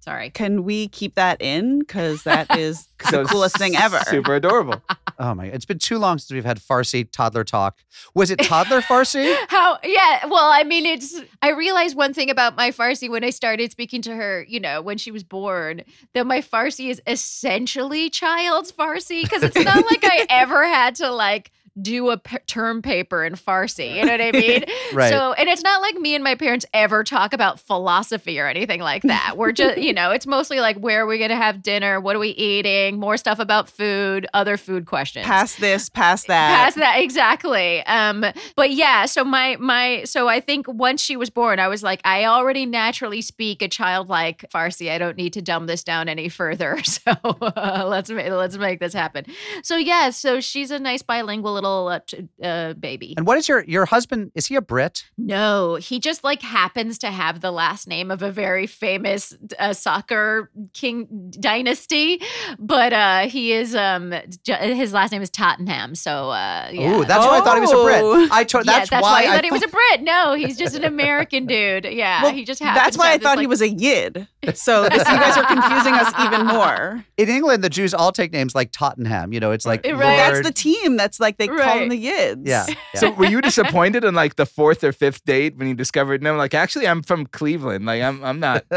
Sorry. 0.00 0.30
Can 0.30 0.64
we 0.64 0.88
keep 0.88 1.14
that 1.14 1.40
in? 1.40 1.80
Because 1.80 2.22
that 2.24 2.56
is 2.58 2.88
the 3.10 3.24
coolest 3.24 3.58
thing 3.58 3.76
ever. 3.76 4.00
Super 4.06 4.34
adorable. 4.34 4.82
Oh 5.22 5.34
my! 5.34 5.48
God. 5.48 5.54
It's 5.54 5.66
been 5.66 5.78
too 5.78 5.98
long 5.98 6.16
since 6.16 6.32
we've 6.32 6.46
had 6.46 6.58
Farsi 6.58 7.06
toddler 7.12 7.44
talk. 7.44 7.76
Was 8.14 8.30
it 8.30 8.38
toddler 8.38 8.80
Farsi? 8.88 9.36
How? 9.48 9.78
Yeah. 9.84 10.24
Well, 10.24 10.50
I 10.50 10.64
mean, 10.64 10.86
it's. 10.86 11.20
I 11.42 11.50
realized 11.50 11.94
one 11.94 12.14
thing 12.14 12.30
about 12.30 12.56
my 12.56 12.70
Farsi 12.70 13.10
when 13.10 13.22
I 13.22 13.28
started 13.28 13.70
speaking 13.70 14.00
to 14.02 14.16
her. 14.16 14.46
You 14.48 14.60
know, 14.60 14.80
when 14.80 14.96
she 14.96 15.10
was 15.10 15.22
born, 15.22 15.82
that 16.14 16.26
my 16.26 16.40
Farsi 16.40 16.88
is 16.88 17.02
essentially 17.06 18.08
child's 18.08 18.72
Farsi 18.72 19.22
because 19.22 19.42
it's 19.42 19.62
not 19.62 19.84
like 19.84 20.04
I 20.04 20.24
ever 20.30 20.64
had 20.64 20.94
to 20.96 21.10
like 21.10 21.52
do 21.82 22.10
a 22.10 22.18
p- 22.18 22.38
term 22.46 22.82
paper 22.82 23.24
in 23.24 23.34
Farsi. 23.34 23.94
You 23.96 24.04
know 24.04 24.12
what 24.12 24.20
I 24.20 24.32
mean? 24.38 24.64
Right. 24.92 25.10
So, 25.10 25.32
and 25.34 25.48
it's 25.48 25.62
not 25.62 25.80
like 25.80 25.96
me 25.96 26.14
and 26.14 26.22
my 26.24 26.34
parents 26.34 26.66
ever 26.74 27.04
talk 27.04 27.32
about 27.32 27.60
philosophy 27.60 28.38
or 28.40 28.46
anything 28.46 28.80
like 28.80 29.02
that. 29.02 29.36
We're 29.36 29.52
just, 29.52 29.78
you 29.78 29.92
know, 29.92 30.10
it's 30.10 30.26
mostly 30.26 30.60
like 30.60 30.76
where 30.78 31.02
are 31.02 31.06
we 31.06 31.18
going 31.18 31.30
to 31.30 31.36
have 31.36 31.62
dinner? 31.62 32.00
What 32.00 32.16
are 32.16 32.18
we 32.18 32.30
eating? 32.30 32.98
More 32.98 33.16
stuff 33.16 33.38
about 33.38 33.68
food, 33.68 34.26
other 34.34 34.56
food 34.56 34.86
questions. 34.86 35.26
Pass 35.26 35.56
this, 35.56 35.88
pass 35.88 36.24
that. 36.24 36.56
Pass 36.56 36.74
that 36.74 37.00
exactly. 37.00 37.84
Um, 37.86 38.24
but 38.56 38.70
yeah, 38.70 39.06
so 39.06 39.24
my 39.24 39.56
my 39.58 40.04
so 40.04 40.28
I 40.28 40.40
think 40.40 40.66
once 40.68 41.00
she 41.02 41.16
was 41.16 41.30
born, 41.30 41.58
I 41.58 41.68
was 41.68 41.82
like, 41.82 42.00
I 42.04 42.24
already 42.24 42.66
naturally 42.66 43.22
speak 43.22 43.62
a 43.62 43.68
childlike 43.68 44.44
Farsi. 44.52 44.90
I 44.90 44.98
don't 44.98 45.16
need 45.16 45.32
to 45.34 45.42
dumb 45.42 45.66
this 45.66 45.84
down 45.84 46.08
any 46.08 46.28
further. 46.28 46.78
So 46.90 47.12
uh, 47.22 47.84
let's 47.88 48.10
let's 48.10 48.56
make 48.58 48.80
this 48.80 48.92
happen. 48.92 49.24
So 49.62 49.76
yeah, 49.76 50.10
so 50.10 50.40
she's 50.40 50.70
a 50.70 50.78
nice 50.78 51.02
bilingual 51.02 51.54
little 51.54 51.69
uh, 51.88 52.00
t- 52.06 52.28
uh, 52.42 52.72
baby. 52.74 53.14
And 53.16 53.26
what 53.26 53.38
is 53.38 53.48
your 53.48 53.64
your 53.64 53.86
husband? 53.86 54.32
Is 54.34 54.46
he 54.46 54.56
a 54.56 54.60
Brit? 54.60 55.04
No, 55.18 55.76
he 55.76 55.98
just 55.98 56.24
like 56.24 56.42
happens 56.42 56.98
to 56.98 57.10
have 57.10 57.40
the 57.40 57.50
last 57.50 57.86
name 57.88 58.10
of 58.10 58.22
a 58.22 58.30
very 58.30 58.66
famous 58.66 59.36
uh, 59.58 59.72
soccer 59.72 60.50
king 60.74 61.30
dynasty, 61.38 62.20
but 62.58 62.92
uh, 62.92 63.20
he 63.28 63.52
is 63.52 63.74
um 63.74 64.14
j- 64.44 64.74
his 64.74 64.92
last 64.92 65.12
name 65.12 65.22
is 65.22 65.30
Tottenham. 65.30 65.94
So 65.94 66.30
uh, 66.30 66.68
yeah. 66.72 66.96
Ooh, 66.96 67.04
that's 67.04 67.24
why 67.26 67.38
I 67.38 67.40
thought 67.40 67.54
he 67.56 67.60
was 67.60 67.72
a 67.72 67.76
Oh. 67.76 67.84
Brit. 67.84 68.32
I 68.32 68.44
to- 68.44 68.58
yeah, 68.58 68.62
that's, 68.64 68.90
that's, 68.90 69.02
why, 69.02 69.24
why, 69.24 69.28
I 69.28 69.32
I 69.32 69.34
thought 69.36 69.44
he 69.44 69.50
was 69.50 69.62
a 69.62 69.68
Brit. 69.68 70.02
No, 70.02 70.34
he's 70.34 70.56
just 70.58 70.74
an 70.74 70.84
American 70.84 71.46
dude. 71.46 71.84
Yeah, 71.84 72.22
Well, 72.22 72.32
he 72.32 72.44
just 72.44 72.60
happens. 72.62 72.82
That's 72.84 72.96
to 72.96 73.00
why 73.00 73.08
I 73.08 73.10
have 73.12 73.20
this, 73.20 73.26
thought 73.28 73.38
he 73.38 73.44
like- 73.46 73.50
was 73.50 73.62
a 73.62 73.68
yid. 73.68 74.26
So 74.54 74.88
this, 74.88 74.98
you 75.00 75.04
guys 75.04 75.36
are 75.36 75.44
confusing 75.44 75.92
us 75.94 76.12
even 76.24 76.46
more. 76.46 77.04
in 77.18 77.28
England, 77.28 77.62
the 77.62 77.68
Jews 77.68 77.92
all 77.92 78.10
take 78.10 78.32
names 78.32 78.54
like 78.54 78.70
Tottenham. 78.72 79.32
You 79.32 79.40
know, 79.40 79.50
it's 79.52 79.66
like 79.66 79.84
Right. 79.84 79.92
Lord. 79.94 80.04
That's 80.04 80.42
the 80.46 80.52
team. 80.52 80.96
That's 80.96 81.20
like 81.20 81.36
they 81.36 81.46
call 81.46 81.78
them 81.78 81.88
the 81.90 82.02
yids. 82.02 82.42
yeah. 82.46 82.64
yeah. 82.94 83.00
So 83.00 83.10
were 83.10 83.26
you 83.26 83.40
disappointed 83.42 84.04
on 84.04 84.14
like 84.14 84.36
the 84.36 84.46
fourth 84.46 84.82
or 84.82 84.92
fifth 84.92 85.24
date 85.24 85.56
when 85.56 85.68
you 85.68 85.74
discovered 85.74 86.22
no? 86.22 86.36
Like 86.36 86.54
actually, 86.54 86.88
I'm 86.88 87.02
from 87.02 87.26
Cleveland. 87.26 87.84
Like 87.84 88.02
I'm 88.02 88.24
I'm 88.24 88.40
not 88.40 88.64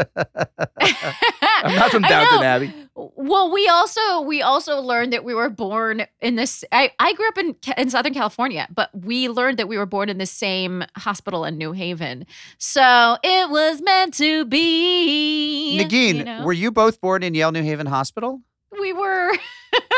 I'm 1.64 1.74
not 1.74 1.90
from 1.90 2.02
Downton. 2.02 2.42
Abbey. 2.42 2.74
Well, 2.94 3.50
we 3.50 3.66
also 3.68 4.20
we 4.20 4.42
also 4.42 4.80
learned 4.80 5.12
that 5.12 5.24
we 5.24 5.34
were 5.34 5.50
born 5.50 6.06
in 6.20 6.36
this. 6.36 6.64
I, 6.70 6.92
I 6.98 7.12
grew 7.14 7.28
up 7.28 7.38
in 7.38 7.56
in 7.76 7.90
Southern 7.90 8.14
California, 8.14 8.68
but 8.72 8.90
we 8.94 9.28
learned 9.28 9.58
that 9.58 9.66
we 9.66 9.78
were 9.78 9.86
born 9.86 10.08
in 10.08 10.18
the 10.18 10.26
same 10.26 10.84
hospital 10.96 11.44
in 11.44 11.58
New 11.58 11.72
Haven. 11.72 12.26
So 12.58 13.16
it 13.24 13.50
was 13.50 13.82
meant 13.82 14.14
to 14.14 14.44
be. 14.44 15.78
Negin, 15.82 16.14
you 16.16 16.24
know? 16.24 16.44
were 16.44 16.52
you 16.52 16.70
both 16.70 17.00
born 17.00 17.22
in 17.22 17.34
Yale 17.34 17.52
New 17.52 17.62
Haven 17.62 17.86
Hospital? 17.86 18.40
we 18.80 18.92
were. 18.92 19.32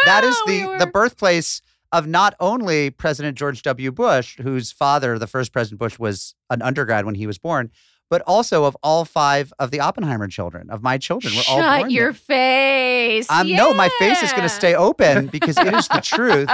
That 0.06 0.24
is 0.24 0.34
the 0.46 0.64
were. 0.64 0.78
the 0.78 0.86
birthplace 0.86 1.60
of 1.92 2.06
not 2.06 2.34
only 2.40 2.88
President 2.88 3.36
George 3.36 3.60
W. 3.62 3.92
Bush, 3.92 4.38
whose 4.40 4.72
father, 4.72 5.18
the 5.18 5.26
first 5.26 5.52
President 5.52 5.78
Bush, 5.78 5.98
was 5.98 6.34
an 6.48 6.62
undergrad 6.62 7.04
when 7.04 7.14
he 7.14 7.26
was 7.26 7.38
born, 7.38 7.70
but 8.08 8.22
also 8.26 8.64
of 8.64 8.76
all 8.82 9.04
five 9.04 9.52
of 9.58 9.70
the 9.70 9.80
Oppenheimer 9.80 10.28
children, 10.28 10.70
of 10.70 10.82
my 10.82 10.98
children. 10.98 11.34
We're 11.34 11.42
all 11.48 11.58
Shut 11.60 11.80
born 11.80 11.90
your 11.90 12.12
there. 12.12 12.12
face. 12.12 13.30
Um, 13.30 13.48
No, 13.50 13.74
my 13.74 13.88
face 13.98 14.22
is 14.22 14.30
going 14.32 14.44
to 14.44 14.48
stay 14.48 14.74
open 14.74 15.26
because 15.32 15.56
it 15.58 15.72
is 15.74 15.88
the 15.88 16.00
truth. 16.00 16.48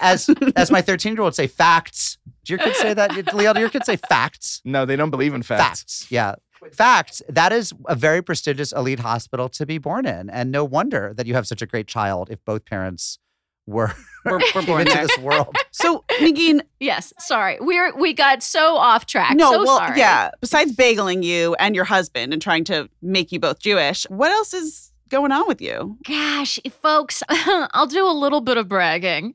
As 0.00 0.28
as 0.56 0.70
my 0.70 0.80
13 0.82 1.12
year 1.12 1.20
old 1.20 1.28
would 1.28 1.34
say, 1.34 1.46
facts. 1.46 2.18
Do 2.44 2.52
your 2.52 2.58
kids 2.58 2.78
say 2.78 2.92
that? 2.94 3.34
Leo, 3.34 3.54
do 3.54 3.60
your 3.60 3.70
kids 3.70 3.86
say 3.86 3.96
facts? 3.96 4.60
No, 4.64 4.84
they 4.84 4.96
don't 4.96 5.10
believe 5.10 5.32
in 5.34 5.42
facts. 5.42 5.62
Facts. 5.62 6.06
Yeah. 6.10 6.34
Facts. 6.72 7.22
That 7.28 7.52
is 7.52 7.72
a 7.88 7.94
very 7.94 8.22
prestigious 8.22 8.72
elite 8.72 9.00
hospital 9.00 9.48
to 9.50 9.66
be 9.66 9.78
born 9.78 10.06
in. 10.06 10.30
And 10.30 10.50
no 10.50 10.64
wonder 10.64 11.12
that 11.16 11.26
you 11.26 11.34
have 11.34 11.46
such 11.46 11.60
a 11.62 11.66
great 11.66 11.86
child 11.86 12.30
if 12.30 12.42
both 12.44 12.64
parents 12.64 13.18
were, 13.66 13.92
We're, 14.24 14.40
we're 14.54 14.62
born 14.66 14.82
into 14.82 14.96
this 14.98 15.18
world. 15.18 15.54
So, 15.70 16.04
Negin, 16.20 16.60
Yes, 16.80 17.12
sorry. 17.18 17.58
We're 17.60 17.94
we 17.96 18.12
got 18.14 18.42
so 18.42 18.76
off 18.76 19.06
track. 19.06 19.36
no, 19.36 19.50
so 19.50 19.64
well, 19.64 19.78
sorry. 19.78 19.98
yeah. 19.98 20.30
Besides 20.40 20.72
bageling 20.72 21.22
you 21.24 21.54
and 21.56 21.74
your 21.74 21.84
husband 21.84 22.32
and 22.32 22.40
trying 22.40 22.64
to 22.64 22.88
make 23.02 23.32
you 23.32 23.40
both 23.40 23.58
Jewish, 23.58 24.04
what 24.08 24.30
else 24.30 24.54
is 24.54 24.92
going 25.08 25.32
on 25.32 25.46
with 25.46 25.60
you? 25.60 25.96
Gosh, 26.06 26.58
folks, 26.82 27.22
I'll 27.28 27.86
do 27.86 28.06
a 28.06 28.12
little 28.12 28.40
bit 28.40 28.56
of 28.56 28.68
bragging. 28.68 29.34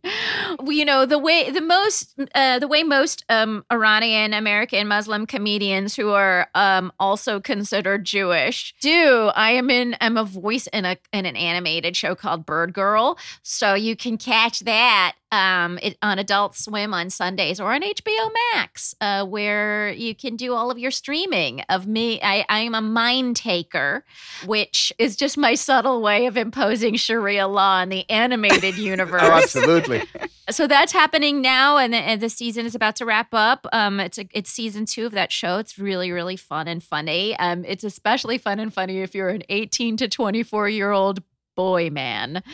You 0.65 0.85
know, 0.85 1.05
the 1.05 1.19
way 1.19 1.49
the 1.49 1.61
most 1.61 2.19
uh, 2.35 2.59
the 2.59 2.67
way 2.67 2.83
most 2.83 3.25
um, 3.29 3.65
Iranian 3.71 4.33
American 4.33 4.87
Muslim 4.87 5.25
comedians 5.25 5.95
who 5.95 6.09
are 6.11 6.47
um, 6.55 6.91
also 6.99 7.39
considered 7.39 8.05
Jewish 8.05 8.73
do. 8.81 9.31
I 9.35 9.51
am 9.51 9.69
in 9.69 9.95
I'm 10.01 10.17
a 10.17 10.23
voice 10.23 10.67
in 10.67 10.85
a 10.85 10.97
in 11.13 11.25
an 11.25 11.35
animated 11.35 11.95
show 11.95 12.15
called 12.15 12.45
Birdgirl, 12.45 13.17
so 13.43 13.73
you 13.73 13.95
can 13.95 14.17
catch 14.17 14.61
that 14.61 15.15
um, 15.31 15.77
it, 15.81 15.97
on 16.01 16.19
Adult 16.19 16.55
Swim 16.55 16.93
on 16.93 17.09
Sundays 17.09 17.59
or 17.59 17.73
on 17.73 17.81
HBO 17.81 18.31
Max, 18.53 18.95
uh, 18.99 19.25
where 19.25 19.91
you 19.91 20.15
can 20.15 20.35
do 20.35 20.53
all 20.53 20.71
of 20.71 20.79
your 20.79 20.91
streaming 20.91 21.61
of 21.69 21.87
me. 21.87 22.19
I, 22.21 22.45
I 22.49 22.59
am 22.59 22.75
a 22.75 22.81
mind 22.81 23.35
taker, 23.35 24.05
which 24.45 24.91
is 24.97 25.15
just 25.15 25.37
my 25.37 25.55
subtle 25.55 26.01
way 26.01 26.25
of 26.25 26.37
imposing 26.37 26.95
Sharia 26.95 27.47
law 27.47 27.81
in 27.81 27.89
the 27.89 28.09
animated 28.09 28.77
universe. 28.77 29.21
Oh, 29.23 29.31
absolutely. 29.31 30.03
so 30.49 30.67
that's 30.67 30.91
happening 30.91 31.41
now, 31.41 31.77
and 31.77 31.93
the, 31.93 31.97
and 31.97 32.21
the 32.21 32.29
season 32.29 32.65
is 32.65 32.75
about 32.75 32.95
to 32.97 33.05
wrap 33.05 33.33
up. 33.33 33.67
Um, 33.71 33.99
it's 33.99 34.17
a, 34.17 34.27
it's 34.33 34.49
season 34.49 34.85
two 34.85 35.05
of 35.05 35.11
that 35.11 35.31
show. 35.31 35.57
It's 35.57 35.77
really 35.77 36.11
really 36.11 36.37
fun 36.37 36.67
and 36.67 36.83
funny. 36.83 37.37
Um, 37.37 37.63
it's 37.65 37.83
especially 37.83 38.37
fun 38.37 38.59
and 38.59 38.73
funny 38.73 38.99
if 39.01 39.13
you're 39.13 39.29
an 39.29 39.43
18 39.49 39.97
to 39.97 40.07
24 40.07 40.69
year 40.69 40.91
old 40.91 41.21
boy 41.59 41.89
man. 41.89 42.41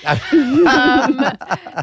Um, 0.66 1.22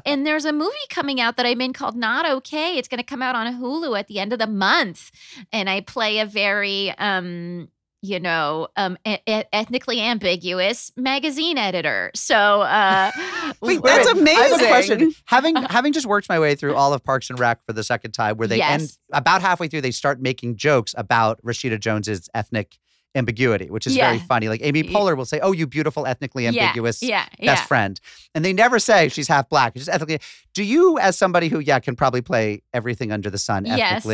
and 0.04 0.26
there's 0.26 0.44
a 0.44 0.52
movie 0.52 0.74
coming 0.90 1.20
out 1.20 1.36
that 1.36 1.46
I'm 1.46 1.60
in 1.60 1.72
called 1.72 1.94
Not 1.96 2.28
Okay. 2.28 2.76
It's 2.78 2.88
going 2.88 2.98
to 2.98 3.04
come 3.04 3.22
out 3.22 3.36
on 3.36 3.46
Hulu 3.60 3.96
at 3.98 4.08
the 4.08 4.18
end 4.18 4.32
of 4.32 4.38
the 4.40 4.46
month, 4.48 5.10
and 5.52 5.70
I 5.70 5.80
play 5.82 6.18
a 6.18 6.26
very 6.26 6.90
um 6.98 7.68
you 8.02 8.18
know 8.18 8.66
um 8.76 8.96
e- 9.06 9.18
e- 9.28 9.44
ethnically 9.52 10.00
ambiguous 10.00 10.90
magazine 10.96 11.58
editor. 11.58 12.10
So 12.14 12.62
uh 12.62 13.10
Wait, 13.60 13.80
we're- 13.80 14.04
that's 14.04 14.08
I 14.08 14.14
have 14.14 14.60
a 14.60 14.66
question. 14.66 14.96
amazing. 15.00 15.14
Having 15.26 15.56
having 15.70 15.92
just 15.92 16.06
worked 16.06 16.28
my 16.28 16.40
way 16.40 16.54
through 16.56 16.74
all 16.74 16.92
of 16.92 17.04
Parks 17.04 17.30
and 17.30 17.38
Rec 17.38 17.64
for 17.64 17.72
the 17.72 17.84
second 17.84 18.12
time, 18.12 18.36
where 18.36 18.48
they 18.48 18.60
end 18.60 18.96
about 19.12 19.40
halfway 19.42 19.68
through, 19.68 19.82
they 19.82 19.92
start 19.92 20.20
making 20.20 20.56
jokes 20.56 20.94
about 20.98 21.40
Rashida 21.42 21.78
Jones's 21.78 22.28
ethnic 22.34 22.78
ambiguity, 23.14 23.70
which 23.70 23.86
is 23.86 23.94
very 24.06 24.18
funny. 24.18 24.48
Like 24.48 24.60
Amy 24.62 24.82
Poehler 24.82 25.16
will 25.16 25.24
say, 25.24 25.38
"Oh, 25.40 25.52
you 25.52 25.66
beautiful 25.66 26.06
ethnically 26.06 26.46
ambiguous 26.46 27.02
Yeah, 27.02 27.24
best 27.28 27.40
yeah. 27.40 27.66
friend," 27.66 28.00
and 28.34 28.44
they 28.44 28.52
never 28.52 28.78
say 28.78 29.08
she's 29.08 29.28
half 29.28 29.48
black. 29.48 29.76
It's 29.76 29.84
just 29.84 29.94
ethnically. 29.94 30.20
Do 30.54 30.62
you, 30.64 30.98
as 30.98 31.16
somebody 31.18 31.48
who, 31.48 31.58
yeah, 31.58 31.78
can 31.78 31.96
probably 31.96 32.22
play 32.22 32.62
everything 32.72 33.12
under 33.12 33.30
the 33.30 33.38
sun 33.38 33.64
Yes. 33.66 34.04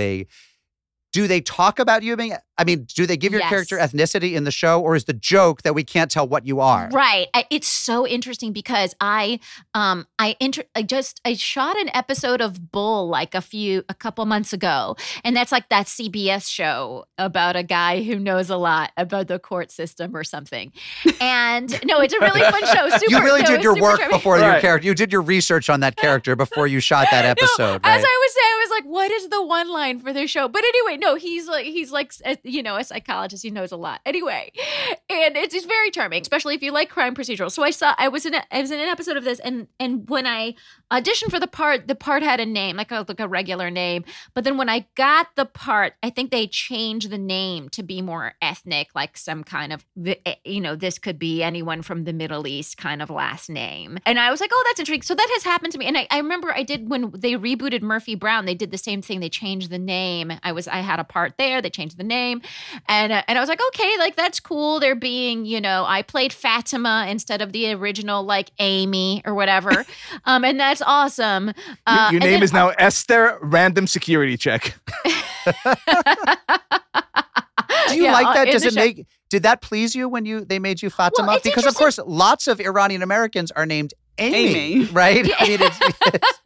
Ethnically? 1.08 1.22
Do 1.22 1.28
they 1.28 1.40
talk 1.40 1.78
about 1.78 2.02
you 2.02 2.16
being? 2.16 2.34
I 2.60 2.64
mean, 2.64 2.88
do 2.92 3.06
they 3.06 3.16
give 3.16 3.32
your 3.32 3.40
character 3.42 3.78
ethnicity 3.78 4.34
in 4.34 4.42
the 4.42 4.50
show, 4.50 4.80
or 4.80 4.96
is 4.96 5.04
the 5.04 5.12
joke 5.12 5.62
that 5.62 5.74
we 5.74 5.84
can't 5.84 6.10
tell 6.10 6.26
what 6.26 6.44
you 6.44 6.58
are? 6.58 6.88
Right. 6.92 7.28
It's 7.50 7.68
so 7.68 8.04
interesting 8.06 8.52
because 8.52 8.96
I 9.00 9.38
um 9.74 10.06
I 10.18 10.36
inter- 10.40 10.64
I 10.74 10.82
just 10.82 11.20
I 11.24 11.34
shot 11.34 11.76
an 11.76 11.88
episode 11.94 12.40
of 12.40 12.72
Bull 12.72 13.08
like 13.08 13.36
a 13.36 13.40
few 13.40 13.84
a 13.88 13.94
couple 13.94 14.26
months 14.26 14.52
ago. 14.52 14.96
And 15.22 15.36
that's 15.36 15.52
like 15.52 15.68
that 15.68 15.86
CBS 15.86 16.48
show 16.48 17.04
about 17.16 17.54
a 17.54 17.62
guy 17.62 18.02
who 18.02 18.18
knows 18.18 18.50
a 18.50 18.56
lot 18.56 18.90
about 18.96 19.28
the 19.28 19.38
court 19.38 19.70
system 19.70 20.16
or 20.16 20.24
something. 20.24 20.72
And 21.20 21.70
no, 21.84 22.00
it's 22.00 22.14
a 22.14 22.18
really 22.18 22.40
fun 22.40 22.66
show. 22.66 22.88
Super, 22.98 23.10
you 23.10 23.22
really 23.22 23.42
no, 23.42 23.48
did 23.48 23.62
your 23.62 23.80
work 23.80 24.00
charming. 24.00 24.16
before 24.16 24.38
your 24.38 24.58
character. 24.60 24.86
You 24.86 24.94
did 24.94 25.12
your 25.12 25.22
research 25.22 25.70
on 25.70 25.80
that 25.80 25.96
character 25.96 26.34
before 26.34 26.66
you 26.66 26.80
shot 26.80 27.06
that 27.12 27.22
No, 27.24 27.30
episode, 27.30 27.80
As? 27.84 28.04
I 28.04 28.18
was 28.20 28.32
saying, 28.34 28.48
I 28.48 28.58
was 28.62 28.70
like, 28.70 28.84
"What 28.84 29.10
is 29.10 29.28
the 29.28 29.44
one 29.44 29.68
line 29.70 30.00
for 30.00 30.12
this 30.12 30.30
show?" 30.30 30.48
But 30.48 30.64
anyway, 30.64 30.97
no, 30.98 31.14
he's 31.14 31.46
like, 31.46 31.66
he's 31.66 31.90
like, 31.90 32.12
you 32.42 32.62
know, 32.62 32.76
a 32.76 32.84
psychologist. 32.84 33.42
He 33.42 33.50
knows 33.50 33.72
a 33.72 33.76
lot. 33.76 34.00
Anyway, 34.04 34.52
and 35.08 35.37
it's, 35.37 35.54
it's 35.54 35.66
very 35.66 35.90
charming, 35.90 36.22
especially 36.22 36.54
if 36.54 36.62
you 36.62 36.72
like 36.72 36.90
crime 36.90 37.14
procedural. 37.14 37.50
So 37.50 37.62
I 37.62 37.70
saw, 37.70 37.94
I 37.98 38.08
was 38.08 38.26
in, 38.26 38.34
a, 38.34 38.42
I 38.50 38.61
was 38.61 38.70
in 38.70 38.80
an 38.80 38.88
episode 38.88 39.16
of 39.16 39.24
this, 39.24 39.40
and 39.40 39.68
and 39.78 40.08
when 40.08 40.26
I 40.26 40.54
auditioned 40.92 41.30
for 41.30 41.40
the 41.40 41.46
part, 41.46 41.88
the 41.88 41.94
part 41.94 42.22
had 42.22 42.40
a 42.40 42.46
name, 42.46 42.76
like 42.76 42.90
a 42.90 43.04
like 43.08 43.20
a 43.20 43.28
regular 43.28 43.70
name. 43.70 44.04
But 44.34 44.44
then 44.44 44.56
when 44.56 44.68
I 44.68 44.87
got 44.94 45.28
the 45.37 45.46
part, 45.46 45.94
I 46.02 46.11
think 46.11 46.30
they 46.30 46.46
changed 46.46 47.11
the 47.11 47.18
name 47.18 47.68
to 47.70 47.82
be 47.82 48.02
more 48.02 48.34
ethnic, 48.42 48.88
like 48.94 49.16
some 49.16 49.44
kind 49.44 49.72
of, 49.72 49.84
eh, 50.04 50.34
you 50.44 50.61
know, 50.61 50.76
this 50.76 50.98
could 50.98 51.18
be 51.18 51.42
anyone 51.42 51.82
from 51.82 52.04
the 52.04 52.12
Middle 52.12 52.46
East 52.46 52.76
kind 52.76 53.02
of 53.02 53.11
last 53.11 53.50
name. 53.50 53.98
And 54.06 54.18
I 54.18 54.30
was 54.30 54.40
like, 54.40 54.50
oh, 54.52 54.64
that's 54.66 54.80
intriguing. 54.80 55.02
So 55.02 55.14
that 55.14 55.30
has 55.34 55.44
happened 55.44 55.72
to 55.72 55.78
me. 55.78 55.87
And 55.87 55.96
I, 55.96 56.06
I 56.11 56.18
remember 56.18 56.52
I 56.52 56.62
did 56.62 56.88
when 56.88 57.12
they 57.16 57.32
rebooted 57.32 57.82
Murphy 57.82 58.14
Brown, 58.14 58.46
they 58.46 58.54
did 58.54 58.70
the 58.70 58.78
same 58.78 59.02
thing. 59.02 59.20
They 59.20 59.28
changed 59.28 59.70
the 59.70 59.78
name. 59.78 60.32
I 60.42 60.52
was 60.52 60.68
I 60.68 60.80
had 60.88 60.98
a 61.01 61.05
part 61.05 61.35
there. 61.38 61.61
They 61.62 61.70
changed 61.70 61.96
the 61.98 62.05
name, 62.05 62.40
and 62.88 63.12
uh, 63.12 63.22
and 63.29 63.38
I 63.38 63.40
was 63.40 63.48
like, 63.48 63.61
okay, 63.68 63.96
like 63.98 64.16
that's 64.16 64.40
cool. 64.40 64.81
They're 64.81 64.94
being, 64.96 65.44
you 65.44 65.61
know, 65.61 65.85
I 65.87 66.03
played 66.03 66.33
Fatima 66.33 67.07
instead 67.09 67.40
of 67.42 67.53
the 67.53 67.72
original 67.74 68.22
like 68.24 68.51
Amy 68.59 69.22
or 69.24 69.35
whatever, 69.35 69.85
um, 70.24 70.44
and 70.44 70.59
that's 70.59 70.83
awesome. 70.83 71.51
Uh, 71.87 72.09
your 72.11 72.12
your 72.14 72.22
and 72.22 72.24
name 72.24 72.33
then- 72.35 72.42
is 72.42 72.53
now 72.53 72.68
Esther. 72.70 73.38
Random 73.42 73.87
security 73.87 74.37
check. 74.37 74.74
Do 77.88 77.96
you 77.96 78.05
Yeah, 78.05 78.12
like 78.12 78.27
uh, 78.27 78.35
that? 78.35 78.46
Does 78.51 78.64
it 78.64 78.74
show. 78.74 78.81
make? 78.81 79.07
Did 79.31 79.42
that 79.44 79.61
please 79.61 79.94
you 79.94 80.09
when 80.09 80.24
you 80.24 80.44
they 80.44 80.59
made 80.59 80.83
you 80.83 80.90
Fatima? 80.90 81.35
it's 81.35 81.42
because 81.44 81.66
of 81.66 81.74
course, 81.74 81.98
lots 82.07 82.48
of 82.48 82.61
Iranian 82.61 83.03
Americans 83.03 83.51
are 83.53 83.66
named 83.66 83.92
Amy, 84.18 84.37
Amy. 84.57 84.85
right? 84.87 85.29
I 85.38 85.48
mean, 85.48 85.59
it's, 85.62 85.79
it's 86.07 86.38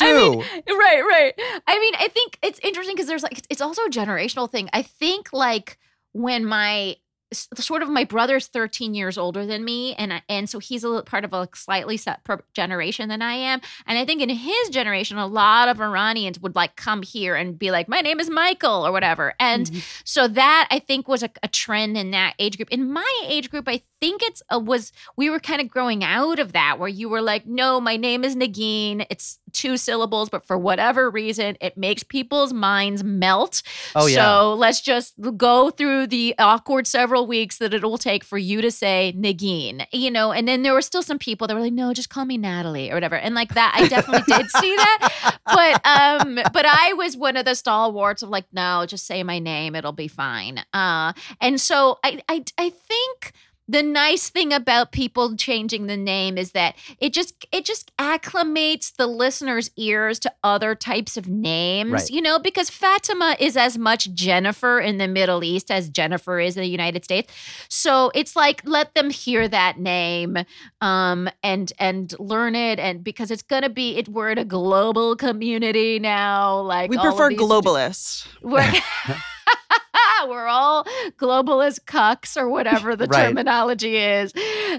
Sue. 0.00 0.06
I 0.06 0.28
mean, 0.30 0.78
right, 0.78 1.02
right. 1.02 1.34
I 1.66 1.78
mean, 1.78 1.94
I 1.98 2.08
think 2.08 2.38
it's 2.42 2.58
interesting 2.60 2.96
because 2.96 3.06
there's 3.06 3.22
like 3.22 3.38
it's- 3.38 3.60
also 3.60 3.82
a 3.82 3.90
generational 3.90 4.50
thing. 4.50 4.70
I 4.72 4.82
think 4.82 5.32
like 5.32 5.78
when 6.12 6.44
my 6.44 6.96
sort 7.32 7.82
of 7.82 7.88
my 7.88 8.04
brother's 8.04 8.48
13 8.48 8.94
years 8.94 9.16
older 9.16 9.46
than 9.46 9.64
me 9.64 9.94
and 9.94 10.12
I- 10.14 10.22
and 10.28 10.50
so 10.50 10.58
he's 10.58 10.82
a 10.82 11.02
part 11.02 11.24
of 11.24 11.32
a 11.32 11.48
slightly 11.54 11.96
separate 11.96 12.42
generation 12.54 13.08
than 13.08 13.22
I 13.22 13.34
am 13.34 13.60
and 13.86 13.96
I 13.98 14.04
think 14.04 14.20
in 14.20 14.30
his 14.30 14.68
generation 14.70 15.16
a 15.16 15.26
lot 15.28 15.68
of 15.68 15.80
Iranians 15.80 16.40
would 16.40 16.56
like 16.56 16.74
come 16.74 17.02
here 17.02 17.36
and 17.36 17.56
be 17.56 17.70
like 17.70 17.88
my 17.88 18.00
name 18.00 18.18
is 18.18 18.28
Michael 18.28 18.84
or 18.84 18.90
whatever 18.90 19.34
and 19.38 19.66
mm-hmm. 19.66 19.78
so 20.04 20.26
that 20.26 20.66
I 20.72 20.80
think 20.80 21.06
was 21.06 21.22
a, 21.22 21.30
a 21.42 21.48
trend 21.48 21.96
in 21.96 22.10
that 22.10 22.34
age 22.40 22.56
group 22.56 22.70
in 22.70 22.92
my 22.92 23.22
age 23.28 23.48
group 23.48 23.68
I 23.68 23.82
think 24.00 24.22
it's 24.22 24.42
a, 24.50 24.58
was 24.58 24.92
we 25.16 25.28
were 25.30 25.38
kind 25.40 25.60
of 25.60 25.68
growing 25.68 26.02
out 26.02 26.38
of 26.38 26.52
that 26.52 26.78
where 26.78 26.88
you 26.88 27.08
were 27.08 27.20
like 27.20 27.46
no 27.46 27.80
my 27.80 27.96
name 27.96 28.24
is 28.24 28.34
Negin 28.34 29.04
it's 29.10 29.38
two 29.52 29.76
syllables 29.76 30.28
but 30.30 30.46
for 30.46 30.56
whatever 30.56 31.10
reason 31.10 31.56
it 31.60 31.76
makes 31.76 32.02
people's 32.02 32.52
minds 32.52 33.02
melt 33.04 33.62
Oh, 33.94 34.06
yeah. 34.06 34.24
so 34.24 34.54
let's 34.54 34.80
just 34.80 35.14
go 35.36 35.70
through 35.70 36.06
the 36.06 36.34
awkward 36.38 36.86
several 36.86 37.26
weeks 37.26 37.58
that 37.58 37.74
it 37.74 37.82
will 37.82 37.98
take 37.98 38.24
for 38.24 38.38
you 38.38 38.62
to 38.62 38.70
say 38.70 39.12
Negin, 39.16 39.84
you 39.92 40.10
know. 40.10 40.32
And 40.32 40.46
then 40.46 40.62
there 40.62 40.72
were 40.72 40.82
still 40.82 41.02
some 41.02 41.18
people 41.18 41.46
that 41.46 41.54
were 41.54 41.60
like, 41.60 41.72
"No, 41.72 41.92
just 41.92 42.08
call 42.10 42.24
me 42.24 42.38
Natalie" 42.38 42.90
or 42.90 42.94
whatever. 42.94 43.16
And 43.16 43.34
like 43.34 43.54
that, 43.54 43.72
I 43.76 43.88
definitely 43.88 44.32
did 44.32 44.48
see 44.60 44.76
that. 44.76 45.38
But 45.44 45.84
um, 45.86 46.36
but 46.52 46.64
I 46.66 46.92
was 46.94 47.16
one 47.16 47.36
of 47.36 47.44
the 47.44 47.54
stalwarts 47.54 48.22
of 48.22 48.28
like, 48.28 48.46
"No, 48.52 48.86
just 48.86 49.06
say 49.06 49.22
my 49.22 49.38
name; 49.40 49.74
it'll 49.74 49.92
be 49.92 50.08
fine." 50.08 50.62
Uh, 50.72 51.12
and 51.40 51.60
so 51.60 51.98
I 52.04 52.20
I 52.28 52.44
I 52.56 52.70
think 52.70 53.32
the 53.70 53.82
nice 53.82 54.28
thing 54.30 54.52
about 54.52 54.90
people 54.90 55.36
changing 55.36 55.86
the 55.86 55.96
name 55.96 56.36
is 56.36 56.52
that 56.52 56.74
it 56.98 57.12
just 57.12 57.46
it 57.52 57.64
just 57.64 57.94
acclimates 57.98 58.96
the 58.96 59.06
listener's 59.06 59.70
ears 59.76 60.18
to 60.18 60.32
other 60.42 60.74
types 60.74 61.16
of 61.16 61.28
names 61.28 61.92
Right. 61.92 62.10
you 62.10 62.20
know 62.20 62.38
because 62.38 62.68
fatima 62.70 63.36
is 63.38 63.56
as 63.56 63.78
much 63.78 64.12
jennifer 64.14 64.80
in 64.80 64.98
the 64.98 65.06
middle 65.06 65.44
east 65.44 65.70
as 65.70 65.88
jennifer 65.88 66.40
is 66.40 66.56
in 66.56 66.62
the 66.62 66.68
united 66.68 67.04
states 67.04 67.32
so 67.68 68.10
it's 68.14 68.34
like 68.34 68.62
let 68.64 68.94
them 68.94 69.10
hear 69.10 69.46
that 69.48 69.78
name 69.78 70.36
um 70.80 71.28
and 71.42 71.72
and 71.78 72.14
learn 72.18 72.54
it 72.56 72.78
and 72.80 73.04
because 73.04 73.30
it's 73.30 73.42
gonna 73.42 73.68
be 73.68 73.96
it 73.98 74.08
we're 74.08 74.30
in 74.30 74.38
a 74.38 74.44
global 74.44 75.14
community 75.16 75.98
now 75.98 76.60
like 76.60 76.90
We 76.90 76.98
prefer 76.98 77.28
these- 77.28 77.38
globalists. 77.38 78.26
we're, 80.28 80.30
we're 80.40 80.46
all 80.46 80.84
globalist 81.18 81.80
cucks 81.86 82.36
or 82.36 82.48
whatever 82.48 82.96
the 82.96 83.06
Right. 83.10 83.26
terminology 83.28 83.96
is. 83.96 84.32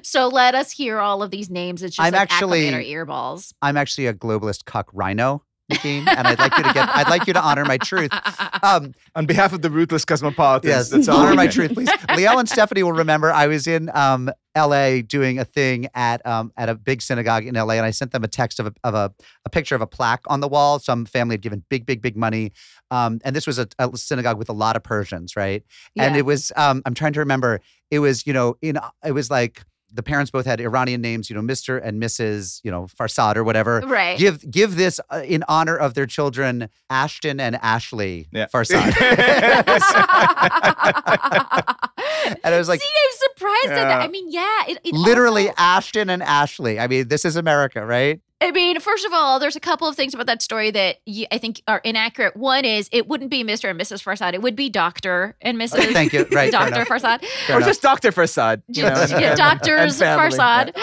So 0.04 0.28
let 0.28 0.56
us 0.56 0.72
hear 0.72 1.00
all 1.00 1.22
of 1.24 1.32
these 1.32 1.50
names. 1.50 1.84
It's 1.84 1.96
just 1.96 2.06
I'm 2.06 2.14
like 2.14 2.22
actually- 2.22 2.68
acclimate 2.68 2.88
our 2.98 3.06
earballs. 3.06 3.54
I'm 3.62 3.78
actually 3.78 4.08
a 4.08 4.14
globalist 4.14 4.66
cuck 4.66 4.90
rhino, 4.94 5.44
Nadine, 5.70 6.08
and 6.08 6.28
I'd 6.28 6.40
like 6.40 6.58
you 6.58 6.64
to 6.64 6.74
get. 6.74 6.90
I'd 6.90 7.10
like 7.10 7.28
you 7.28 7.34
to 7.34 7.42
honor 7.42 7.66
my 7.66 7.78
truth. 7.78 8.12
Um, 8.64 8.94
On 9.16 9.26
behalf 9.26 9.54
of 9.54 9.64
the 9.64 9.72
ruthless 9.72 10.06
cosmopolitans, 10.06 10.70
yes, 10.70 10.90
that's 10.90 11.08
all. 11.08 11.22
honor 11.22 11.34
my 11.34 11.48
truth, 11.48 11.74
please. 11.74 11.90
Liel 12.10 12.38
and 12.40 12.48
Stephanie 12.48 12.84
will 12.84 12.94
remember. 12.94 13.32
I 13.32 13.48
was 13.48 13.66
in 13.66 13.90
um, 13.96 14.30
L.A. 14.56 15.02
doing 15.02 15.40
a 15.40 15.46
thing 15.46 15.88
at 15.94 16.26
um, 16.26 16.52
at 16.58 16.70
a 16.70 16.76
big 16.76 17.02
synagogue 17.02 17.46
in 17.46 17.56
L.A. 17.56 17.78
and 17.78 17.86
I 17.86 17.92
sent 17.92 18.12
them 18.12 18.24
a 18.24 18.28
text 18.28 18.60
of 18.60 18.68
a, 18.68 18.74
of 18.84 18.94
a, 18.94 19.14
a 19.46 19.50
picture 19.50 19.76
of 19.76 19.82
a 19.82 19.88
plaque 19.88 20.22
on 20.28 20.40
the 20.42 20.48
wall. 20.48 20.80
Some 20.80 21.06
family 21.06 21.34
had 21.34 21.42
given 21.42 21.64
big, 21.70 21.86
big, 21.86 22.02
big 22.02 22.18
money, 22.18 22.52
um, 22.90 23.20
and 23.24 23.36
this 23.36 23.48
was 23.48 23.60
a, 23.60 23.68
a 23.80 23.96
synagogue 23.98 24.38
with 24.38 24.50
a 24.50 24.54
lot 24.54 24.76
of 24.76 24.84
Persians, 24.84 25.36
right? 25.36 25.64
Yeah. 25.96 26.04
And 26.06 26.16
it 26.18 26.26
was. 26.26 26.52
Um, 26.56 26.82
I'm 26.86 26.94
trying 26.94 27.14
to 27.14 27.20
remember. 27.20 27.62
It 27.90 28.00
was 28.00 28.26
you 28.28 28.34
know 28.34 28.58
in 28.62 28.78
it 29.06 29.12
was 29.14 29.30
like. 29.30 29.64
The 29.94 30.04
parents 30.04 30.32
both 30.32 30.46
had 30.46 30.62
Iranian 30.62 31.02
names, 31.02 31.30
you 31.30 31.36
know, 31.36 31.42
Mr. 31.42 31.78
and 31.84 32.02
Mrs., 32.02 32.62
you 32.64 32.72
know, 32.72 32.88
Farsad 32.98 33.36
or 33.36 33.44
whatever. 33.44 33.82
right. 33.82 34.18
Give 34.18 34.50
give 34.50 34.78
this 34.78 35.02
uh, 35.10 35.22
in 35.26 35.44
honor 35.50 35.76
of 35.76 35.96
their 35.96 36.06
children, 36.06 36.70
Ashton 36.90 37.42
and 37.42 37.58
Ashley 37.58 38.30
Yeah. 38.32 38.46
Farsad. 38.46 38.88
and 42.44 42.56
I 42.56 42.58
was 42.58 42.68
like, 42.68 42.82
See, 42.82 42.88
I'm 42.88 43.18
surprised 43.36 43.72
at 43.72 43.88
that. 43.88 44.02
I 44.02 44.08
mean, 44.08 44.32
yeah, 44.32 44.64
it, 44.68 44.80
it 44.84 44.94
literally 44.94 45.50
also- 45.50 45.56
Ashton 45.58 46.10
and 46.10 46.24
Ashley. 46.24 46.80
I 46.80 46.88
mean, 46.88 47.08
this 47.08 47.26
is 47.26 47.36
America, 47.36 47.86
right? 47.86 48.22
I 48.42 48.50
mean, 48.50 48.80
first 48.80 49.06
of 49.06 49.14
all, 49.14 49.40
there's 49.40 49.56
a 49.56 49.60
couple 49.60 49.88
of 49.88 49.96
things 49.96 50.16
about 50.16 50.26
that 50.26 50.42
story 50.42 50.72
that 50.72 50.98
I 51.32 51.38
think 51.38 51.62
are 51.68 51.80
inaccurate. 51.84 52.36
One 52.36 52.66
is 52.66 52.90
it 52.92 53.08
wouldn't 53.08 53.30
be 53.30 53.44
Mr. 53.44 53.70
and 53.70 53.80
Mrs. 53.80 54.04
Farsad; 54.04 54.34
it 54.34 54.42
would 54.42 54.56
be 54.56 54.68
Doctor 54.68 55.36
and 55.42 55.62
uh, 55.62 55.66
Mrs. 55.66 55.94
Thank 55.94 56.12
you. 56.12 56.26
Right. 56.32 56.52
Doctor 56.52 56.74
enough. 56.82 56.88
Farsad. 56.88 57.24
Fair 57.24 57.56
or 57.56 57.60
enough. 57.60 57.70
just 57.70 57.84
Dr. 57.84 58.12
Farsad. 58.12 58.64
you 58.68 58.82
know, 58.82 59.06
yeah, 59.10 59.36
doctors 59.36 60.02
and 60.02 60.20
family. 60.32 60.74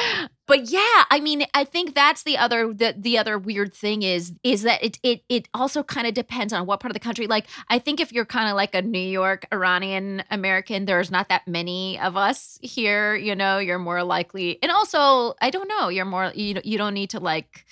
But 0.48 0.70
yeah, 0.70 1.04
I 1.10 1.20
mean, 1.20 1.44
I 1.54 1.62
think 1.62 1.94
that's 1.94 2.24
the 2.24 2.36
other 2.38 2.72
the, 2.72 2.94
the 2.98 3.16
other 3.18 3.38
weird 3.38 3.72
thing 3.74 4.02
is 4.02 4.32
is 4.42 4.62
that 4.62 4.82
it 4.82 4.98
it 5.04 5.22
it 5.28 5.48
also 5.54 5.82
kind 5.84 6.06
of 6.08 6.14
depends 6.14 6.52
on 6.52 6.66
what 6.66 6.80
part 6.80 6.90
of 6.90 6.94
the 6.94 7.00
country. 7.00 7.26
Like, 7.28 7.46
I 7.68 7.78
think 7.78 8.00
if 8.00 8.12
you're 8.12 8.24
kind 8.24 8.48
of 8.48 8.56
like 8.56 8.74
a 8.74 8.82
New 8.82 8.98
York 8.98 9.46
Iranian 9.52 10.24
American, 10.30 10.86
there's 10.86 11.10
not 11.10 11.28
that 11.28 11.46
many 11.46 12.00
of 12.00 12.16
us 12.16 12.58
here. 12.62 13.14
You 13.14 13.36
know, 13.36 13.58
you're 13.58 13.78
more 13.78 14.02
likely, 14.02 14.58
and 14.62 14.72
also, 14.72 15.34
I 15.40 15.50
don't 15.50 15.68
know, 15.68 15.90
you're 15.90 16.04
more 16.06 16.32
you 16.34 16.54
don't- 16.54 16.66
you 16.66 16.78
don't 16.78 16.94
need 16.94 17.10
to 17.10 17.20
like. 17.20 17.64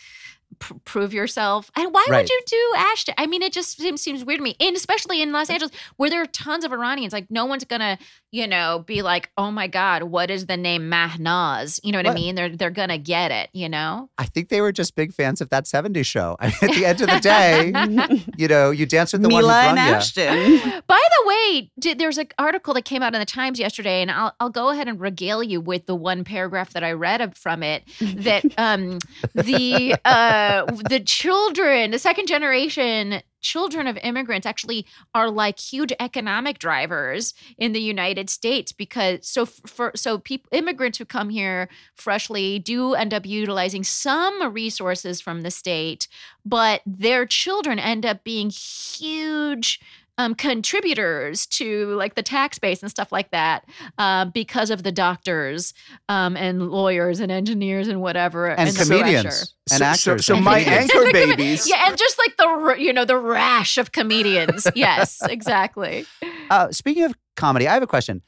Pr- 0.59 0.75
prove 0.87 1.13
yourself 1.13 1.71
and 1.77 1.93
why 1.93 2.07
Right. 2.09 2.23
would 2.23 2.31
you 2.31 2.41
do 2.47 2.73
ashton 2.79 3.15
i 3.19 3.27
mean 3.27 3.43
it 3.43 3.53
just 3.53 3.77
seems, 3.77 4.01
seems 4.01 4.25
weird 4.25 4.39
to 4.39 4.45
me 4.45 4.57
and 4.59 4.75
especially 4.75 5.21
in 5.21 5.31
los 5.31 5.51
angeles 5.51 5.71
where 5.97 6.09
there 6.09 6.23
are 6.23 6.27
tons 6.27 6.65
of 6.65 6.73
iranians 6.73 7.13
like 7.13 7.27
no 7.31 7.45
one's 7.45 7.65
gonna 7.65 7.99
you 8.37 8.47
know, 8.47 8.85
be 8.87 9.01
like, 9.01 9.31
oh 9.39 9.51
my 9.51 9.67
God, 9.67 10.03
what 10.03 10.31
is 10.31 10.45
the 10.45 10.59
name 10.59 10.91
Mahnaz? 10.91 11.81
You 11.83 11.91
know 11.91 11.99
what 11.99 12.07
I 12.07 12.13
mean? 12.13 12.35
They're 12.35 12.55
they're 12.55 12.71
gonna 12.71 12.99
get 12.99 13.31
it, 13.31 13.49
you 13.55 13.67
know? 13.67 14.11
I 14.19 14.27
think 14.27 14.51
they 14.51 14.61
were 14.61 14.73
just 14.73 14.95
big 14.95 15.15
fans 15.15 15.41
of 15.41 15.49
that 15.49 15.65
70s 15.65 16.05
show. 16.05 16.37
I 16.41 16.49
mean, 16.49 16.57
at 16.61 16.71
the 16.71 16.85
end 16.85 17.01
of 17.01 17.09
the 17.09 17.21
day, 17.21 18.25
you 18.37 18.47
know, 18.47 18.71
you 18.71 18.85
dance 18.85 19.15
with 19.15 19.23
the 19.23 19.29
Mila 19.29 19.43
one 19.43 19.55
and 19.55 19.69
who 19.69 19.75
brung 19.77 19.89
ya. 19.89 19.97
Ashton. 19.97 20.83
By 20.87 21.01
the 21.01 21.29
way, 21.29 21.71
did, 21.79 21.99
there's 21.99 22.19
an 22.19 22.29
article 22.39 22.75
that 22.75 22.85
came 22.85 23.03
out 23.03 23.15
in 23.15 23.21
the 23.21 23.27
Times 23.27 23.59
yesterday, 23.59 24.03
and 24.03 24.11
I'll 24.11 24.35
I'll 24.39 24.51
go 24.51 24.69
ahead 24.69 24.87
and 24.87 25.01
regale 25.01 25.43
you 25.43 25.59
with 25.63 25.87
the 25.87 25.95
one 25.95 26.23
paragraph 26.23 26.75
that 26.75 26.85
I 26.85 26.93
read 26.93 27.35
from 27.39 27.63
it. 27.63 27.85
That 28.01 28.45
um 28.59 28.99
the 29.35 29.97
uh 30.05 30.67
the 30.91 31.01
children, 31.01 31.91
the 31.91 31.99
second 31.99 32.27
generation 32.27 33.23
children 33.41 33.87
of 33.87 33.99
immigrants 33.99 34.47
actually 34.47 34.87
are 35.15 35.31
like 35.31 35.59
huge 35.59 35.93
economic 36.01 36.59
drivers 36.59 37.35
in 37.59 37.73
the 37.73 37.81
United 37.81 38.29
States 38.31 38.73
because 38.73 39.27
so 39.27 39.47
for 39.47 39.93
so 39.95 40.19
people 40.19 40.49
immigrants 40.53 40.99
who 40.99 41.05
come 41.05 41.31
here 41.31 41.69
freshly 41.95 42.59
do 42.59 42.95
end 42.95 43.15
up 43.15 43.27
utilizing 43.27 43.85
some 43.85 44.53
resources 44.53 45.21
from 45.21 45.43
the 45.43 45.51
state 45.51 46.09
but 46.45 46.81
their 46.87 47.27
children 47.27 47.79
end 47.79 48.07
up 48.07 48.25
being 48.25 48.51
huge 48.51 49.81
um, 50.19 50.35
contributors 50.35 51.47
to 51.47 51.95
like 51.95 52.15
the 52.15 52.23
tax 52.23 52.59
base 52.59 52.83
and 52.83 52.91
stuff 52.91 53.13
like 53.13 53.31
that 53.31 53.65
uh, 53.99 54.25
because 54.27 54.71
of 54.71 54.83
the 54.83 54.93
doctors 54.93 55.75
um, 56.09 56.37
and 56.37 56.71
lawyers 56.71 57.21
and 57.21 57.31
engineers 57.33 57.89
and 57.89 58.01
whatever 58.01 58.47
And 58.49 58.69
the 58.71 58.85
comedians 58.85 59.23
pressure. 59.25 59.47
and 59.71 59.79
So- 59.79 59.85
actors. 60.13 60.27
so 60.27 60.37
and 60.37 60.45
my 60.45 60.63
comedians. 60.65 60.91
anchor 60.91 60.99
And 61.07 61.07
the 61.15 61.21
comed- 61.21 61.37
babies. 61.37 61.69
yeah, 61.69 61.89
and 61.89 61.97
just 61.99 62.19
like 62.19 62.37
the 62.37 62.77
you 62.79 62.93
know 62.93 63.05
the 63.05 63.17
rash 63.19 63.79
of 63.79 63.93
comedians. 63.93 64.67
yes, 64.75 65.21
exactly. 65.29 66.07
Uh, 66.51 66.71
speaking 66.73 67.05
of 67.05 67.15
comedy, 67.37 67.69
I 67.69 67.75
have 67.75 67.83
a 67.83 67.87
question. 67.87 68.23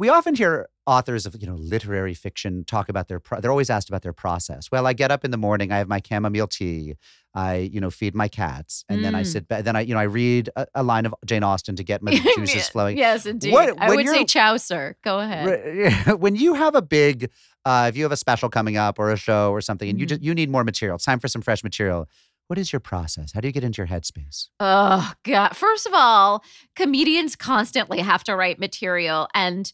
We 0.00 0.08
often 0.08 0.34
hear 0.34 0.66
authors 0.86 1.26
of 1.26 1.36
you 1.40 1.46
know 1.46 1.56
literary 1.56 2.14
fiction 2.14 2.64
talk 2.64 2.88
about 2.88 3.06
their. 3.08 3.20
Pro- 3.20 3.38
they're 3.40 3.50
always 3.50 3.68
asked 3.68 3.88
about 3.90 4.00
their 4.02 4.14
process. 4.14 4.68
Well, 4.72 4.86
I 4.86 4.94
get 4.94 5.10
up 5.10 5.26
in 5.26 5.30
the 5.30 5.36
morning. 5.36 5.70
I 5.72 5.76
have 5.78 5.88
my 5.88 6.00
chamomile 6.06 6.46
tea. 6.48 6.94
I 7.34 7.56
you 7.74 7.80
know 7.82 7.90
feed 7.90 8.14
my 8.14 8.26
cats, 8.26 8.84
and 8.88 9.04
then 9.04 9.14
I 9.14 9.22
Mm. 9.22 9.26
sit 9.26 9.46
back. 9.46 9.64
Then 9.64 9.76
I 9.76 9.82
you 9.82 9.92
know 9.94 10.00
I 10.00 10.04
read 10.04 10.48
a, 10.56 10.66
a 10.74 10.82
line 10.82 11.04
of 11.04 11.14
Jane 11.26 11.44
Austen 11.44 11.76
to 11.76 11.84
get 11.84 12.02
my 12.02 12.12
juices 12.36 12.68
flowing. 12.70 12.96
yes, 12.96 13.26
indeed. 13.26 13.52
What- 13.52 13.78
I 13.78 13.94
would 13.94 14.08
say 14.08 14.24
Chaucer. 14.24 14.96
Go 15.04 15.18
ahead. 15.20 16.18
When 16.24 16.34
you 16.34 16.54
have 16.54 16.74
a 16.74 16.82
big, 16.82 17.30
uh, 17.66 17.86
if 17.90 17.96
you 17.96 18.02
have 18.04 18.12
a 18.12 18.16
special 18.16 18.48
coming 18.48 18.76
up 18.78 18.98
or 18.98 19.10
a 19.12 19.16
show 19.18 19.52
or 19.52 19.60
something, 19.60 19.88
and 19.90 20.00
you 20.00 20.06
Mhm. 20.06 20.08
just 20.08 20.22
you 20.22 20.34
need 20.34 20.48
more 20.50 20.64
material. 20.64 20.96
It's 20.96 21.04
time 21.04 21.20
for 21.20 21.28
some 21.28 21.42
fresh 21.42 21.62
material. 21.62 22.08
What 22.50 22.58
is 22.58 22.72
your 22.72 22.80
process? 22.80 23.30
How 23.32 23.40
do 23.40 23.46
you 23.46 23.52
get 23.52 23.62
into 23.62 23.80
your 23.80 23.86
headspace? 23.86 24.48
Oh 24.58 25.12
God! 25.22 25.56
First 25.56 25.86
of 25.86 25.92
all, 25.94 26.42
comedians 26.74 27.36
constantly 27.36 28.00
have 28.00 28.24
to 28.24 28.34
write 28.34 28.58
material, 28.58 29.28
and 29.34 29.72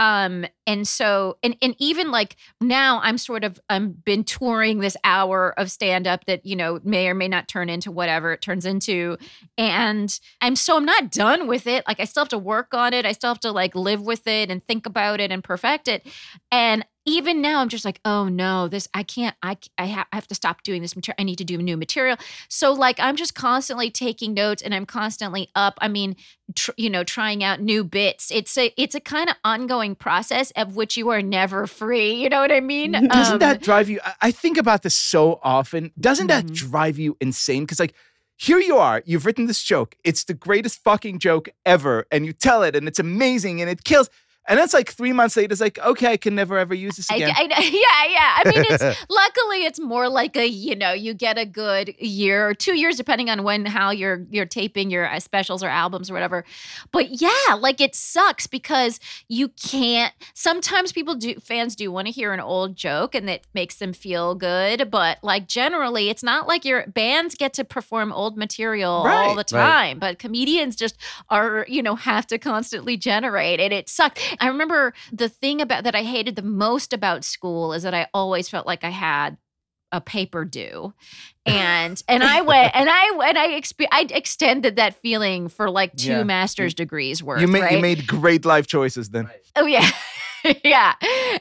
Um, 0.00 0.44
and 0.66 0.86
so, 0.86 1.38
and 1.42 1.56
and 1.62 1.74
even 1.78 2.10
like 2.12 2.36
now, 2.60 3.00
I'm 3.02 3.16
sort 3.18 3.44
of 3.44 3.58
I'm 3.68 3.92
been 3.92 4.24
touring 4.24 4.78
this 4.80 4.96
hour 5.04 5.58
of 5.58 5.70
stand 5.70 6.06
up 6.06 6.26
that 6.26 6.44
you 6.46 6.54
know 6.54 6.80
may 6.84 7.08
or 7.08 7.14
may 7.14 7.28
not 7.28 7.48
turn 7.48 7.68
into 7.70 7.90
whatever 7.90 8.32
it 8.32 8.42
turns 8.42 8.66
into, 8.66 9.16
and 9.56 10.20
I'm 10.42 10.54
so 10.54 10.76
I'm 10.76 10.84
not 10.84 11.10
done 11.10 11.48
with 11.48 11.66
it. 11.66 11.84
Like 11.88 11.98
I 11.98 12.04
still 12.04 12.20
have 12.20 12.28
to 12.28 12.38
work 12.38 12.74
on 12.74 12.92
it. 12.92 13.06
I 13.06 13.12
still 13.12 13.30
have 13.30 13.40
to 13.40 13.52
like 13.52 13.74
live 13.74 14.02
with 14.02 14.26
it 14.26 14.50
and 14.50 14.62
think 14.68 14.86
about 14.86 15.20
it 15.20 15.32
and 15.32 15.42
perfect 15.42 15.88
it. 15.88 16.06
And 16.52 16.84
even 17.08 17.40
now 17.40 17.60
i'm 17.60 17.68
just 17.68 17.84
like 17.84 18.00
oh 18.04 18.28
no 18.28 18.68
this 18.68 18.86
i 18.92 19.02
can't 19.02 19.34
i 19.42 19.56
I, 19.78 19.86
ha- 19.86 20.06
I 20.12 20.16
have 20.16 20.26
to 20.28 20.34
stop 20.34 20.62
doing 20.62 20.82
this 20.82 20.94
material 20.94 21.16
i 21.18 21.22
need 21.24 21.36
to 21.38 21.44
do 21.44 21.56
new 21.58 21.76
material 21.76 22.16
so 22.48 22.72
like 22.72 23.00
i'm 23.00 23.16
just 23.16 23.34
constantly 23.34 23.90
taking 23.90 24.34
notes 24.34 24.60
and 24.62 24.74
i'm 24.74 24.84
constantly 24.84 25.48
up 25.54 25.78
i 25.80 25.88
mean 25.88 26.16
tr- 26.54 26.72
you 26.76 26.90
know 26.90 27.04
trying 27.04 27.42
out 27.42 27.60
new 27.60 27.82
bits 27.82 28.30
it's 28.30 28.56
a 28.58 28.72
it's 28.76 28.94
a 28.94 29.00
kind 29.00 29.30
of 29.30 29.36
ongoing 29.44 29.94
process 29.94 30.50
of 30.52 30.76
which 30.76 30.96
you 30.96 31.08
are 31.08 31.22
never 31.22 31.66
free 31.66 32.12
you 32.12 32.28
know 32.28 32.40
what 32.40 32.52
i 32.52 32.60
mean 32.60 32.92
Doesn't 32.92 33.34
Um, 33.34 33.38
that 33.40 33.62
drive 33.62 33.88
you? 33.88 34.00
I- 34.20 34.30
think 34.30 34.58
about 34.58 34.82
this 34.82 34.94
so 34.94 35.40
often. 35.42 35.90
Doesn't 35.98 36.26
that 36.28 36.44
Mhm. 36.46 36.54
drive 36.54 36.98
you 36.98 37.16
insane? 37.20 37.64
Because 37.64 37.80
like. 37.80 37.94
Here 38.40 38.60
you 38.60 38.76
are, 38.76 39.02
you've 39.04 39.26
written 39.26 39.46
this 39.46 39.60
joke. 39.64 39.96
It's 40.04 40.22
the 40.22 40.32
greatest 40.32 40.84
fucking 40.84 41.18
joke 41.18 41.48
ever. 41.66 42.06
And 42.12 42.24
you 42.24 42.32
tell 42.32 42.62
it, 42.62 42.76
and 42.76 42.86
it's 42.86 43.00
amazing, 43.00 43.60
and 43.60 43.68
it 43.68 43.82
kills. 43.82 44.08
And 44.48 44.58
that's 44.58 44.72
like 44.72 44.90
three 44.90 45.12
months 45.12 45.36
later, 45.36 45.52
it's 45.52 45.60
like, 45.60 45.78
okay, 45.78 46.12
I 46.12 46.16
can 46.16 46.34
never 46.34 46.56
ever 46.56 46.74
use 46.74 46.96
this 46.96 47.10
again. 47.10 47.34
I- 47.36 47.42
yeah, 47.48 48.12
yeah. 48.12 48.34
I 48.36 48.42
mean, 48.46 48.64
it's 48.68 48.82
luckily 49.10 49.66
it's 49.66 49.78
more 49.78 50.08
like 50.08 50.36
a 50.36 50.46
you 50.46 50.74
know 50.74 50.92
you 50.92 51.12
get 51.12 51.36
a 51.36 51.44
good 51.44 51.94
year 51.98 52.48
or 52.48 52.54
two 52.54 52.74
years 52.74 52.96
depending 52.96 53.28
on 53.28 53.42
when 53.42 53.66
how 53.66 53.90
you're 53.90 54.26
you're 54.30 54.46
taping 54.46 54.90
your 54.90 55.06
uh, 55.06 55.20
specials 55.20 55.62
or 55.62 55.68
albums 55.68 56.10
or 56.10 56.14
whatever. 56.14 56.44
But 56.92 57.20
yeah, 57.20 57.54
like 57.58 57.80
it 57.82 57.94
sucks 57.94 58.46
because 58.46 59.00
you 59.28 59.48
can't. 59.48 60.14
Sometimes 60.32 60.92
people 60.92 61.14
do 61.14 61.34
fans 61.34 61.76
do 61.76 61.92
want 61.92 62.06
to 62.06 62.12
hear 62.12 62.32
an 62.32 62.40
old 62.40 62.74
joke 62.74 63.14
and 63.14 63.28
it 63.28 63.46
makes 63.52 63.76
them 63.76 63.92
feel 63.92 64.34
good, 64.34 64.90
but 64.90 65.18
like 65.22 65.46
generally, 65.46 66.08
it's 66.08 66.22
not 66.22 66.48
like 66.48 66.64
your 66.64 66.86
bands 66.86 67.34
get 67.34 67.52
to 67.54 67.64
perform 67.64 68.12
old 68.12 68.38
material 68.38 68.90
all 68.90 69.34
the 69.34 69.38
right. 69.38 69.46
time, 69.46 69.98
but 69.98 70.18
comedians 70.18 70.74
just 70.74 70.96
are 71.28 71.66
you 71.68 71.82
know 71.82 71.96
have 71.96 72.26
to 72.28 72.38
constantly 72.38 72.96
generate 72.96 73.60
and 73.60 73.74
it 73.74 73.90
sucks. 73.90 74.22
I 74.40 74.48
remember 74.48 74.94
the 75.12 75.28
thing 75.28 75.60
about 75.60 75.84
that 75.84 75.94
I 75.94 76.02
hated 76.02 76.36
the 76.36 76.42
most 76.42 76.92
about 76.92 77.24
school 77.24 77.72
is 77.72 77.82
that 77.82 77.94
I 77.94 78.08
always 78.14 78.48
felt 78.48 78.66
like 78.66 78.84
I 78.84 78.90
had 78.90 79.36
a 79.90 80.00
paper 80.00 80.44
due. 80.44 80.92
And 81.46 82.02
and 82.08 82.22
I 82.22 82.42
went 82.42 82.76
and 82.76 82.88
I 82.90 83.26
and 83.28 83.38
I 83.38 83.48
exp- 83.58 83.86
I 83.90 84.06
extended 84.10 84.76
that 84.76 85.00
feeling 85.00 85.48
for 85.48 85.70
like 85.70 85.96
two 85.96 86.10
Yeah. 86.10 86.22
master's 86.24 86.74
degrees 86.74 87.22
worth. 87.22 87.40
you, 87.40 87.48
made, 87.48 87.60
right? 87.62 87.72
you 87.72 87.80
made 87.80 88.06
great 88.06 88.44
life 88.44 88.66
choices 88.66 89.08
then. 89.10 89.28
Oh 89.56 89.66
yeah. 89.66 89.88
yeah. 90.64 90.94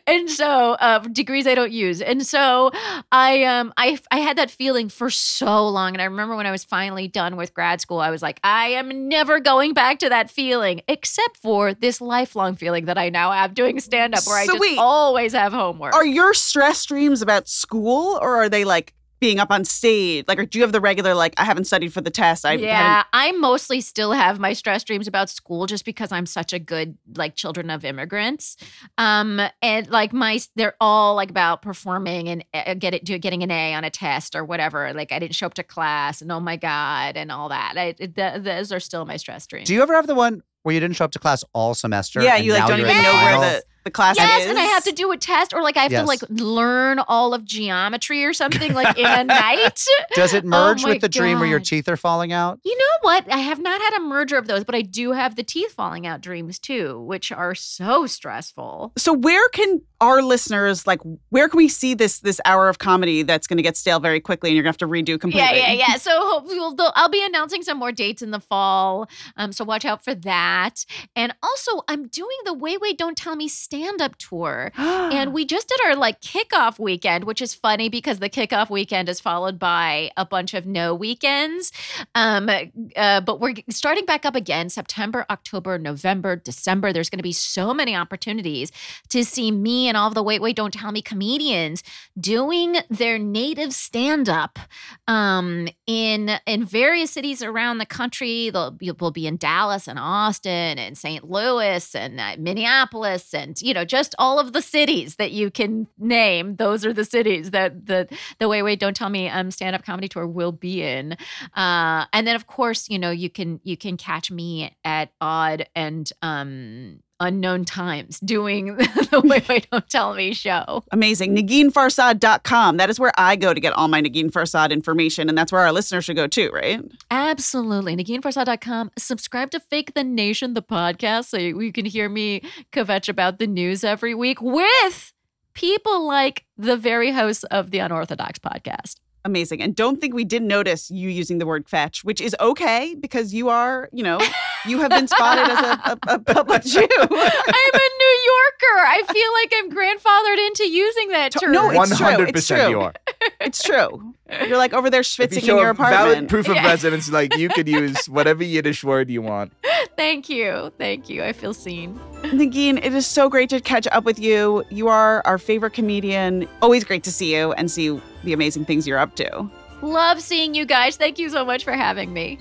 And 0.06 0.30
so 0.30 0.74
uh, 0.74 1.00
degrees 1.00 1.48
I 1.48 1.56
don't 1.56 1.72
use. 1.72 2.02
And 2.02 2.26
so 2.26 2.72
I 3.12 3.44
um 3.44 3.74
I 3.78 4.00
I 4.12 4.20
had 4.20 4.38
that 4.38 4.52
feeling 4.52 4.90
for 4.90 5.10
so 5.10 5.68
long 5.68 5.94
and 5.94 6.02
I 6.02 6.06
remember 6.06 6.36
when 6.36 6.46
I 6.46 6.52
was 6.52 6.64
finally 6.64 7.08
done 7.08 7.36
with 7.36 7.54
grad 7.54 7.82
school 7.82 8.00
I 8.00 8.10
was 8.10 8.22
like 8.22 8.40
I 8.44 8.70
am 8.70 9.08
never 9.08 9.40
going 9.40 9.74
back 9.74 10.00
to 10.00 10.10
that 10.10 10.30
feeling 10.30 10.82
except 10.88 11.38
for 11.38 11.74
this 11.74 12.02
lifelong 12.02 12.56
feeling 12.56 12.86
that 12.86 12.98
I 12.98 13.10
now 13.10 13.32
have 13.32 13.54
doing 13.54 13.80
stand 13.80 14.16
up 14.16 14.26
where 14.26 14.38
I 14.38 14.46
just 14.46 14.60
wait. 14.60 14.78
always 14.78 15.34
have 15.34 15.54
homework. 15.54 15.94
Are 15.94 16.06
your 16.06 16.34
stress 16.34 16.86
dreams 16.86 17.22
about 17.22 17.48
school 17.48 18.18
or 18.22 18.38
are 18.38 18.50
they 18.50 18.64
like 18.64 18.94
being 19.20 19.40
up 19.40 19.52
on 19.52 19.66
stage? 19.66 20.26
Like, 20.28 20.40
or 20.40 20.46
do 20.46 20.60
you 20.60 20.64
have 20.64 20.72
the 20.72 20.82
regular, 20.82 21.14
like, 21.14 21.34
I 21.38 21.44
haven't 21.44 21.66
studied 21.66 21.94
for 21.94 22.02
the 22.02 22.10
test? 22.10 22.46
I 22.46 22.54
yeah, 22.54 23.04
I 23.14 23.32
mostly 23.34 23.82
still 23.82 24.12
have 24.12 24.40
my 24.40 24.54
stress 24.54 24.84
dreams 24.84 25.08
about 25.08 25.30
school 25.30 25.66
just 25.66 25.86
because 25.86 26.12
I'm 26.12 26.26
such 26.26 26.54
a 26.54 26.60
good 26.60 26.98
like 27.16 27.36
children 27.36 27.70
of 27.70 27.86
immigrants. 27.86 28.58
Um 28.98 29.42
and 29.62 29.90
like 29.90 30.14
my 30.14 30.40
they're 30.56 30.76
all 30.80 31.16
like 31.16 31.30
about 31.30 31.62
performing 31.62 32.30
and 32.30 32.46
uh, 32.54 32.74
get 32.74 32.94
it 32.94 33.04
do 33.04 33.18
getting 33.18 33.44
an 33.44 33.52
A 33.52 33.74
on 33.74 33.84
a 33.84 33.90
test 33.90 34.36
or 34.36 34.44
whatever. 34.44 34.94
Like 34.94 35.12
I 35.12 35.20
didn't 35.20 35.36
show 35.36 35.46
up 35.46 35.54
to 35.56 35.64
class 35.64 36.22
and 36.22 36.32
oh 36.32 36.40
my 36.40 36.56
god 36.56 37.18
and 37.18 37.32
all 37.32 37.50
that. 37.50 37.78
I, 37.78 37.92
th- 37.94 38.44
those 38.44 38.72
are 38.72 38.80
still 38.80 39.06
my 39.06 39.18
stress 39.18 39.48
dreams. 39.48 39.68
Do 39.68 39.74
you 39.74 39.82
ever 39.82 39.94
have 39.94 40.08
the 40.08 40.16
one 40.16 40.42
where 40.64 40.74
you 40.74 40.80
didn't 40.80 40.96
show 40.96 41.06
up 41.06 41.12
to 41.12 41.20
class 41.20 41.44
all 41.54 41.74
semester? 41.74 42.22
Yeah, 42.22 42.36
and 42.36 42.46
you 42.46 42.54
like 42.54 42.62
now 42.62 42.68
don't 42.68 42.80
even 42.82 43.02
know 43.02 43.14
where 43.14 43.40
the, 43.40 43.64
the 43.88 43.92
class 43.92 44.18
Yes, 44.18 44.44
is. 44.44 44.50
and 44.50 44.60
I 44.60 44.64
have 44.64 44.84
to 44.84 44.92
do 44.92 45.12
a 45.12 45.18
test 45.18 45.54
or 45.54 45.62
like 45.62 45.78
I 45.78 45.84
have 45.84 45.92
Yes. 45.92 46.02
to 46.02 46.08
like 46.08 46.20
learn 46.30 47.00
all 47.00 47.34
of 47.34 47.46
geometry 47.46 48.24
or 48.26 48.34
something 48.34 48.74
like 48.74 48.98
in 48.98 49.06
a 49.06 49.24
night. 49.24 49.84
Does 50.14 50.34
it 50.34 50.44
merge 50.46 50.84
Oh 50.86 50.90
with 50.90 51.02
the 51.02 51.10
dream 51.10 51.40
where 51.40 51.48
your 51.48 51.60
teeth 51.60 51.88
are 51.88 51.98
falling 51.98 52.32
out? 52.34 52.60
You 52.66 52.78
know 52.78 52.84
what? 53.02 53.32
I 53.32 53.38
have 53.38 53.60
not 53.60 53.82
had 53.82 53.98
a 53.98 54.02
merger 54.02 54.38
of 54.38 54.48
those, 54.48 54.64
but 54.64 54.76
I 54.76 54.82
do 54.82 55.14
have 55.14 55.36
the 55.36 55.44
teeth 55.44 55.72
falling 55.72 56.06
out 56.06 56.22
dreams 56.22 56.60
too, 56.60 57.00
which 57.02 57.32
are 57.32 57.56
so 57.56 58.06
stressful. 58.06 58.94
So 58.98 59.14
where 59.14 59.48
can 59.50 59.82
our 60.00 60.22
listeners 60.22 60.86
like 60.86 61.02
where 61.30 61.50
can 61.50 61.58
we 61.58 61.68
see 61.68 61.94
this 61.96 62.20
this 62.20 62.40
hour 62.46 62.70
of 62.70 62.78
comedy 62.78 63.24
that's 63.24 63.48
going 63.48 63.58
to 63.58 63.64
get 63.64 63.76
stale 63.78 64.00
very 64.00 64.20
quickly 64.20 64.50
and 64.50 64.56
you're 64.56 64.64
going 64.64 64.74
to 64.74 64.84
have 64.84 64.90
to 64.90 64.94
redo 64.94 65.20
completely? 65.20 65.58
Yeah, 65.58 65.72
yeah, 65.72 65.86
yeah. 65.90 65.96
So 65.98 66.12
hopefully 66.14 66.60
we'll, 66.60 66.76
they'll- 66.76 66.94
I'll 66.96 67.10
be 67.10 67.26
announcing 67.26 67.64
some 67.64 67.78
more 67.80 67.92
dates 67.92 68.22
in 68.22 68.32
the 68.32 68.40
fall. 68.40 69.08
Um, 69.38 69.52
so 69.52 69.64
watch 69.66 69.86
out 69.86 70.04
for 70.04 70.14
that. 70.14 70.86
And 71.16 71.34
also, 71.42 71.84
I'm 71.88 72.08
doing 72.08 72.38
the 72.46 72.54
Wait 72.54 72.80
Wait 72.82 72.98
Don't 72.98 73.18
Tell 73.18 73.36
Me 73.36 73.48
stand 73.48 73.77
up 74.02 74.16
tour. 74.18 74.72
And 75.08 75.34
we 75.34 75.46
just 75.46 75.70
did 75.70 75.80
our 75.86 75.96
like 75.96 76.22
kickoff 76.22 76.80
weekend, 76.80 77.24
which 77.24 77.42
is 77.42 77.54
funny 77.54 77.88
because 77.88 78.20
the 78.20 78.30
kickoff 78.30 78.70
weekend 78.70 79.08
is 79.08 79.20
followed 79.20 79.58
by 79.58 80.12
a 80.18 80.26
bunch 80.26 80.54
of 80.54 80.66
no 80.66 80.94
weekends. 80.94 81.72
Um, 82.14 82.50
uh, 82.96 83.22
but 83.22 83.40
we're 83.40 83.56
starting 83.70 84.06
back 84.06 84.26
up 84.26 84.36
again 84.36 84.70
September, 84.70 85.26
October, 85.30 85.78
November, 85.78 86.36
December. 86.36 86.92
There's 86.92 87.10
going 87.10 87.20
to 87.20 87.24
be 87.24 87.32
so 87.32 87.74
many 87.74 87.96
opportunities 87.96 88.72
to 89.10 89.24
see 89.24 89.52
me 89.52 89.88
and 89.88 89.96
all 89.96 90.10
of 90.10 90.14
the 90.14 90.24
Wait, 90.24 90.42
Wait, 90.42 90.56
Don't 90.56 90.74
Tell 90.74 90.92
Me 90.92 91.02
comedians 91.02 91.84
doing 92.20 92.78
their 92.90 93.18
native 93.18 93.74
stand 93.74 94.28
up 94.28 94.60
um, 95.08 95.68
in 95.86 96.40
in 96.46 96.66
various 96.66 97.12
cities 97.12 97.42
around 97.42 97.78
the 97.78 97.86
country. 97.86 98.50
They'll 98.50 98.72
be, 98.72 98.92
we'll 98.92 99.12
be 99.12 99.28
in 99.28 99.38
Dallas 99.38 99.88
and 99.88 99.98
Austin 100.00 100.78
and 100.78 100.98
St. 100.98 101.30
Louis 101.30 101.96
and 101.96 102.20
uh, 102.20 102.36
Minneapolis 102.38 103.34
and 103.34 103.56
you 103.68 103.74
know 103.74 103.84
just 103.84 104.16
all 104.18 104.40
of 104.40 104.54
the 104.54 104.62
cities 104.62 105.18
that 105.18 105.32
you 105.32 105.52
can 105.52 105.88
name. 105.98 106.56
Those 106.56 106.86
are 106.86 106.94
the 106.94 107.04
cities 107.04 107.52
that 107.52 107.86
the 107.86 108.08
the 108.40 108.48
Wait 108.48 108.64
Wait 108.64 108.80
Don't 108.80 108.96
Tell 108.96 109.10
Me 109.10 109.28
um, 109.28 109.52
stand 109.52 109.76
up 109.76 109.84
comedy 109.84 110.08
tour 110.08 110.26
will 110.26 110.54
be 110.54 110.82
in. 110.82 111.18
Uh, 111.54 112.06
and 112.14 112.26
then 112.26 112.38
of 112.38 112.48
course 112.48 112.90
you 112.90 112.98
know 112.98 113.12
you 113.12 113.30
can 113.30 113.60
you 113.64 113.76
can 113.76 113.98
catch 113.98 114.32
me 114.32 114.72
at 114.86 115.12
odd 115.20 115.68
and 115.76 116.10
um, 116.22 117.02
unknown 117.20 117.66
times 117.66 118.20
doing 118.20 118.76
the 118.76 119.22
Wait 119.24 119.48
Wait 119.48 119.68
Don't 119.72 119.90
Tell 119.90 120.14
Me 120.14 120.34
show. 120.34 120.84
Amazing. 120.92 121.36
NeginFarsad.com. 121.36 122.78
That 122.78 122.90
is 122.90 123.00
where 123.00 123.14
I 123.18 123.36
go 123.36 123.54
to 123.54 123.60
get 123.60 123.74
all 123.74 123.88
my 123.88 124.02
Negin 124.02 124.32
Farsad 124.32 124.72
information. 124.72 125.30
And 125.30 125.38
that's 125.38 125.52
where 125.52 125.62
our 125.62 125.72
listeners 125.72 126.06
should 126.06 126.16
go 126.16 126.28
too, 126.28 126.50
right? 126.52 126.82
Absolutely. 127.12 127.96
NeginFarsad.com. 127.96 128.92
Subscribe 128.98 129.52
to 129.52 129.60
Fake 129.60 129.94
the 129.94 130.04
Nation, 130.04 130.54
the 130.54 130.62
podcast, 130.62 131.26
so 131.26 131.38
you, 131.38 131.60
you 131.62 131.72
can 131.72 131.86
hear 131.86 132.10
me 132.10 132.42
kvetch 132.72 133.10
about 133.10 133.40
the 133.40 133.48
news 133.48 133.84
every 133.84 134.14
week 134.14 134.42
with 134.42 135.14
people 135.54 136.08
like 136.08 136.46
the 136.58 136.78
very 136.78 137.12
hosts 137.12 137.44
of 137.46 137.72
the 137.72 137.80
Unorthodox 137.80 138.40
podcast. 138.40 138.96
Amazing. 139.28 139.62
And 139.62 139.76
don't 139.76 140.00
think 140.00 140.14
we 140.14 140.24
didn't 140.24 140.48
notice 140.48 140.90
you 140.90 141.10
using 141.10 141.38
the 141.38 141.46
word 141.46 141.68
kvetch, 141.68 142.06
which 142.06 142.22
is 142.22 142.34
okay 142.40 142.96
because 142.98 143.34
you 143.34 143.50
are, 143.50 143.90
you 143.92 144.02
know, 144.02 144.22
you 144.66 144.80
have 144.80 144.90
been 144.90 145.06
spotted 145.10 145.50
as 145.52 145.60
a, 145.60 145.74
a, 145.92 146.14
a 146.16 146.20
public 146.34 146.64
Jew. 146.64 146.80
I'm 146.80 147.10
a 147.12 147.90
New 148.00 148.16
Yorker. 148.32 148.78
I 148.80 149.04
feel 149.12 149.34
like 149.34 149.54
I'm 149.58 149.70
grandfathered 149.70 150.48
into 150.48 150.70
using 150.70 151.10
that 151.10 151.32
term. 151.34 151.52
no, 151.52 151.70
it's 151.72 151.98
true. 151.98 152.06
hundred 152.06 152.30
It's 152.30 152.32
percent 152.38 152.62
true. 152.62 152.70
you 152.70 152.80
are. 152.80 152.94
It's 153.42 153.62
true. 153.62 154.14
You're 154.48 154.58
like 154.58 154.74
over 154.74 154.90
there 154.90 155.02
If 155.02 155.20
you 155.20 155.26
schwitzing 155.28 155.44
show 155.46 155.54
in 155.58 155.62
your 155.62 155.70
a 155.72 155.74
valid 155.74 156.30
proof 156.30 156.48
of 156.48 156.56
Yeah. 156.56 156.66
residence, 156.68 157.10
like 157.10 157.36
you 157.38 157.50
could 157.50 157.68
use 157.68 158.06
whatever 158.10 158.44
Yiddish 158.46 158.84
word 158.84 159.10
you 159.10 159.22
want. 159.22 159.52
Thank 159.98 160.30
you. 160.30 160.72
Thank 160.78 161.10
you. 161.10 161.24
I 161.24 161.34
feel 161.34 161.54
seen. 161.54 162.00
Negin, 162.24 162.78
it 162.84 162.94
is 162.94 163.06
so 163.08 163.30
great 163.30 163.50
to 163.50 163.60
catch 163.60 163.88
up 163.88 164.04
with 164.06 164.20
you. 164.20 164.64
You 164.70 164.88
are 164.88 165.22
our 165.26 165.38
favorite 165.38 165.72
comedian. 165.74 166.48
Always 166.62 166.84
great 166.84 167.04
to 167.04 167.12
see 167.12 167.36
you 167.36 167.52
and 167.54 167.70
see 167.70 168.00
the 168.28 168.34
amazing 168.34 168.66
things 168.66 168.86
you're 168.86 169.00
up 169.00 169.16
to. 169.16 169.50
Love 169.82 170.22
seeing 170.22 170.54
you 170.54 170.66
guys. 170.66 170.98
Thank 170.98 171.18
you 171.18 171.30
so 171.30 171.44
much 171.44 171.64
for 171.64 171.74
having 171.74 172.14
me. 172.14 172.38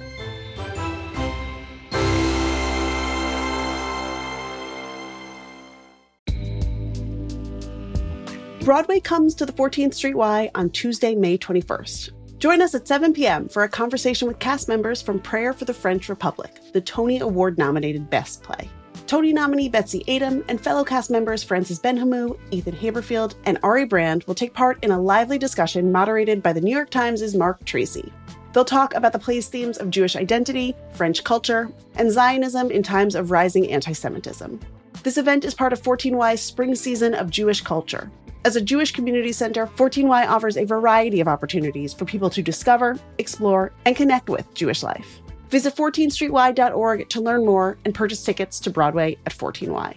Broadway 8.66 8.98
comes 8.98 9.36
to 9.36 9.46
the 9.46 9.52
14th 9.52 9.94
Street 9.94 10.16
Y 10.16 10.50
on 10.56 10.70
Tuesday, 10.70 11.14
May 11.14 11.38
21st. 11.38 12.10
Join 12.38 12.60
us 12.60 12.74
at 12.74 12.88
7 12.88 13.12
p.m. 13.12 13.48
for 13.48 13.62
a 13.62 13.68
conversation 13.68 14.26
with 14.26 14.40
cast 14.40 14.68
members 14.68 15.00
from 15.00 15.20
Prayer 15.20 15.52
for 15.52 15.64
the 15.66 15.72
French 15.72 16.08
Republic, 16.08 16.50
the 16.72 16.80
Tony 16.80 17.20
Award 17.20 17.58
nominated 17.58 18.10
Best 18.10 18.42
Play. 18.42 18.68
Tony 19.06 19.32
nominee 19.32 19.68
Betsy 19.68 20.02
Aidem 20.08 20.44
and 20.48 20.60
fellow 20.60 20.82
cast 20.82 21.12
members 21.12 21.44
Francis 21.44 21.78
Benhamou, 21.78 22.36
Ethan 22.50 22.74
Haberfield, 22.74 23.36
and 23.44 23.56
Ari 23.62 23.84
Brand 23.84 24.24
will 24.24 24.34
take 24.34 24.52
part 24.52 24.82
in 24.82 24.90
a 24.90 25.00
lively 25.00 25.38
discussion 25.38 25.92
moderated 25.92 26.42
by 26.42 26.52
the 26.52 26.60
New 26.60 26.74
York 26.74 26.90
Times' 26.90 27.34
Marc 27.36 27.64
Tracy. 27.64 28.12
They'll 28.52 28.64
talk 28.64 28.94
about 28.94 29.12
the 29.12 29.18
play's 29.20 29.46
themes 29.46 29.78
of 29.78 29.90
Jewish 29.90 30.16
identity, 30.16 30.74
French 30.92 31.22
culture, 31.22 31.70
and 31.94 32.10
Zionism 32.10 32.72
in 32.72 32.82
times 32.82 33.14
of 33.14 33.30
rising 33.30 33.70
anti 33.70 33.92
Semitism. 33.92 34.58
This 35.04 35.18
event 35.18 35.44
is 35.44 35.54
part 35.54 35.72
of 35.72 35.82
14Y's 35.82 36.40
spring 36.40 36.74
season 36.74 37.14
of 37.14 37.30
Jewish 37.30 37.60
culture. 37.60 38.10
As 38.44 38.56
a 38.56 38.60
Jewish 38.60 38.90
community 38.90 39.30
center, 39.30 39.68
14Y 39.68 40.26
offers 40.28 40.56
a 40.56 40.64
variety 40.64 41.20
of 41.20 41.28
opportunities 41.28 41.92
for 41.92 42.06
people 42.06 42.30
to 42.30 42.42
discover, 42.42 42.98
explore, 43.18 43.72
and 43.84 43.94
connect 43.94 44.28
with 44.28 44.52
Jewish 44.54 44.82
life. 44.82 45.20
Visit 45.50 45.76
14streety.org 45.76 47.08
to 47.08 47.20
learn 47.20 47.46
more 47.46 47.78
and 47.84 47.94
purchase 47.94 48.24
tickets 48.24 48.60
to 48.60 48.70
Broadway 48.70 49.16
at 49.26 49.32
14Y. 49.32 49.96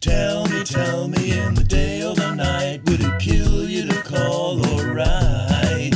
Tell 0.00 0.46
me, 0.48 0.62
tell 0.64 1.08
me 1.08 1.38
in 1.38 1.54
the 1.54 1.64
day 1.64 2.02
or 2.02 2.14
the 2.14 2.34
night, 2.34 2.82
would 2.84 3.00
it 3.00 3.18
kill 3.18 3.68
you 3.68 3.88
to 3.88 4.02
call 4.02 4.64
or 4.74 4.94
write? 4.94 5.94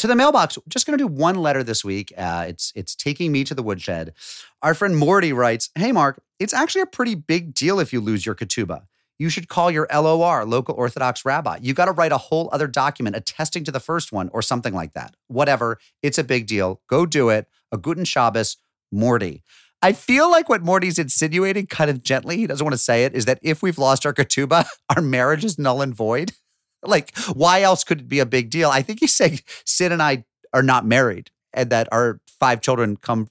to 0.00 0.06
the 0.06 0.16
mailbox. 0.16 0.58
Just 0.66 0.86
going 0.86 0.96
to 0.98 1.04
do 1.04 1.06
one 1.06 1.36
letter 1.36 1.62
this 1.62 1.84
week. 1.84 2.12
Uh, 2.16 2.46
it's 2.48 2.72
it's 2.74 2.94
taking 2.94 3.30
me 3.32 3.44
to 3.44 3.54
the 3.54 3.62
woodshed. 3.62 4.14
Our 4.62 4.72
friend 4.74 4.96
Morty 4.96 5.32
writes, 5.32 5.68
"Hey 5.74 5.92
Mark, 5.92 6.22
it's 6.38 6.54
actually 6.54 6.80
a 6.82 6.86
pretty 6.86 7.14
big 7.14 7.52
deal 7.54 7.78
if 7.78 7.92
you 7.92 8.00
lose 8.00 8.24
your 8.24 8.34
ketubah. 8.34 8.86
You 9.18 9.28
should 9.28 9.48
call 9.48 9.70
your 9.70 9.86
LOR, 9.92 10.46
local 10.46 10.74
Orthodox 10.74 11.26
rabbi. 11.26 11.58
You 11.60 11.74
got 11.74 11.84
to 11.84 11.92
write 11.92 12.12
a 12.12 12.16
whole 12.16 12.48
other 12.50 12.66
document 12.66 13.14
attesting 13.14 13.64
to 13.64 13.70
the 13.70 13.80
first 13.80 14.10
one 14.10 14.30
or 14.32 14.40
something 14.40 14.72
like 14.72 14.94
that. 14.94 15.14
Whatever. 15.28 15.78
It's 16.02 16.16
a 16.16 16.24
big 16.24 16.46
deal. 16.46 16.80
Go 16.88 17.04
do 17.04 17.28
it. 17.28 17.46
A 17.70 17.76
Guten 17.76 18.04
Shabbos, 18.04 18.56
Morty." 18.90 19.42
I 19.82 19.92
feel 19.92 20.30
like 20.30 20.48
what 20.48 20.62
Morty's 20.62 20.98
insinuating, 20.98 21.66
kind 21.66 21.90
of 21.90 22.02
gently, 22.02 22.36
he 22.36 22.46
doesn't 22.46 22.64
want 22.64 22.74
to 22.74 22.78
say 22.78 23.04
it, 23.04 23.14
is 23.14 23.24
that 23.24 23.38
if 23.42 23.62
we've 23.62 23.78
lost 23.78 24.04
our 24.04 24.12
ketubah, 24.12 24.66
our 24.94 25.02
marriage 25.02 25.44
is 25.44 25.58
null 25.58 25.82
and 25.82 25.94
void. 25.94 26.32
Like, 26.82 27.14
why 27.34 27.60
else 27.60 27.84
could 27.84 28.00
it 28.00 28.08
be 28.08 28.20
a 28.20 28.24
big 28.24 28.48
deal? 28.48 28.70
I 28.70 28.80
think 28.80 29.00
he's 29.00 29.14
saying 29.14 29.40
Sid 29.66 29.92
and 29.92 30.02
I 30.02 30.24
are 30.54 30.62
not 30.62 30.86
married 30.86 31.30
and 31.52 31.68
that 31.68 31.88
our 31.92 32.20
five 32.26 32.62
children 32.62 32.96
come 32.96 33.28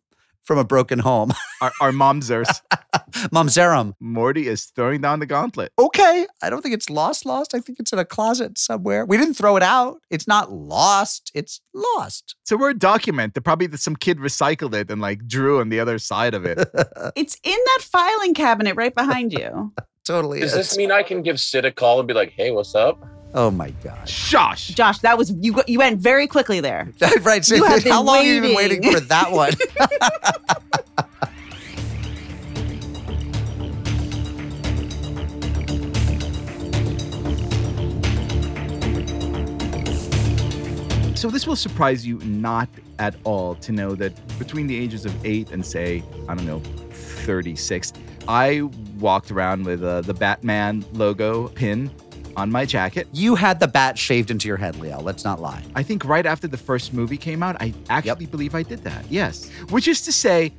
from 0.50 0.58
a 0.58 0.64
broken 0.64 0.98
home. 0.98 1.32
Our, 1.62 1.72
our 1.82 1.92
momsers. 1.92 2.48
Mamzerum. 3.34 3.94
Morty 4.00 4.48
is 4.48 4.64
throwing 4.68 5.02
down 5.02 5.20
the 5.20 5.26
gauntlet. 5.26 5.74
Okay. 5.78 6.26
I 6.42 6.50
don't 6.50 6.62
think 6.62 6.74
it's 6.74 6.90
lost, 6.90 7.26
lost. 7.26 7.54
I 7.54 7.60
think 7.60 7.80
it's 7.80 7.92
in 7.92 8.00
a 8.00 8.06
closet 8.06 8.58
somewhere. 8.58 9.06
We 9.06 9.18
didn't 9.18 9.34
throw 9.34 9.58
it 9.58 9.62
out. 9.62 10.00
It's 10.10 10.26
not 10.26 10.54
lost. 10.54 11.30
It's 11.36 11.60
lost. 11.74 12.36
It's 12.42 12.52
a 12.54 12.58
word 12.58 12.80
document. 12.80 13.34
That 13.34 13.42
probably 13.42 13.76
some 13.76 13.98
kid 13.98 14.20
recycled 14.20 14.74
it 14.74 14.90
and 14.90 15.02
like 15.02 15.28
drew 15.28 15.60
on 15.60 15.68
the 15.68 15.82
other 15.82 16.00
side 16.00 16.34
of 16.34 16.46
it. 16.46 16.58
It's 17.16 17.38
in 17.44 17.60
that 17.66 17.82
filing 17.82 18.34
cabinet 18.34 18.76
right 18.76 18.96
behind 18.96 19.34
you. 19.34 19.74
totally. 20.06 20.40
Does 20.40 20.54
is. 20.54 20.58
this 20.58 20.78
mean 20.78 20.92
I 20.92 21.04
can 21.04 21.22
give 21.22 21.40
Sid 21.42 21.66
a 21.66 21.72
call 21.72 22.00
and 22.00 22.08
be 22.08 22.14
like, 22.14 22.32
"Hey, 22.32 22.52
what's 22.52 22.74
up?" 22.74 22.98
Oh 23.34 23.52
my 23.52 23.70
gosh. 23.84 24.10
Shush. 24.10 24.70
Josh, 24.70 25.00
that 25.00 25.18
was 25.18 25.32
you. 25.32 25.62
You 25.68 25.80
went 25.80 26.00
very 26.00 26.26
quickly 26.28 26.60
there. 26.62 26.92
right. 27.22 27.46
So 27.46 27.56
You 27.56 27.64
have 27.66 27.84
been 27.84 27.92
how 27.92 28.02
long 28.04 28.18
have 28.18 28.26
you 28.26 28.42
been 28.42 28.56
waiting. 28.56 28.82
waiting 28.82 28.94
for 29.00 29.06
that 29.08 29.32
one? 29.32 29.54
So 41.16 41.30
this 41.30 41.46
will 41.46 41.58
surprise 41.58 42.08
you 42.08 42.18
not 42.20 42.70
at 42.98 43.14
all 43.26 43.56
to 43.56 43.74
know 43.74 43.94
that 43.96 44.14
between 44.40 44.68
the 44.68 44.78
ages 44.78 45.06
of 45.06 45.14
eight 45.26 45.52
and 45.52 45.66
say, 45.66 46.02
I 46.30 46.34
don't 46.36 46.46
know, 46.46 46.60
36, 46.92 47.92
I 48.30 48.62
walked 49.00 49.30
around 49.30 49.66
with 49.66 49.84
uh, 49.84 50.00
the 50.00 50.14
Batman 50.14 50.86
logo 50.94 51.50
pin 51.50 51.92
on 52.40 52.52
my 52.52 52.66
jacket. 52.66 53.08
you 53.14 53.36
had 53.36 53.60
the 53.60 53.68
bat 53.68 53.98
shaved 53.98 54.32
into 54.32 54.48
your 54.48 54.58
head, 54.58 54.78
Leo. 54.78 55.00
Let's 55.02 55.24
not 55.24 55.40
lie. 55.40 55.64
I 55.76 55.84
think 55.84 56.06
right 56.06 56.26
after 56.26 56.48
the 56.48 56.58
first 56.58 56.94
movie 56.94 57.18
came 57.18 57.44
out, 57.44 57.58
I 57.62 57.74
actually 57.90 58.26
believe 58.26 58.56
I 58.56 58.64
did 58.64 58.84
that. 58.84 59.06
Yes. 59.10 59.50
Which 59.70 59.88
is 59.88 60.02
to 60.02 60.12
say, 60.12 60.54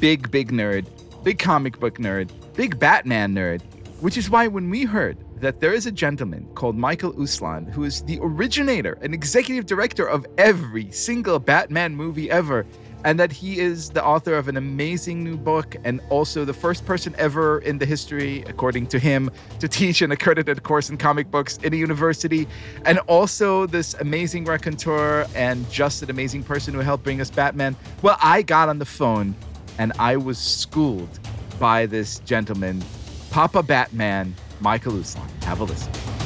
big, 0.00 0.30
big 0.30 0.52
nerd, 0.52 0.86
big 1.22 1.38
comic 1.38 1.78
book 1.80 1.98
nerd, 1.98 2.30
big 2.54 2.78
Batman 2.78 3.34
nerd. 3.34 3.62
Which 4.00 4.16
is 4.16 4.30
why 4.30 4.46
when 4.46 4.70
we 4.70 4.84
heard 4.84 5.16
that 5.40 5.60
there 5.60 5.72
is 5.72 5.86
a 5.86 5.92
gentleman 5.92 6.46
called 6.54 6.76
Michael 6.76 7.12
Uslan 7.14 7.70
who 7.72 7.84
is 7.84 8.02
the 8.02 8.18
originator 8.22 8.98
and 9.02 9.12
executive 9.12 9.66
director 9.66 10.06
of 10.06 10.26
every 10.38 10.90
single 10.90 11.38
Batman 11.38 11.94
movie 11.94 12.30
ever, 12.30 12.66
and 13.04 13.20
that 13.20 13.30
he 13.30 13.60
is 13.60 13.90
the 13.90 14.04
author 14.04 14.34
of 14.34 14.48
an 14.48 14.56
amazing 14.56 15.22
new 15.22 15.36
book 15.36 15.76
and 15.84 16.00
also 16.08 16.44
the 16.44 16.52
first 16.52 16.84
person 16.84 17.14
ever 17.18 17.58
in 17.60 17.78
the 17.78 17.86
history, 17.86 18.42
according 18.48 18.86
to 18.88 18.98
him, 18.98 19.30
to 19.60 19.68
teach 19.68 20.02
an 20.02 20.10
accredited 20.10 20.62
course 20.62 20.90
in 20.90 20.96
comic 20.96 21.30
books 21.30 21.58
in 21.58 21.72
a 21.72 21.76
university, 21.76 22.48
and 22.84 22.98
also 23.00 23.66
this 23.66 23.94
amazing 23.94 24.44
raconteur 24.44 25.26
and 25.34 25.70
just 25.70 26.02
an 26.02 26.10
amazing 26.10 26.42
person 26.42 26.74
who 26.74 26.80
helped 26.80 27.04
bring 27.04 27.20
us 27.20 27.30
Batman. 27.30 27.76
Well, 28.02 28.16
I 28.22 28.42
got 28.42 28.68
on 28.68 28.78
the 28.78 28.86
phone 28.86 29.34
and 29.78 29.92
I 29.98 30.16
was 30.16 30.38
schooled 30.38 31.20
by 31.58 31.86
this 31.86 32.18
gentleman, 32.20 32.82
Papa 33.30 33.62
Batman, 33.62 34.34
Michael 34.60 34.92
Uslan. 34.92 35.44
Have 35.44 35.60
a 35.60 35.64
listen. 35.64 36.23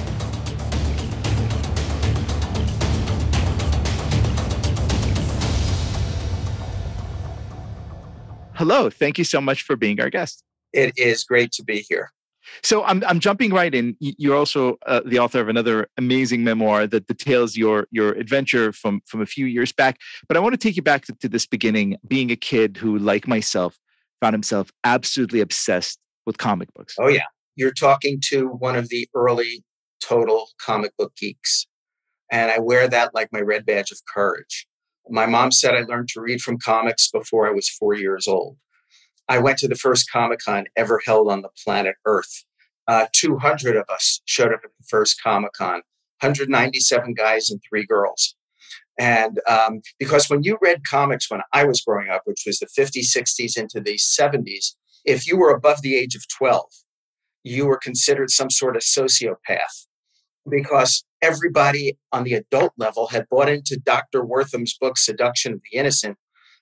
Hello, 8.59 8.91
thank 8.91 9.19
you 9.19 9.25
so 9.25 9.41
much 9.41 9.63
for 9.63 9.77
being 9.77 10.01
our 10.01 10.11
guest. 10.11 10.43
It 10.73 10.93
is 10.97 11.23
great 11.23 11.53
to 11.53 11.63
be 11.63 11.87
here. 11.89 12.11
So 12.63 12.83
I'm 12.85 13.05
I'm 13.07 13.21
jumping 13.21 13.53
right 13.53 13.73
in. 13.73 13.97
You're 14.01 14.37
also 14.37 14.79
uh, 14.85 15.01
the 15.05 15.21
author 15.21 15.41
of 15.41 15.49
another 15.49 15.89
amazing 15.97 16.43
memoir 16.43 16.89
that 16.89 17.07
details 17.07 17.57
your 17.57 17.87
your 17.93 18.13
adventure 18.15 18.73
from 18.73 19.01
from 19.07 19.21
a 19.21 19.27
few 19.27 19.47
years 19.47 19.73
back. 19.73 19.99
But 20.27 20.37
I 20.37 20.41
want 20.41 20.55
to 20.55 20.59
take 20.59 20.77
you 20.77 20.83
back 20.83 21.05
to, 21.07 21.15
to 21.21 21.29
this 21.29 21.47
beginning, 21.47 21.99
being 22.09 22.33
a 22.33 22.37
kid 22.37 22.77
who, 22.77 22.99
like 22.99 23.29
myself, 23.29 23.79
found 24.21 24.35
himself 24.35 24.73
absolutely 24.83 25.41
obsessed 25.41 26.01
with 26.27 26.39
comic 26.39 26.73
books. 26.75 26.97
Oh, 26.99 27.09
yeah. 27.09 27.27
You're 27.55 27.73
talking 27.73 28.21
to 28.31 28.49
one 28.49 28.77
of 28.77 28.89
the 28.89 29.09
early 29.15 29.65
total 30.03 30.49
comic 30.61 30.97
book 30.97 31.13
geeks. 31.17 31.67
And 32.31 32.51
I 32.51 32.59
wear 32.59 32.89
that 32.89 33.15
like 33.15 33.29
my 33.33 33.41
red 33.41 33.67
badge 33.67 33.91
of 33.91 33.99
courage. 34.13 34.67
My 35.11 35.27
mom 35.27 35.51
said 35.51 35.75
I 35.75 35.83
learned 35.83 36.09
to 36.11 36.21
read 36.21 36.41
from 36.41 36.59
comics 36.59 37.11
before 37.11 37.47
I 37.47 37.53
was 37.53 37.69
four 37.69 37.95
years 37.95 38.27
old. 38.29 38.57
I 39.29 39.39
went 39.39 39.59
to 39.59 39.69
the 39.69 39.75
first 39.75 40.11
Comic 40.11 40.41
Con 40.41 40.67
ever 40.77 41.01
held 41.05 41.31
on 41.31 41.43
the 41.43 41.51
planet 41.65 41.97
Earth. 42.05 42.45
Uh, 42.87 43.07
200 43.13 43.77
of 43.77 43.85
us 43.91 44.21
showed 44.25 44.53
up 44.53 44.61
at 44.65 44.71
the 44.79 44.87
first 44.89 45.23
Comic 45.23 45.53
Con, 45.53 45.83
197 46.21 47.15
guys 47.15 47.51
and 47.51 47.61
three 47.69 47.85
girls. 47.85 48.35
And 48.99 49.41
um, 49.49 49.83
because 49.99 50.29
when 50.29 50.43
you 50.43 50.59
read 50.61 50.85
comics 50.85 51.31
when 51.31 51.43
I 51.53 51.65
was 51.65 51.83
growing 51.83 52.09
up, 52.09 52.23
which 52.25 52.43
was 52.47 52.59
the 52.59 52.67
50s, 52.67 53.15
60s 53.15 53.57
into 53.57 53.81
the 53.81 53.97
70s, 53.97 54.75
if 55.05 55.27
you 55.27 55.37
were 55.37 55.55
above 55.55 55.83
the 55.83 55.97
age 55.97 56.15
of 56.15 56.27
12, 56.29 56.65
you 57.45 57.67
were 57.67 57.79
considered 57.79 58.31
some 58.31 58.51
sort 58.51 58.77
of 58.77 58.83
sociopath 58.83 59.87
because 60.49 61.05
everybody 61.23 61.99
on 62.13 62.25
the 62.25 62.35
adult 62.35 62.73
level 62.77 63.09
had 63.09 63.29
bought 63.29 63.49
into 63.49 63.79
Dr. 63.79 64.25
Wertham's 64.25 64.77
book, 64.79 64.99
Seduction 64.99 65.55
of 65.55 65.61
the 65.71 65.79
Innocent, 65.79 66.17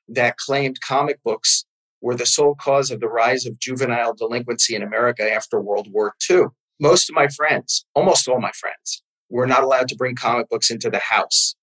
that 0.09 0.37
claimed 0.37 0.81
comic 0.81 1.23
books 1.25 1.65
were 2.01 2.15
the 2.15 2.27
sole 2.27 2.55
cause 2.55 2.91
of 2.91 3.01
the 3.01 3.09
rise 3.09 3.47
of 3.47 3.59
juvenile 3.59 4.15
delinquency 4.15 4.75
in 4.75 4.83
America 4.83 5.31
after 5.31 5.61
World 5.61 5.89
War 5.91 6.15
II. 6.31 6.45
Most 6.79 7.09
of 7.09 7.15
my 7.15 7.29
friends, 7.29 7.85
almost 7.95 8.29
all 8.29 8.41
my 8.41 8.53
friends, 8.53 9.03
were 9.29 9.47
not 9.47 9.63
allowed 9.63 9.89
to 9.89 9.97
bring 9.97 10.15
comic 10.15 10.49
books 10.49 10.71
into 10.71 10.91
the 10.91 11.01
house, 11.01 11.57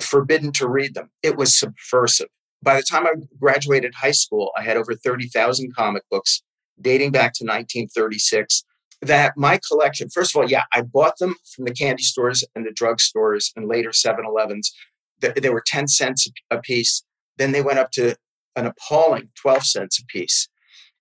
forbidden 0.00 0.52
to 0.52 0.68
read 0.68 0.94
them. 0.94 1.10
It 1.22 1.36
was 1.36 1.58
subversive. 1.58 2.28
By 2.62 2.76
the 2.76 2.82
time 2.82 3.06
I 3.06 3.14
graduated 3.38 3.94
high 3.94 4.10
school, 4.10 4.50
I 4.56 4.62
had 4.62 4.76
over 4.76 4.94
30,000 4.94 5.74
comic 5.74 6.02
books 6.10 6.42
dating 6.80 7.12
back 7.12 7.32
to 7.34 7.44
1936 7.44 8.64
that 9.02 9.34
my 9.36 9.60
collection, 9.68 10.08
first 10.08 10.34
of 10.34 10.40
all, 10.40 10.50
yeah, 10.50 10.64
I 10.72 10.82
bought 10.82 11.18
them 11.18 11.34
from 11.54 11.64
the 11.64 11.74
candy 11.74 12.02
stores 12.02 12.44
and 12.54 12.64
the 12.64 12.72
drug 12.72 13.00
stores 13.00 13.52
and 13.56 13.68
later 13.68 13.92
7 13.92 14.24
Elevens. 14.24 14.72
They 15.20 15.50
were 15.50 15.62
10 15.64 15.88
cents 15.88 16.28
a 16.50 16.58
piece. 16.58 17.04
Then 17.36 17.52
they 17.52 17.62
went 17.62 17.78
up 17.78 17.90
to 17.92 18.16
an 18.56 18.66
appalling 18.66 19.30
12 19.40 19.64
cents 19.64 19.98
a 19.98 20.04
piece. 20.06 20.48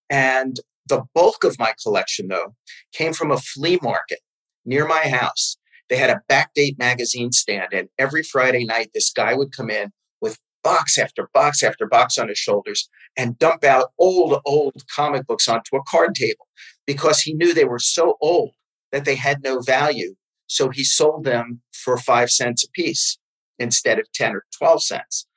And 0.10 0.60
the 0.88 1.04
bulk 1.14 1.44
of 1.44 1.58
my 1.58 1.74
collection, 1.82 2.28
though, 2.28 2.56
came 2.94 3.14
from 3.14 3.32
a 3.32 3.38
flea 3.38 3.80
market 3.82 4.20
near 4.66 4.88
my 4.88 5.08
house. 5.08 5.58
They 5.90 5.98
had 5.98 6.10
a 6.10 6.22
backdate 6.30 6.78
magazine 6.80 7.32
stand, 7.32 7.74
and 7.74 7.90
every 8.00 8.24
Friday 8.24 8.66
night, 8.66 8.90
this 8.94 9.12
guy 9.12 9.36
would 9.36 9.56
come 9.56 9.70
in 9.70 9.92
with 10.20 10.40
box 10.64 10.98
after 10.98 11.30
box 11.34 11.62
after 11.62 11.86
box 11.88 12.18
on 12.18 12.28
his 12.28 12.40
shoulders 12.40 12.90
and 13.16 13.38
dump 13.38 13.64
out 13.64 13.92
old, 14.00 14.42
old 14.46 14.74
comic 14.94 15.28
books 15.28 15.48
onto 15.48 15.76
a 15.76 15.84
card 15.88 16.16
table 16.16 16.48
because 16.86 17.22
he 17.22 17.34
knew 17.34 17.54
they 17.54 17.66
were 17.66 17.80
so 17.80 18.18
old 18.22 18.52
that 18.92 19.06
they 19.06 19.16
had 19.16 19.44
no 19.44 19.60
value. 19.62 20.16
So 20.48 20.70
he 20.70 20.84
sold 20.84 21.24
them 21.24 21.62
for 21.74 21.98
five 21.98 22.30
cents 22.30 22.64
a 22.64 22.70
piece 22.72 23.18
instead 23.58 24.00
of 24.00 24.12
10 24.14 24.36
or 24.36 24.44
12 24.58 24.84
cents. 24.84 25.28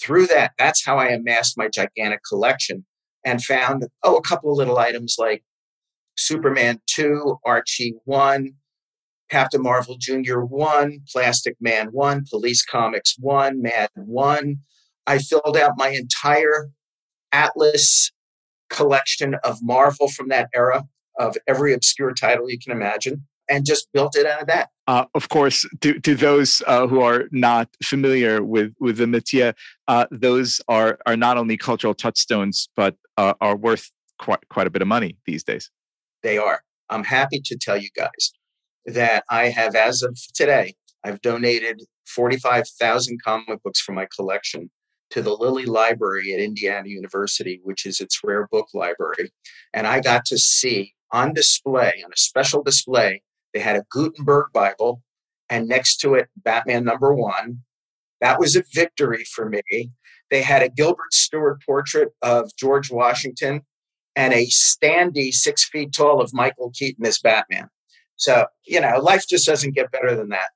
Through 0.00 0.28
that, 0.28 0.52
that's 0.58 0.84
how 0.84 0.96
I 0.96 1.08
amassed 1.08 1.58
my 1.58 1.68
gigantic 1.68 2.20
collection 2.28 2.84
and 3.24 3.42
found, 3.42 3.84
oh, 4.02 4.16
a 4.16 4.22
couple 4.22 4.50
of 4.50 4.56
little 4.56 4.78
items 4.78 5.16
like 5.18 5.42
Superman 6.16 6.80
2, 6.86 7.38
Archie 7.44 7.94
1, 8.04 8.52
Captain 9.30 9.62
Marvel 9.62 9.96
Jr. 9.98 10.40
1, 10.40 11.00
Plastic 11.12 11.56
Man 11.60 11.88
1, 11.88 12.24
Police 12.30 12.64
Comics 12.64 13.16
1, 13.18 13.60
Mad 13.60 13.90
1. 13.94 14.56
I 15.06 15.18
filled 15.18 15.56
out 15.56 15.72
my 15.76 15.88
entire 15.88 16.70
Atlas 17.32 18.10
collection 18.70 19.36
of 19.44 19.58
Marvel 19.62 20.08
from 20.08 20.28
that 20.28 20.48
era, 20.54 20.84
of 21.18 21.36
every 21.46 21.72
obscure 21.74 22.12
title 22.12 22.50
you 22.50 22.58
can 22.58 22.72
imagine, 22.72 23.26
and 23.48 23.64
just 23.66 23.88
built 23.92 24.16
it 24.16 24.26
out 24.26 24.42
of 24.42 24.46
that. 24.46 24.68
Uh, 24.86 25.04
of 25.14 25.28
course, 25.28 25.66
to, 25.80 25.98
to 26.00 26.14
those 26.14 26.62
uh, 26.66 26.86
who 26.86 27.00
are 27.00 27.24
not 27.30 27.68
familiar 27.82 28.42
with, 28.42 28.72
with 28.78 28.98
the 28.98 29.04
métier, 29.04 29.54
uh, 29.88 30.06
those 30.10 30.60
are, 30.68 30.98
are 31.06 31.16
not 31.16 31.36
only 31.36 31.56
cultural 31.56 31.94
touchstones, 31.94 32.68
but 32.76 32.96
uh, 33.16 33.34
are 33.40 33.56
worth 33.56 33.90
quite, 34.18 34.46
quite 34.48 34.66
a 34.66 34.70
bit 34.70 34.82
of 34.82 34.88
money 34.88 35.16
these 35.26 35.42
days. 35.42 35.70
They 36.22 36.38
are. 36.38 36.62
I'm 36.90 37.04
happy 37.04 37.40
to 37.44 37.56
tell 37.56 37.76
you 37.76 37.88
guys 37.96 38.32
that 38.86 39.24
I 39.30 39.48
have, 39.48 39.74
as 39.74 40.02
of 40.02 40.18
today, 40.34 40.74
I've 41.04 41.20
donated 41.20 41.82
45,000 42.06 43.22
comic 43.22 43.62
books 43.62 43.80
from 43.80 43.94
my 43.94 44.06
collection 44.14 44.70
to 45.10 45.22
the 45.22 45.34
Lilly 45.34 45.66
Library 45.66 46.34
at 46.34 46.40
Indiana 46.40 46.88
University, 46.88 47.60
which 47.64 47.86
is 47.86 48.00
its 48.00 48.20
rare 48.22 48.46
book 48.50 48.68
library. 48.74 49.32
And 49.72 49.86
I 49.86 50.00
got 50.00 50.24
to 50.26 50.38
see 50.38 50.94
on 51.12 51.32
display, 51.32 52.02
on 52.04 52.12
a 52.12 52.16
special 52.16 52.62
display, 52.62 53.22
they 53.54 53.60
had 53.60 53.76
a 53.76 53.84
Gutenberg 53.90 54.52
Bible 54.52 55.02
and 55.48 55.66
next 55.66 55.96
to 55.98 56.14
it, 56.14 56.28
Batman 56.36 56.84
number 56.84 57.14
one. 57.14 57.60
That 58.20 58.38
was 58.38 58.56
a 58.56 58.64
victory 58.74 59.24
for 59.24 59.48
me. 59.48 59.90
They 60.30 60.42
had 60.42 60.62
a 60.62 60.68
Gilbert 60.68 61.14
Stuart 61.14 61.62
portrait 61.64 62.10
of 62.20 62.50
George 62.56 62.90
Washington 62.90 63.62
and 64.14 64.34
a 64.34 64.46
standee 64.46 65.32
six 65.32 65.64
feet 65.64 65.92
tall 65.92 66.20
of 66.20 66.34
Michael 66.34 66.70
Keaton 66.74 67.06
as 67.06 67.18
Batman. 67.18 67.70
So, 68.16 68.46
you 68.66 68.80
know, 68.80 68.98
life 68.98 69.26
just 69.28 69.46
doesn't 69.46 69.74
get 69.74 69.92
better 69.92 70.14
than 70.14 70.28
that. 70.30 70.50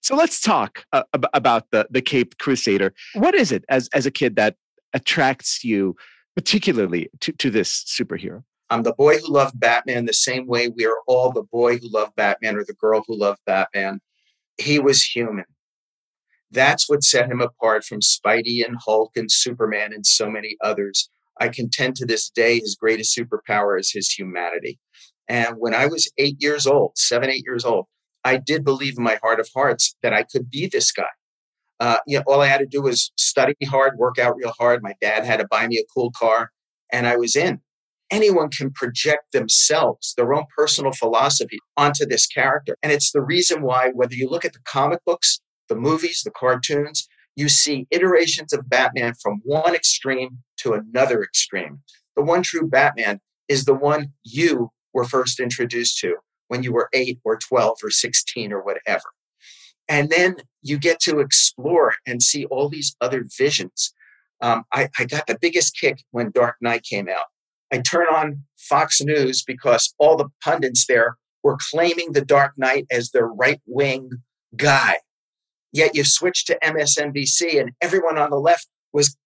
So 0.00 0.16
let's 0.16 0.40
talk 0.40 0.84
uh, 0.92 1.02
about 1.34 1.70
the 1.70 1.86
the 1.90 2.02
Cape 2.02 2.38
Crusader. 2.38 2.94
What 3.14 3.34
is 3.34 3.52
it 3.52 3.64
as 3.68 3.88
as 3.92 4.06
a 4.06 4.10
kid 4.10 4.36
that 4.36 4.56
attracts 4.92 5.62
you 5.64 5.96
particularly 6.34 7.08
to, 7.20 7.32
to 7.32 7.50
this 7.50 7.84
superhero? 7.84 8.42
I'm 8.70 8.84
the 8.84 8.94
boy 8.94 9.18
who 9.18 9.32
loved 9.32 9.58
Batman 9.58 10.06
the 10.06 10.12
same 10.12 10.46
way 10.46 10.68
we 10.68 10.86
are 10.86 10.98
all 11.08 11.32
the 11.32 11.42
boy 11.42 11.78
who 11.78 11.90
loved 11.90 12.14
Batman 12.14 12.56
or 12.56 12.64
the 12.64 12.74
girl 12.74 13.02
who 13.06 13.18
loved 13.18 13.40
Batman. 13.44 14.00
He 14.58 14.78
was 14.78 15.02
human. 15.02 15.44
That's 16.52 16.88
what 16.88 17.02
set 17.02 17.30
him 17.30 17.40
apart 17.40 17.84
from 17.84 18.00
Spidey 18.00 18.64
and 18.64 18.76
Hulk 18.84 19.12
and 19.16 19.30
Superman 19.30 19.92
and 19.92 20.06
so 20.06 20.30
many 20.30 20.56
others. 20.62 21.08
I 21.40 21.48
contend 21.48 21.96
to 21.96 22.06
this 22.06 22.30
day 22.30 22.60
his 22.60 22.76
greatest 22.76 23.16
superpower 23.16 23.78
is 23.78 23.90
his 23.92 24.10
humanity. 24.10 24.78
And 25.28 25.56
when 25.58 25.74
I 25.74 25.86
was 25.86 26.10
eight 26.18 26.36
years 26.40 26.66
old, 26.66 26.92
seven, 26.96 27.30
eight 27.30 27.44
years 27.44 27.64
old, 27.64 27.86
I 28.24 28.36
did 28.36 28.64
believe 28.64 28.94
in 28.98 29.04
my 29.04 29.18
heart 29.22 29.40
of 29.40 29.48
hearts 29.54 29.96
that 30.02 30.12
I 30.12 30.24
could 30.24 30.50
be 30.50 30.66
this 30.66 30.92
guy. 30.92 31.04
Uh, 31.78 31.96
you 32.06 32.18
know, 32.18 32.24
all 32.26 32.42
I 32.42 32.46
had 32.46 32.58
to 32.58 32.66
do 32.66 32.82
was 32.82 33.10
study 33.16 33.54
hard, 33.64 33.96
work 33.96 34.18
out 34.18 34.36
real 34.36 34.52
hard. 34.58 34.82
My 34.82 34.94
dad 35.00 35.24
had 35.24 35.38
to 35.38 35.48
buy 35.50 35.66
me 35.66 35.78
a 35.78 35.86
cool 35.94 36.12
car, 36.16 36.50
and 36.92 37.06
I 37.06 37.16
was 37.16 37.34
in. 37.34 37.60
Anyone 38.10 38.50
can 38.50 38.70
project 38.72 39.32
themselves, 39.32 40.14
their 40.16 40.34
own 40.34 40.44
personal 40.54 40.92
philosophy 40.92 41.58
onto 41.76 42.04
this 42.04 42.26
character. 42.26 42.76
And 42.82 42.92
it's 42.92 43.12
the 43.12 43.22
reason 43.22 43.62
why, 43.62 43.90
whether 43.94 44.14
you 44.14 44.28
look 44.28 44.44
at 44.44 44.52
the 44.52 44.58
comic 44.64 44.98
books, 45.06 45.40
the 45.68 45.76
movies, 45.76 46.22
the 46.22 46.32
cartoons, 46.32 47.08
you 47.36 47.48
see 47.48 47.86
iterations 47.90 48.52
of 48.52 48.68
Batman 48.68 49.14
from 49.22 49.40
one 49.44 49.74
extreme 49.74 50.38
to 50.58 50.72
another 50.72 51.22
extreme. 51.22 51.80
The 52.16 52.22
one 52.22 52.42
true 52.42 52.68
Batman 52.68 53.20
is 53.48 53.64
the 53.64 53.74
one 53.74 54.12
you 54.24 54.70
were 54.92 55.04
first 55.04 55.40
introduced 55.40 55.98
to 55.98 56.16
when 56.50 56.64
you 56.64 56.72
were 56.72 56.88
eight 56.92 57.20
or 57.24 57.36
12 57.36 57.78
or 57.80 57.90
16 57.90 58.52
or 58.52 58.60
whatever. 58.60 59.04
And 59.88 60.10
then 60.10 60.36
you 60.62 60.78
get 60.78 60.98
to 61.02 61.20
explore 61.20 61.94
and 62.04 62.20
see 62.20 62.44
all 62.46 62.68
these 62.68 62.96
other 63.00 63.24
visions. 63.38 63.94
Um, 64.40 64.64
I, 64.72 64.88
I 64.98 65.04
got 65.04 65.28
the 65.28 65.38
biggest 65.40 65.78
kick 65.78 66.02
when 66.10 66.32
Dark 66.32 66.56
Knight 66.60 66.82
came 66.82 67.08
out. 67.08 67.26
I 67.72 67.78
turn 67.78 68.06
on 68.12 68.42
Fox 68.58 69.00
News 69.00 69.44
because 69.44 69.94
all 69.98 70.16
the 70.16 70.28
pundits 70.42 70.86
there 70.86 71.16
were 71.44 71.56
claiming 71.70 72.12
the 72.12 72.24
Dark 72.24 72.54
Knight 72.56 72.86
as 72.90 73.10
their 73.10 73.28
right 73.28 73.60
wing 73.66 74.10
guy. 74.56 74.96
Yet 75.72 75.94
you 75.94 76.02
switch 76.02 76.46
to 76.46 76.58
MSNBC 76.64 77.60
and 77.60 77.70
everyone 77.80 78.18
on 78.18 78.30
the 78.30 78.40
left 78.40 78.66
was 78.92 79.16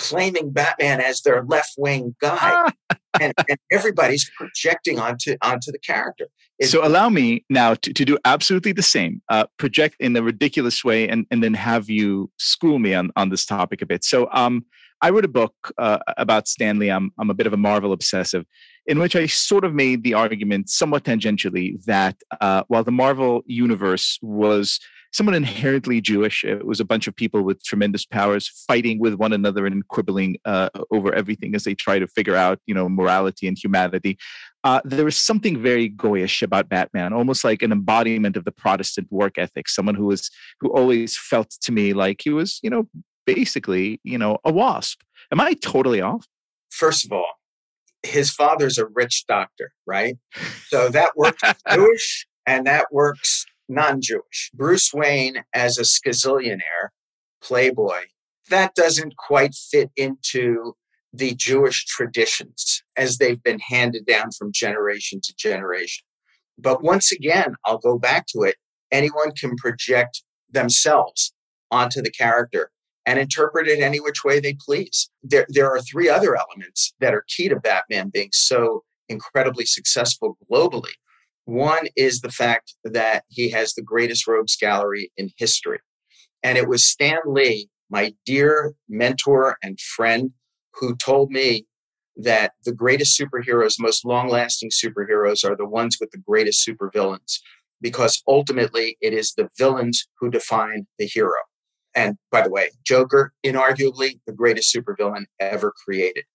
claiming 0.00 0.50
Batman 0.50 1.00
as 1.00 1.20
their 1.20 1.44
left 1.44 1.74
wing 1.76 2.16
guy. 2.20 2.72
and, 3.20 3.34
and, 3.48 3.58
everybody's 3.70 4.30
projecting 4.36 4.98
onto 4.98 5.36
onto 5.42 5.70
the 5.70 5.78
character. 5.78 6.26
It's, 6.58 6.72
so 6.72 6.86
allow 6.86 7.08
me 7.08 7.44
now 7.50 7.74
to, 7.74 7.92
to 7.92 8.04
do 8.04 8.18
absolutely 8.24 8.72
the 8.72 8.82
same. 8.82 9.20
Uh, 9.28 9.44
project 9.58 9.96
in 10.00 10.16
a 10.16 10.22
ridiculous 10.22 10.84
way, 10.84 11.08
and 11.08 11.26
and 11.30 11.42
then 11.42 11.54
have 11.54 11.90
you 11.90 12.30
school 12.38 12.78
me 12.78 12.94
on 12.94 13.10
on 13.16 13.28
this 13.28 13.44
topic 13.44 13.82
a 13.82 13.86
bit. 13.86 14.04
So 14.04 14.28
um, 14.32 14.64
I 15.02 15.10
wrote 15.10 15.24
a 15.24 15.28
book 15.28 15.54
uh, 15.78 15.98
about 16.16 16.48
Stan 16.48 16.78
Lee. 16.78 16.90
I'm 16.90 17.12
I'm 17.18 17.30
a 17.30 17.34
bit 17.34 17.46
of 17.46 17.52
a 17.52 17.58
Marvel 17.58 17.92
obsessive, 17.92 18.44
in 18.86 18.98
which 18.98 19.16
I 19.16 19.26
sort 19.26 19.64
of 19.64 19.74
made 19.74 20.02
the 20.02 20.14
argument, 20.14 20.70
somewhat 20.70 21.04
tangentially, 21.04 21.82
that 21.84 22.16
uh, 22.40 22.62
while 22.68 22.84
the 22.84 22.92
Marvel 22.92 23.42
universe 23.46 24.18
was 24.22 24.80
somewhat 25.12 25.34
inherently 25.34 26.00
Jewish. 26.00 26.44
It 26.44 26.64
was 26.64 26.80
a 26.80 26.84
bunch 26.84 27.06
of 27.06 27.16
people 27.16 27.42
with 27.42 27.64
tremendous 27.64 28.06
powers 28.06 28.48
fighting 28.68 29.00
with 29.00 29.14
one 29.14 29.32
another 29.32 29.66
and 29.66 29.86
quibbling 29.88 30.36
uh, 30.44 30.70
over 30.90 31.12
everything 31.12 31.54
as 31.54 31.64
they 31.64 31.74
try 31.74 31.98
to 31.98 32.06
figure 32.06 32.36
out, 32.36 32.60
you 32.66 32.74
know, 32.74 32.88
morality 32.88 33.48
and 33.48 33.58
humanity. 33.58 34.18
Uh, 34.62 34.80
there 34.84 35.04
was 35.04 35.16
something 35.16 35.60
very 35.60 35.88
goyish 35.88 36.42
about 36.42 36.68
Batman, 36.68 37.12
almost 37.12 37.44
like 37.44 37.62
an 37.62 37.72
embodiment 37.72 38.36
of 38.36 38.44
the 38.44 38.52
Protestant 38.52 39.08
work 39.10 39.38
ethic. 39.38 39.68
Someone 39.68 39.94
who 39.94 40.06
was 40.06 40.30
who 40.60 40.68
always 40.68 41.16
felt 41.16 41.50
to 41.62 41.72
me 41.72 41.92
like 41.92 42.20
he 42.22 42.30
was, 42.30 42.60
you 42.62 42.70
know, 42.70 42.86
basically, 43.26 44.00
you 44.04 44.18
know, 44.18 44.38
a 44.44 44.52
wasp. 44.52 45.00
Am 45.32 45.40
I 45.40 45.54
totally 45.54 46.00
off? 46.00 46.26
First 46.70 47.04
of 47.04 47.12
all, 47.12 47.40
his 48.02 48.30
father's 48.30 48.78
a 48.78 48.86
rich 48.86 49.24
doctor, 49.26 49.72
right? 49.86 50.16
So 50.68 50.88
that 50.90 51.16
works 51.16 51.42
Jewish 51.72 52.26
and 52.46 52.66
that 52.66 52.86
works 52.90 53.46
non 53.70 54.00
Jewish. 54.02 54.50
Bruce 54.52 54.92
Wayne 54.92 55.44
as 55.54 55.78
a 55.78 55.82
scazillionaire, 55.82 56.88
playboy, 57.42 58.02
that 58.50 58.74
doesn't 58.74 59.16
quite 59.16 59.54
fit 59.54 59.90
into 59.96 60.74
the 61.12 61.34
Jewish 61.34 61.86
traditions 61.86 62.82
as 62.96 63.18
they've 63.18 63.42
been 63.42 63.60
handed 63.60 64.06
down 64.06 64.30
from 64.32 64.52
generation 64.52 65.20
to 65.24 65.34
generation. 65.36 66.04
But 66.58 66.82
once 66.82 67.10
again, 67.10 67.54
I'll 67.64 67.78
go 67.78 67.98
back 67.98 68.26
to 68.28 68.42
it. 68.42 68.56
Anyone 68.92 69.32
can 69.32 69.56
project 69.56 70.22
themselves 70.50 71.32
onto 71.70 72.02
the 72.02 72.10
character 72.10 72.70
and 73.06 73.18
interpret 73.18 73.66
it 73.66 73.80
any 73.80 73.98
which 73.98 74.24
way 74.24 74.40
they 74.40 74.54
please. 74.54 75.10
There, 75.22 75.46
there 75.48 75.70
are 75.70 75.80
three 75.80 76.08
other 76.08 76.36
elements 76.36 76.92
that 77.00 77.14
are 77.14 77.24
key 77.28 77.48
to 77.48 77.56
Batman 77.56 78.10
being 78.10 78.30
so 78.32 78.84
incredibly 79.08 79.64
successful 79.64 80.36
globally. 80.50 80.92
One 81.50 81.88
is 81.96 82.20
the 82.20 82.30
fact 82.30 82.76
that 82.84 83.24
he 83.26 83.50
has 83.50 83.74
the 83.74 83.82
greatest 83.82 84.28
rogues 84.28 84.54
gallery 84.54 85.10
in 85.16 85.30
history. 85.36 85.80
And 86.44 86.56
it 86.56 86.68
was 86.68 86.86
Stan 86.86 87.18
Lee, 87.26 87.68
my 87.90 88.14
dear 88.24 88.74
mentor 88.88 89.56
and 89.60 89.80
friend, 89.80 90.30
who 90.74 90.94
told 90.94 91.32
me 91.32 91.66
that 92.14 92.52
the 92.64 92.72
greatest 92.72 93.18
superheroes, 93.18 93.80
most 93.80 94.04
long 94.04 94.28
lasting 94.28 94.70
superheroes, 94.70 95.44
are 95.44 95.56
the 95.56 95.66
ones 95.66 95.96
with 96.00 96.12
the 96.12 96.22
greatest 96.24 96.64
supervillains, 96.64 97.40
because 97.80 98.22
ultimately 98.28 98.96
it 99.00 99.12
is 99.12 99.32
the 99.32 99.48
villains 99.58 100.06
who 100.20 100.30
define 100.30 100.86
the 101.00 101.06
hero. 101.06 101.40
And 101.96 102.16
by 102.30 102.42
the 102.42 102.50
way, 102.50 102.70
Joker, 102.86 103.32
inarguably 103.44 104.20
the 104.24 104.32
greatest 104.32 104.72
supervillain 104.72 105.24
ever 105.40 105.72
created. 105.84 106.26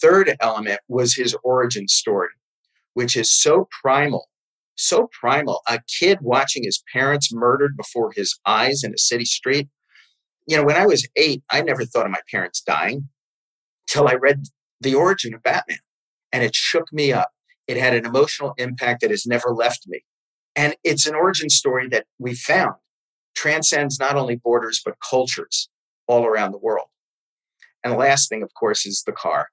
Third 0.00 0.36
element 0.38 0.78
was 0.86 1.16
his 1.16 1.36
origin 1.42 1.88
story, 1.88 2.28
which 2.92 3.16
is 3.16 3.32
so 3.32 3.66
primal, 3.82 4.28
so 4.76 5.08
primal. 5.18 5.60
A 5.68 5.80
kid 5.98 6.18
watching 6.20 6.64
his 6.64 6.82
parents 6.92 7.32
murdered 7.32 7.76
before 7.76 8.12
his 8.14 8.38
eyes 8.46 8.82
in 8.82 8.92
a 8.92 8.98
city 8.98 9.24
street. 9.24 9.68
You 10.46 10.56
know, 10.56 10.64
when 10.64 10.76
I 10.76 10.86
was 10.86 11.08
eight, 11.16 11.42
I 11.50 11.62
never 11.62 11.84
thought 11.84 12.06
of 12.06 12.12
my 12.12 12.20
parents 12.30 12.60
dying 12.60 13.08
till 13.88 14.08
I 14.08 14.14
read 14.14 14.44
The 14.80 14.94
Origin 14.94 15.34
of 15.34 15.42
Batman. 15.42 15.78
And 16.32 16.42
it 16.42 16.54
shook 16.54 16.92
me 16.92 17.12
up. 17.12 17.30
It 17.66 17.76
had 17.76 17.94
an 17.94 18.04
emotional 18.04 18.54
impact 18.58 19.00
that 19.00 19.10
has 19.10 19.24
never 19.26 19.50
left 19.50 19.84
me. 19.86 20.00
And 20.56 20.76
it's 20.84 21.06
an 21.06 21.14
origin 21.14 21.48
story 21.48 21.88
that 21.88 22.06
we 22.18 22.34
found 22.34 22.74
transcends 23.34 23.98
not 23.98 24.16
only 24.16 24.36
borders, 24.36 24.80
but 24.84 24.94
cultures 25.08 25.68
all 26.06 26.24
around 26.24 26.52
the 26.52 26.58
world. 26.58 26.86
And 27.82 27.92
the 27.92 27.98
last 27.98 28.28
thing, 28.28 28.42
of 28.42 28.52
course, 28.54 28.86
is 28.86 29.02
the 29.06 29.12
car. 29.12 29.48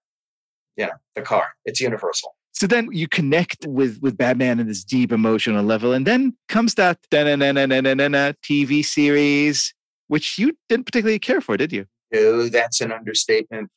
Know, 0.78 0.90
the 1.16 1.22
car. 1.22 1.50
It's 1.66 1.80
universal. 1.80 2.36
So 2.54 2.68
then 2.68 2.90
you 2.92 3.08
connect 3.08 3.66
with 3.66 4.00
with 4.02 4.18
Batman 4.18 4.60
in 4.60 4.68
this 4.68 4.84
deep 4.84 5.12
emotional 5.12 5.64
level, 5.64 5.94
and 5.94 6.06
then 6.06 6.36
comes 6.48 6.76
that 6.76 7.00
TV 8.44 8.86
series, 8.86 9.74
which 10.08 10.38
you 10.38 10.54
didn't 10.70 10.86
particularly 10.86 11.20
care 11.20 11.42
for, 11.42 11.58
did 11.58 11.72
you? 11.72 11.86
No, 12.12 12.50
that's 12.50 12.82
an 12.82 12.92
understatement. 12.92 13.70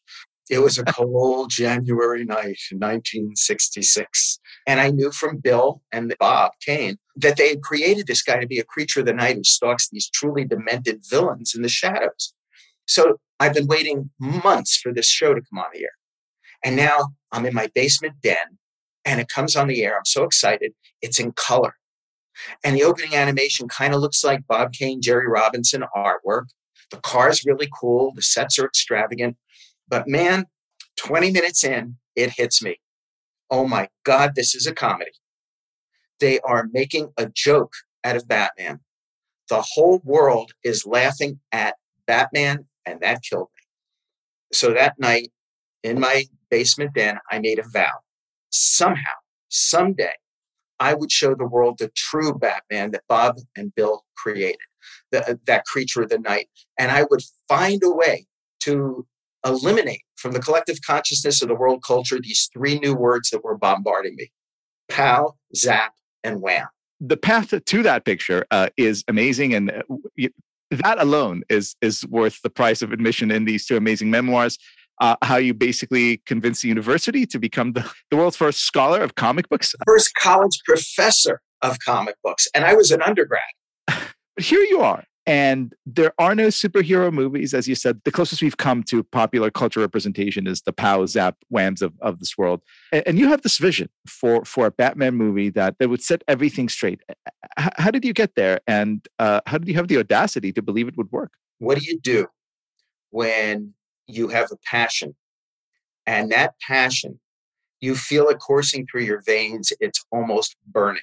It 0.51 0.59
was 0.59 0.79
a 0.79 0.85
cold 0.97 1.51
January 1.51 2.25
night 2.25 2.59
in 2.71 2.79
1966. 2.79 4.39
And 4.67 4.81
I 4.81 4.91
knew 4.91 5.11
from 5.13 5.39
Bill 5.39 5.83
and 5.93 6.15
Bob 6.19 6.53
Kane 6.65 6.97
that 7.17 7.37
they 7.37 7.49
had 7.49 7.63
created 7.63 8.07
this 8.07 8.23
guy 8.23 8.41
to 8.41 8.47
be 8.47 8.59
a 8.59 8.65
creature 8.65 9.01
of 9.01 9.07
the 9.07 9.13
night 9.13 9.37
who 9.37 9.45
stalks 9.45 9.89
these 9.89 10.11
truly 10.11 10.45
demented 10.45 11.03
villains 11.09 11.55
in 11.55 11.63
the 11.63 11.69
shadows. 11.69 12.35
So 12.87 13.17
I've 13.41 13.55
been 13.55 13.67
waiting 13.67 14.11
months 14.19 14.77
for 14.77 14.93
this 14.93 15.07
show 15.09 15.35
to 15.35 15.41
come 15.41 15.59
on 15.59 15.67
the 15.73 15.83
air. 15.85 15.91
And 16.65 16.77
now 16.77 17.11
I'm 17.33 17.47
in 17.47 17.55
my 17.55 17.69
basement 17.75 18.15
den 18.23 18.59
and 19.05 19.21
it 19.21 19.29
comes 19.29 19.57
on 19.57 19.69
the 19.69 19.83
air. 19.85 19.97
I'm 19.97 20.05
so 20.05 20.25
excited. 20.25 20.73
It's 21.03 21.19
in 21.19 21.33
color. 21.33 21.75
And 22.65 22.77
the 22.77 22.85
opening 22.85 23.15
animation 23.15 23.69
kind 23.69 23.95
of 23.95 24.01
looks 24.01 24.25
like 24.25 24.47
Bob 24.47 24.73
Kane, 24.73 25.01
Jerry 25.01 25.29
Robinson 25.29 25.85
artwork. 25.97 26.47
The 26.91 26.99
car 26.99 27.29
is 27.29 27.45
really 27.45 27.69
cool. 27.79 28.13
The 28.15 28.23
sets 28.23 28.59
are 28.59 28.67
extravagant. 28.67 29.37
But 29.89 30.09
man, 30.09 30.47
20 30.97 31.31
minutes 31.31 31.65
in, 31.65 31.97
it 32.17 32.31
hits 32.37 32.63
me. 32.63 32.81
Oh 33.51 33.67
my 33.67 33.89
God, 34.05 34.33
this 34.35 34.55
is 34.55 34.67
a 34.67 34.75
comedy. 34.75 35.13
They 36.21 36.41
are 36.41 36.69
making 36.73 37.13
a 37.17 37.27
joke 37.27 37.75
out 38.05 38.17
of 38.17 38.29
Batman. 38.29 38.81
The 39.49 39.63
whole 39.75 40.01
world 40.05 40.53
is 40.63 40.87
laughing 40.87 41.41
at 41.53 41.75
Batman, 42.07 42.67
and 42.87 43.01
that 43.01 43.23
killed 43.23 43.49
me. 43.55 43.63
So 44.53 44.73
that 44.73 44.99
night 44.99 45.31
in 45.83 46.01
my 46.01 46.25
basement 46.51 46.95
den, 46.95 47.19
I 47.31 47.39
made 47.41 47.59
a 47.59 47.69
vow. 47.69 47.93
Somehow, 48.57 49.15
someday, 49.49 50.13
I 50.79 50.95
would 50.95 51.11
show 51.11 51.35
the 51.35 51.47
world 51.47 51.79
the 51.79 51.91
true 51.97 52.35
Batman 52.35 52.93
that 52.93 53.03
Bob 53.09 53.39
and 53.57 53.75
Bill 53.75 54.05
created, 54.17 54.59
the, 55.11 55.41
that 55.47 55.65
creature 55.65 56.03
of 56.03 56.09
the 56.09 56.19
night. 56.19 56.49
And 56.79 56.93
I 56.93 57.05
would 57.11 57.23
find 57.49 57.83
a 57.83 57.91
way 57.91 58.27
to 58.61 59.07
eliminate 59.45 60.03
from 60.17 60.33
the 60.33 60.41
collective 60.41 60.79
consciousness 60.87 61.43
of 61.43 61.49
the 61.49 61.55
world 61.55 61.83
culture 61.85 62.19
these 62.21 62.49
three 62.53 62.79
new 62.79 62.95
words 62.95 63.31
that 63.31 63.45
were 63.45 63.59
bombarding 63.59 64.15
me 64.17 64.31
pow, 64.89 65.35
zap, 65.57 65.93
and 66.23 66.41
wham. 66.41 66.69
The 67.01 67.17
path 67.17 67.53
to 67.65 67.83
that 67.83 68.05
picture 68.05 68.47
uh, 68.51 68.69
is 68.77 69.03
amazing, 69.09 69.55
and 69.55 69.71
uh, 69.71 70.29
that 70.71 70.99
alone 70.99 71.43
is 71.49 71.75
is 71.83 72.07
worth 72.07 72.41
the 72.43 72.51
price 72.51 72.83
of 72.83 72.93
admission 72.93 73.31
in 73.31 73.45
these 73.45 73.67
two 73.67 73.77
amazing 73.77 74.11
memoirs. 74.11 74.59
Uh, 75.01 75.17
how 75.23 75.37
you 75.37 75.53
basically 75.53 76.19
convinced 76.25 76.63
the 76.63 76.69
university 76.69 77.27
to 77.27 77.39
become 77.39 77.73
the, 77.73 77.91
the 78.11 78.17
world's 78.17 78.37
first 78.37 78.61
scholar 78.61 79.03
of 79.03 79.17
comic 79.17 79.49
books. 79.49 79.75
First 79.85 80.15
college 80.15 80.57
professor 80.65 81.41
of 81.63 81.79
comic 81.85 82.15
books. 82.23 82.47
And 82.55 82.65
I 82.65 82.75
was 82.75 82.93
an 82.93 83.03
undergrad. 83.03 83.43
but 83.87 84.05
here 84.39 84.61
you 84.61 84.83
are 84.83 85.05
and 85.27 85.75
there 85.87 86.13
are 86.19 86.35
no 86.35 86.49
superhero 86.49 87.13
movies, 87.13 87.55
as 87.55 87.67
you 87.67 87.75
said. 87.75 88.01
The 88.05 88.11
closest 88.11 88.43
we've 88.43 88.57
come 88.57 88.83
to 88.85 89.03
popular 89.03 89.51
culture 89.51 89.81
representation 89.81 90.47
is 90.47 90.61
the 90.63 90.73
pow 90.73 91.07
zap 91.07 91.37
whams 91.49 91.81
of, 91.81 91.95
of 92.01 92.19
this 92.19 92.37
world. 92.37 92.61
And, 92.93 93.03
and 93.07 93.19
you 93.19 93.29
have 93.29 93.43
this 93.43 93.59
vision 93.59 93.89
for 94.07 94.45
for 94.45 94.67
a 94.67 94.71
Batman 94.71 95.15
movie 95.15 95.49
that, 95.51 95.79
that 95.79 95.89
would 95.89 96.03
set 96.03 96.23
everything 96.29 96.69
straight. 96.69 97.01
H- 97.59 97.73
how 97.77 97.91
did 97.91 98.05
you 98.05 98.13
get 98.13 98.35
there? 98.35 98.61
And 98.67 99.07
uh, 99.19 99.41
how 99.47 99.59
did 99.59 99.69
you 99.69 99.75
have 99.75 99.89
the 99.89 99.99
audacity 99.99 100.53
to 100.53 100.63
believe 100.63 100.89
it 100.89 100.97
would 100.97 101.11
work? 101.11 101.33
What 101.59 101.79
do 101.79 101.85
you 101.85 101.99
do 101.99 102.27
when 103.11 103.73
you 104.07 104.29
have 104.29 104.51
a 104.53 104.57
passion? 104.65 105.15
And 106.07 106.31
that 106.33 106.55
passion, 106.61 107.21
you 107.81 107.95
feel 107.95 108.29
it 108.29 108.39
coursing 108.39 108.87
through 108.87 109.03
your 109.03 109.23
veins, 109.27 109.73
it's 109.81 110.05
almost 110.11 110.57
burning 110.67 111.03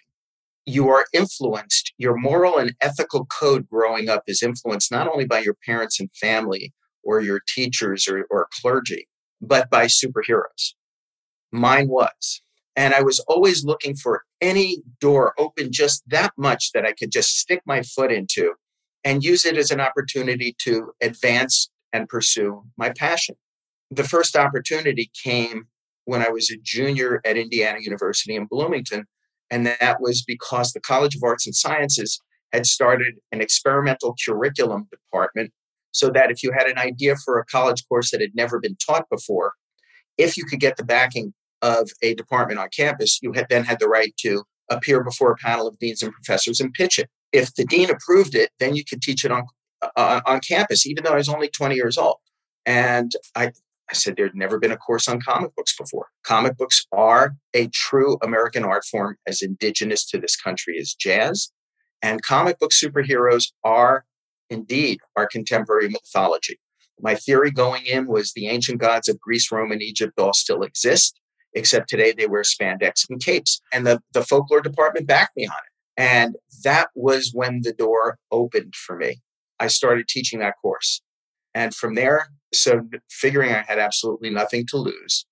you 0.66 0.90
are 0.90 1.06
influenced, 1.14 1.94
your 1.98 2.16
moral 2.16 2.58
and 2.58 2.76
ethical 2.82 3.26
code 3.26 3.68
growing 3.70 4.10
up 4.10 4.24
is 4.28 4.44
influenced 4.44 4.92
not 4.92 5.08
only 5.08 5.26
by 5.26 5.40
your 5.40 5.56
parents 5.66 6.00
and 6.00 6.10
family 6.16 6.74
or 7.04 7.20
your 7.20 7.42
teachers 7.48 8.08
or, 8.08 8.26
or 8.30 8.48
clergy, 8.62 9.08
but 9.42 9.70
by 9.70 9.86
superheroes. 9.86 10.74
Mine 11.52 11.88
was. 11.88 12.42
And 12.76 12.94
I 12.94 13.02
was 13.02 13.20
always 13.28 13.66
looking 13.66 13.96
for 13.96 14.24
any 14.40 14.82
door 15.02 15.34
open 15.38 15.72
just 15.72 16.04
that 16.08 16.32
much 16.38 16.72
that 16.74 16.86
I 16.86 16.94
could 16.94 17.12
just 17.12 17.38
stick 17.38 17.62
my 17.66 17.82
foot 17.82 18.12
into 18.12 18.54
and 19.04 19.24
use 19.24 19.46
it 19.46 19.58
as 19.58 19.72
an 19.72 19.82
opportunity 19.82 20.56
to 20.60 20.94
advance 21.02 21.70
and 21.94 22.10
pursue 22.10 22.64
my 22.78 22.92
passion. 22.98 23.36
The 23.90 24.04
first 24.04 24.36
opportunity 24.36 25.12
came 25.24 25.68
when 26.06 26.22
I 26.22 26.30
was 26.30 26.50
a 26.50 26.58
junior 26.62 27.22
at 27.26 27.38
Indiana 27.38 27.80
University 27.82 28.36
in 28.36 28.46
Bloomington 28.46 29.06
and 29.52 29.68
that 29.68 29.98
was 30.00 30.24
because 30.24 30.72
the 30.72 30.80
College 30.80 31.16
of 31.16 31.24
Arts 31.24 31.46
and 31.46 31.56
Sciences 31.56 32.20
had 32.54 32.66
started 32.66 33.16
an 33.32 33.42
experimental 33.42 34.16
curriculum 34.26 34.88
department 34.90 35.52
so 35.92 36.10
that 36.10 36.32
if 36.32 36.42
you 36.42 36.54
had 36.58 36.68
an 36.68 36.78
idea 36.78 37.16
for 37.18 37.38
a 37.38 37.46
college 37.46 37.84
course 37.88 38.12
that 38.12 38.22
had 38.22 38.34
never 38.34 38.60
been 38.60 38.78
taught 38.78 39.10
before, 39.10 39.54
if 40.18 40.38
you 40.38 40.46
could 40.46 40.62
get 40.62 40.78
the 40.78 40.86
backing 40.86 41.34
of 41.62 41.90
a 42.02 42.16
department 42.16 42.60
on 42.60 42.70
campus, 42.76 43.20
you 43.22 43.34
had 43.34 43.46
then 43.50 43.66
had 43.66 43.80
the 43.80 43.88
right 43.88 44.16
to 44.18 44.44
appear 44.70 45.04
before 45.04 45.32
a 45.32 45.36
panel 45.36 45.68
of 45.68 45.78
deans 45.80 46.02
and 46.02 46.14
professors 46.14 46.62
and 46.62 46.74
pitch 46.74 46.98
it. 46.98 47.10
If 47.34 47.54
the 47.56 47.66
dean 47.66 47.90
approved 47.90 48.36
it, 48.36 48.52
then 48.60 48.74
you 48.74 48.84
could 48.86 49.02
teach 49.02 49.26
it 49.26 49.32
on 49.32 49.44
uh, 49.96 50.22
on 50.26 50.40
campus, 50.40 50.86
even 50.86 51.04
though 51.04 51.14
I 51.14 51.18
was 51.18 51.30
only 51.30 51.50
20 51.50 51.76
years 51.76 51.98
old. 51.98 52.18
And 52.66 53.12
I 53.36 53.52
I 53.92 53.94
said, 53.94 54.16
there'd 54.16 54.36
never 54.36 54.58
been 54.58 54.72
a 54.72 54.78
course 54.78 55.10
on 55.10 55.20
comic 55.20 55.54
books 55.54 55.76
before. 55.76 56.08
Comic 56.24 56.56
books 56.56 56.86
are 56.94 57.36
a 57.54 57.68
true 57.74 58.18
American 58.24 58.64
art 58.64 58.86
form 58.86 59.18
as 59.28 59.42
indigenous 59.42 60.06
to 60.08 60.18
this 60.18 60.38
country 60.38 60.78
as 60.80 60.94
jazz. 60.94 61.52
And 62.02 62.24
comic 62.24 62.58
book 62.58 62.72
superheroes 62.72 63.52
are 63.66 64.06
indeed 64.50 65.00
our 65.18 65.28
contemporary 65.28 65.90
mythology. 65.90 66.58
My 67.02 67.16
theory 67.16 67.52
going 67.52 67.86
in 67.86 68.08
was 68.08 68.32
the 68.32 68.48
ancient 68.48 68.80
gods 68.80 69.10
of 69.10 69.20
Greece, 69.20 69.52
Rome, 69.52 69.74
and 69.74 69.82
Egypt 69.82 70.18
all 70.18 70.34
still 70.34 70.64
exist, 70.64 71.20
except 71.54 71.90
today 71.90 72.14
they 72.14 72.28
wear 72.28 72.44
spandex 72.44 73.10
and 73.10 73.22
capes. 73.22 73.60
And 73.74 73.86
the, 73.86 74.02
the 74.14 74.24
folklore 74.24 74.62
department 74.62 75.08
backed 75.08 75.36
me 75.36 75.48
on 75.48 75.54
it. 75.54 76.02
And 76.02 76.36
that 76.64 76.90
was 76.96 77.32
when 77.34 77.62
the 77.64 77.74
door 77.74 78.18
opened 78.32 78.76
for 78.76 78.96
me. 78.96 79.22
I 79.62 79.68
started 79.68 80.08
teaching 80.08 80.40
that 80.40 80.56
course. 80.62 81.02
And 81.54 81.74
from 81.74 81.96
there, 81.96 82.30
so 82.54 82.82
figuring 83.10 83.52
I 83.54 83.62
had 83.68 83.80
absolutely 83.80 84.30
nothing 84.32 84.66
to 84.70 84.78
lose, 84.78 85.26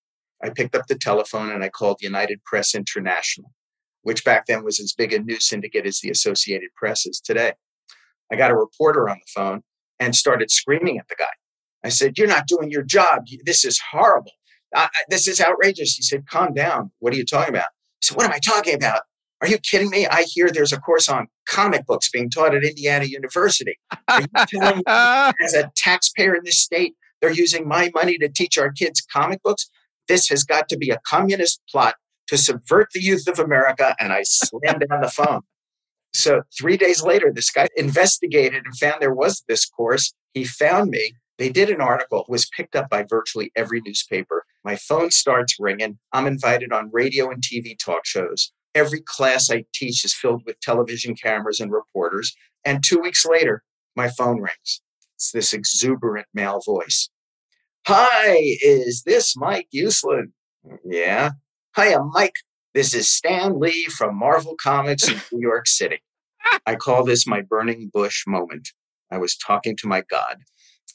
I 0.44 0.50
picked 0.52 0.76
up 0.76 0.88
the 0.88 0.96
telephone 0.96 1.50
and 1.52 1.64
I 1.64 1.70
called 1.70 1.98
United 2.02 2.44
Press 2.46 2.76
International, 2.76 3.52
which 4.04 4.24
back 4.24 4.46
then 4.46 4.64
was 4.64 4.80
as 4.80 4.94
big 4.94 5.14
a 5.14 5.20
news 5.20 5.48
syndicate 5.50 5.86
as 5.88 6.00
the 6.00 6.12
Associated 6.12 6.70
Press 6.78 7.06
is 7.06 7.20
today. 7.20 7.54
I 8.32 8.36
got 8.36 8.52
a 8.52 8.56
reporter 8.56 9.10
on 9.10 9.18
the 9.18 9.32
phone 9.42 9.62
and 10.00 10.16
started 10.16 10.52
screaming 10.52 11.00
at 11.00 11.08
the 11.10 11.16
guy. 11.18 11.26
I 11.84 11.90
said, 11.90 12.18
You're 12.18 12.28
not 12.28 12.48
doing 12.48 12.70
your 12.70 12.84
job. 12.84 13.26
This 13.46 13.66
is 13.66 13.82
horrible. 13.92 14.32
I, 14.76 14.84
I- 14.86 14.90
this 15.10 15.28
is 15.28 15.42
outrageous. 15.42 15.96
He 15.96 16.04
said, 16.04 16.28
calm 16.28 16.54
down. 16.54 16.92
What 17.00 17.14
are 17.14 17.18
you 17.18 17.26
talking 17.26 17.54
about? 17.56 17.68
I 17.68 18.02
said, 18.04 18.18
what 18.18 18.26
am 18.26 18.32
I 18.32 18.40
talking 18.40 18.76
about? 18.76 19.02
Are 19.42 19.48
you 19.48 19.58
kidding 19.58 19.90
me? 19.90 20.06
I 20.06 20.24
hear 20.24 20.50
there's 20.50 20.74
a 20.74 20.80
course 20.80 21.08
on 21.08 21.28
comic 21.48 21.86
books 21.86 22.10
being 22.10 22.30
taught 22.30 22.56
at 22.56 22.64
Indiana 22.64 23.06
University. 23.06 23.80
Are 24.10 24.22
you 24.22 24.28
telling 24.48 24.78
me 24.78 24.84
as 24.88 25.54
a 25.54 25.72
taxpayer 25.78 26.36
in 26.36 26.44
this 26.44 26.62
state, 26.62 26.94
they're 27.22 27.32
using 27.32 27.68
my 27.68 27.90
money 27.94 28.18
to 28.18 28.28
teach 28.28 28.58
our 28.58 28.72
kids 28.72 29.02
comic 29.02 29.42
books? 29.42 29.70
This 30.08 30.28
has 30.28 30.44
got 30.44 30.68
to 30.70 30.78
be 30.78 30.90
a 30.90 31.00
communist 31.08 31.62
plot 31.72 31.96
to 32.28 32.38
subvert 32.38 32.90
the 32.94 33.02
youth 33.02 33.28
of 33.28 33.40
America. 33.40 33.96
And 34.00 34.12
I 34.12 34.24
slammed 34.24 34.84
down 34.90 35.02
the 35.02 35.10
phone. 35.10 35.42
So 36.14 36.42
three 36.60 36.76
days 36.76 37.04
later, 37.04 37.32
this 37.34 37.52
guy 37.52 37.68
investigated 37.78 38.64
and 38.66 38.78
found 38.78 38.96
there 39.00 39.14
was 39.14 39.44
this 39.48 39.66
course. 39.66 40.14
He 40.34 40.44
found 40.44 40.90
me. 40.90 41.14
They 41.38 41.50
did 41.50 41.70
an 41.70 41.80
article, 41.80 42.20
it 42.20 42.30
was 42.30 42.50
picked 42.50 42.76
up 42.76 42.90
by 42.90 43.06
virtually 43.10 43.50
every 43.56 43.82
newspaper. 43.86 44.44
My 44.66 44.76
phone 44.76 45.10
starts 45.10 45.56
ringing. 45.58 45.98
I'm 46.12 46.28
invited 46.28 46.74
on 46.74 46.90
radio 46.92 47.30
and 47.30 47.42
TV 47.42 47.80
talk 47.80 48.06
shows. 48.06 48.52
Every 48.80 49.02
class 49.02 49.52
I 49.52 49.66
teach 49.74 50.06
is 50.06 50.14
filled 50.14 50.44
with 50.46 50.62
television 50.62 51.14
cameras 51.14 51.60
and 51.60 51.70
reporters. 51.70 52.34
And 52.64 52.82
two 52.82 53.00
weeks 53.00 53.26
later, 53.26 53.62
my 53.98 54.08
phone 54.08 54.40
rings. 54.40 54.82
It's 55.16 55.34
this 55.34 55.52
exuberant 55.52 56.28
male 56.34 56.62
voice. 56.66 57.10
Hi, 57.88 58.38
is 58.64 59.04
this 59.06 59.36
Mike 59.36 59.68
Uslan? 59.76 60.32
Yeah. 60.86 61.32
Hi, 61.76 61.94
I'm 61.94 62.10
Mike. 62.14 62.36
This 62.74 62.94
is 62.94 63.10
Stan 63.10 63.60
Lee 63.60 63.88
from 63.88 64.18
Marvel 64.18 64.56
Comics 64.64 65.10
in 65.10 65.20
New 65.34 65.42
York 65.42 65.68
City. 65.68 66.02
I 66.66 66.76
call 66.76 67.04
this 67.04 67.28
my 67.28 67.42
burning 67.42 67.92
bush 67.94 68.24
moment. 68.26 68.70
I 69.12 69.18
was 69.18 69.36
talking 69.36 69.76
to 69.76 69.88
my 69.90 70.04
God. 70.10 70.38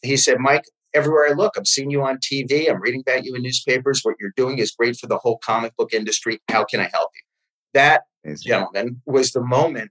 He 0.01 0.17
said, 0.17 0.39
Mike, 0.39 0.65
everywhere 0.95 1.29
I 1.29 1.33
look, 1.33 1.53
I'm 1.55 1.67
seeing 1.67 1.91
you 1.91 2.03
on 2.03 2.17
TV. 2.17 2.71
I'm 2.71 2.81
reading 2.81 3.03
about 3.07 3.25
you 3.25 3.35
in 3.35 3.43
newspapers. 3.43 4.01
What 4.05 4.15
you're 4.19 4.33
doing 4.39 4.57
is 4.57 4.71
great 4.71 4.97
for 4.97 5.07
the 5.07 5.19
whole 5.19 5.37
comic 5.45 5.77
book 5.77 5.93
industry. 5.93 6.41
How 6.49 6.65
can 6.65 6.81
I 6.81 6.89
help 6.91 7.11
you? 7.15 7.34
That, 7.75 8.03
gentlemen, 8.43 9.03
was 9.05 9.33
the 9.33 9.43
moment 9.43 9.91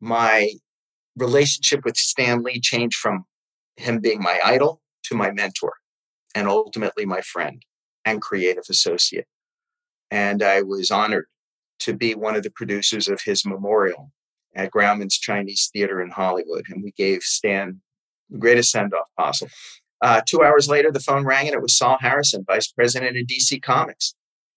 my 0.00 0.50
relationship 1.16 1.84
with 1.84 1.96
Stan 1.96 2.42
Lee 2.42 2.60
changed 2.60 2.96
from 2.96 3.24
him 3.76 4.00
being 4.00 4.22
my 4.22 4.40
idol 4.44 4.80
to 5.04 5.14
my 5.14 5.30
mentor 5.30 5.74
and 6.34 6.48
ultimately 6.48 7.04
my 7.04 7.20
friend 7.20 7.62
and 8.04 8.22
creative 8.22 8.64
associate. 8.70 9.26
And 10.10 10.42
I 10.42 10.62
was 10.62 10.90
honored 10.90 11.26
to 11.80 11.94
be 11.94 12.14
one 12.14 12.36
of 12.36 12.42
the 12.42 12.50
producers 12.50 13.08
of 13.08 13.20
his 13.24 13.44
memorial 13.44 14.12
at 14.54 14.70
Grauman's 14.70 15.18
Chinese 15.18 15.70
Theater 15.72 16.00
in 16.00 16.10
Hollywood. 16.10 16.64
And 16.68 16.82
we 16.82 16.92
gave 16.92 17.22
Stan 17.22 17.80
the 18.30 18.38
greatest 18.38 18.70
send 18.70 18.94
off 18.94 19.08
possible. 19.18 19.50
Uh, 20.00 20.20
two 20.26 20.42
hours 20.42 20.68
later, 20.68 20.92
the 20.92 21.00
phone 21.00 21.24
rang 21.24 21.46
and 21.46 21.54
it 21.54 21.62
was 21.62 21.76
Sol 21.76 21.98
Harrison, 22.00 22.44
vice 22.46 22.68
president 22.70 23.16
of 23.16 23.26
DC 23.26 23.62
Comics. 23.62 24.14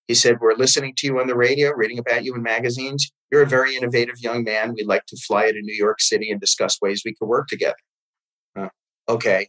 He 0.08 0.14
said, 0.14 0.40
We're 0.40 0.56
listening 0.56 0.94
to 0.98 1.08
you 1.08 1.20
on 1.20 1.28
the 1.28 1.36
radio, 1.36 1.72
reading 1.72 2.00
about 2.00 2.24
you 2.24 2.34
in 2.36 2.42
magazines. 2.42 3.12
You're 3.32 3.42
a 3.42 3.48
very 3.48 3.76
innovative 3.76 4.20
young 4.20 4.44
man. 4.44 4.74
We'd 4.74 4.88
like 4.88 5.06
to 5.08 5.18
fly 5.18 5.48
you 5.48 5.54
to 5.54 5.62
New 5.62 5.76
York 5.76 6.00
City 6.00 6.32
and 6.32 6.40
discuss 6.40 6.80
ways 6.82 7.04
we 7.04 7.14
could 7.14 7.28
work 7.28 7.48
together. 7.48 7.76
Uh, 8.56 8.70
okay. 9.10 9.48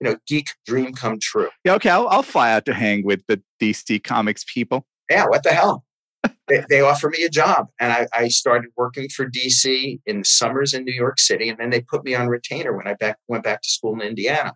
You 0.00 0.10
know, 0.10 0.16
geek 0.28 0.48
dream 0.66 0.92
come 0.92 1.18
true. 1.20 1.48
Yeah, 1.64 1.74
okay, 1.74 1.90
I'll, 1.90 2.06
I'll 2.08 2.22
fly 2.22 2.52
out 2.52 2.66
to 2.66 2.74
hang 2.74 3.04
with 3.04 3.22
the 3.26 3.42
DC 3.60 4.04
Comics 4.04 4.44
people. 4.52 4.86
Yeah, 5.10 5.26
what 5.26 5.42
the 5.42 5.52
hell? 5.52 5.84
they, 6.48 6.64
they 6.68 6.80
offer 6.80 7.08
me 7.08 7.24
a 7.24 7.28
job. 7.28 7.68
And 7.80 7.92
I, 7.92 8.06
I 8.12 8.28
started 8.28 8.70
working 8.76 9.08
for 9.08 9.28
DC 9.28 10.00
in 10.06 10.18
the 10.18 10.24
summers 10.24 10.74
in 10.74 10.84
New 10.84 10.94
York 10.94 11.18
City. 11.18 11.48
And 11.48 11.58
then 11.58 11.70
they 11.70 11.80
put 11.80 12.04
me 12.04 12.14
on 12.14 12.28
retainer 12.28 12.76
when 12.76 12.86
I 12.86 12.94
back, 12.94 13.18
went 13.26 13.44
back 13.44 13.62
to 13.62 13.68
school 13.68 13.94
in 13.94 14.06
Indiana. 14.06 14.54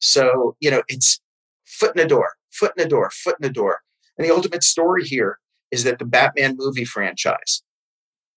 So, 0.00 0.56
you 0.60 0.70
know, 0.70 0.82
it's 0.88 1.20
foot 1.66 1.94
in 1.94 2.02
the 2.02 2.08
door, 2.08 2.32
foot 2.50 2.72
in 2.76 2.82
the 2.82 2.88
door, 2.88 3.10
foot 3.12 3.36
in 3.40 3.46
the 3.46 3.52
door. 3.52 3.80
And 4.20 4.28
the 4.28 4.34
ultimate 4.34 4.62
story 4.62 5.02
here 5.02 5.38
is 5.70 5.84
that 5.84 5.98
the 5.98 6.04
Batman 6.04 6.54
movie 6.58 6.84
franchise, 6.84 7.62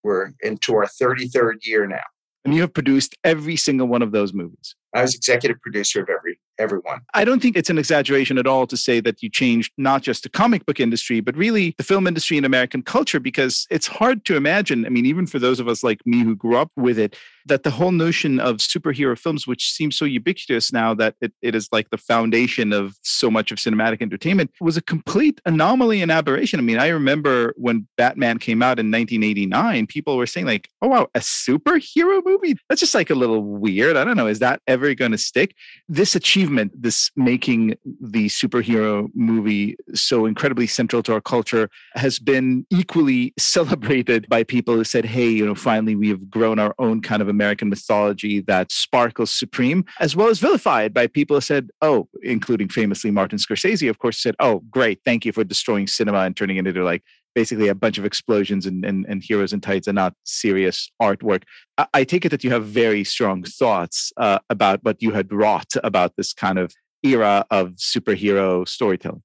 we're 0.02 0.32
into 0.40 0.76
our 0.76 0.86
33rd 0.86 1.56
year 1.66 1.86
now. 1.86 2.06
And 2.46 2.56
you 2.56 2.62
have 2.62 2.74
produced 2.74 3.18
every 3.26 3.58
single 3.58 3.88
one 3.88 4.02
of 4.02 4.14
those 4.14 4.34
movies. 4.34 4.78
I 4.96 5.02
was 5.02 5.14
executive 5.14 5.60
producer 5.60 6.02
of 6.02 6.08
every 6.08 6.40
everyone. 6.60 7.02
I 7.14 7.26
don't 7.26 7.42
think 7.42 7.56
it's 7.56 7.70
an 7.70 7.78
exaggeration 7.78 8.38
at 8.38 8.48
all 8.48 8.68
to 8.68 8.78
say 8.78 9.00
that 9.02 9.22
you 9.22 9.30
changed 9.30 9.74
not 9.78 10.02
just 10.02 10.24
the 10.24 10.30
comic 10.30 10.66
book 10.66 10.80
industry, 10.80 11.20
but 11.20 11.36
really 11.36 11.76
the 11.78 11.84
film 11.84 12.08
industry 12.08 12.38
and 12.38 12.46
American 12.46 12.84
culture, 12.84 13.20
because 13.20 13.68
it's 13.70 13.88
hard 13.88 14.26
to 14.26 14.36
imagine. 14.36 14.86
I 14.86 14.90
mean, 14.90 15.06
even 15.06 15.28
for 15.28 15.40
those 15.40 15.60
of 15.60 15.68
us 15.68 15.84
like 15.84 16.06
me 16.06 16.24
who 16.24 16.36
grew 16.36 16.58
up 16.58 16.72
with 16.76 17.00
it, 17.00 17.16
that 17.46 17.64
the 17.64 17.72
whole 17.72 17.92
notion 17.92 18.40
of 18.40 18.58
superhero 18.58 19.18
films, 19.18 19.46
which 19.46 19.72
seems 19.72 19.98
so 19.98 20.06
ubiquitous 20.06 20.72
now 20.72 20.94
that 20.94 21.16
it, 21.22 21.34
it 21.42 21.56
is 21.56 21.68
like 21.72 21.90
the 21.90 21.98
foundation 21.98 22.72
of 22.72 22.96
so 23.02 23.30
much 23.30 23.52
of 23.52 23.58
cinematic 23.58 24.02
entertainment, 24.02 24.52
was 24.62 24.78
a 24.78 24.82
complete 24.82 25.42
anomaly 25.46 26.02
and 26.02 26.12
aberration. 26.12 26.60
I 26.60 26.64
mean, 26.64 26.80
I 26.80 26.88
remember 26.88 27.54
when 27.58 27.88
Batman 27.98 28.40
came 28.40 28.62
out 28.62 28.80
in 28.80 28.90
1989, 28.92 29.88
people 29.88 30.18
were 30.18 30.26
saying, 30.26 30.46
like, 30.46 30.70
oh, 30.82 30.88
wow, 30.88 31.08
a 31.16 31.20
superhero 31.20 32.22
movie? 32.24 32.56
That's 32.70 32.80
just 32.80 32.96
like 32.96 33.10
a 33.10 33.16
little 33.16 33.44
weird. 33.44 33.98
I 33.98 34.04
don't 34.04 34.18
know. 34.18 34.28
Is 34.28 34.40
that 34.40 34.62
ever 34.68 34.94
going 34.94 35.12
to 35.12 35.18
stick? 35.18 35.56
This 35.90 36.16
achievement, 36.16 36.43
this 36.74 37.12
making 37.16 37.76
the 38.02 38.28
superhero 38.28 39.10
movie 39.14 39.76
so 39.94 40.26
incredibly 40.26 40.68
central 40.68 41.04
to 41.04 41.14
our 41.14 41.22
culture, 41.22 41.70
has 41.96 42.20
been 42.20 42.66
equally 42.70 43.34
celebrated 43.40 44.28
by 44.30 44.44
people 44.44 44.76
who 44.76 44.84
said, 44.84 45.06
hey, 45.06 45.30
you 45.30 45.46
know, 45.46 45.56
finally 45.56 45.96
we 45.96 46.10
have 46.10 46.30
grown 46.30 46.60
our 46.60 46.74
own 46.80 47.02
kind 47.02 47.22
of 47.22 47.28
American 47.28 47.70
mythology 47.70 48.42
that 48.42 48.72
sparkles 48.72 49.32
supreme, 49.32 49.86
as 50.00 50.16
well 50.16 50.28
as 50.28 50.40
vilified 50.40 50.94
by 50.94 51.08
people 51.08 51.38
who 51.38 51.42
said, 51.42 51.70
oh, 51.82 52.08
including 52.22 52.70
famously 52.70 53.12
Martin 53.12 53.38
Scorsese, 53.38 53.90
of 53.90 54.00
course, 54.00 54.22
said, 54.22 54.36
oh, 54.40 54.60
great, 54.70 55.00
thank 55.06 55.26
you 55.26 55.32
for 55.32 55.44
destroying 55.44 55.88
cinema 55.88 56.20
and 56.20 56.36
turning 56.36 56.58
it 56.58 56.68
into 56.68 56.84
like 56.84 57.04
basically 57.36 57.68
a 57.68 57.76
bunch 57.76 57.98
of 57.98 58.06
explosions 58.06 58.66
and, 58.66 58.86
and, 58.86 59.06
and 59.08 59.24
heroes 59.24 59.54
in 59.54 59.62
tights 59.62 59.88
and 59.88 59.96
not 59.96 60.14
serious 60.24 60.92
artwork. 61.02 61.44
I, 61.78 61.88
I 61.94 62.04
take 62.04 62.26
it 62.26 62.30
that 62.30 62.44
you 62.44 62.52
have 62.52 62.66
very 62.66 63.04
strong 63.04 63.44
thoughts 63.44 64.12
uh, 64.18 64.40
about 64.50 64.84
what 64.84 65.02
you 65.02 65.12
had 65.12 65.32
wrought 65.32 65.74
about 65.84 66.14
this 66.18 66.34
kind 66.34 66.60
of 66.60 66.74
era 67.04 67.46
of 67.52 67.72
superhero 67.72 68.68
storytelling. 68.68 69.24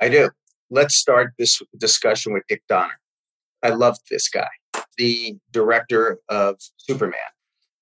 I 0.00 0.08
do. 0.08 0.30
Let's 0.70 0.96
start 0.96 1.32
this 1.38 1.60
discussion 1.78 2.32
with 2.32 2.42
Dick 2.48 2.62
Donner. 2.68 2.98
I 3.62 3.70
loved 3.70 4.00
this 4.10 4.28
guy, 4.28 4.48
the 4.98 5.36
director 5.50 6.18
of 6.28 6.56
Superman. 6.76 7.18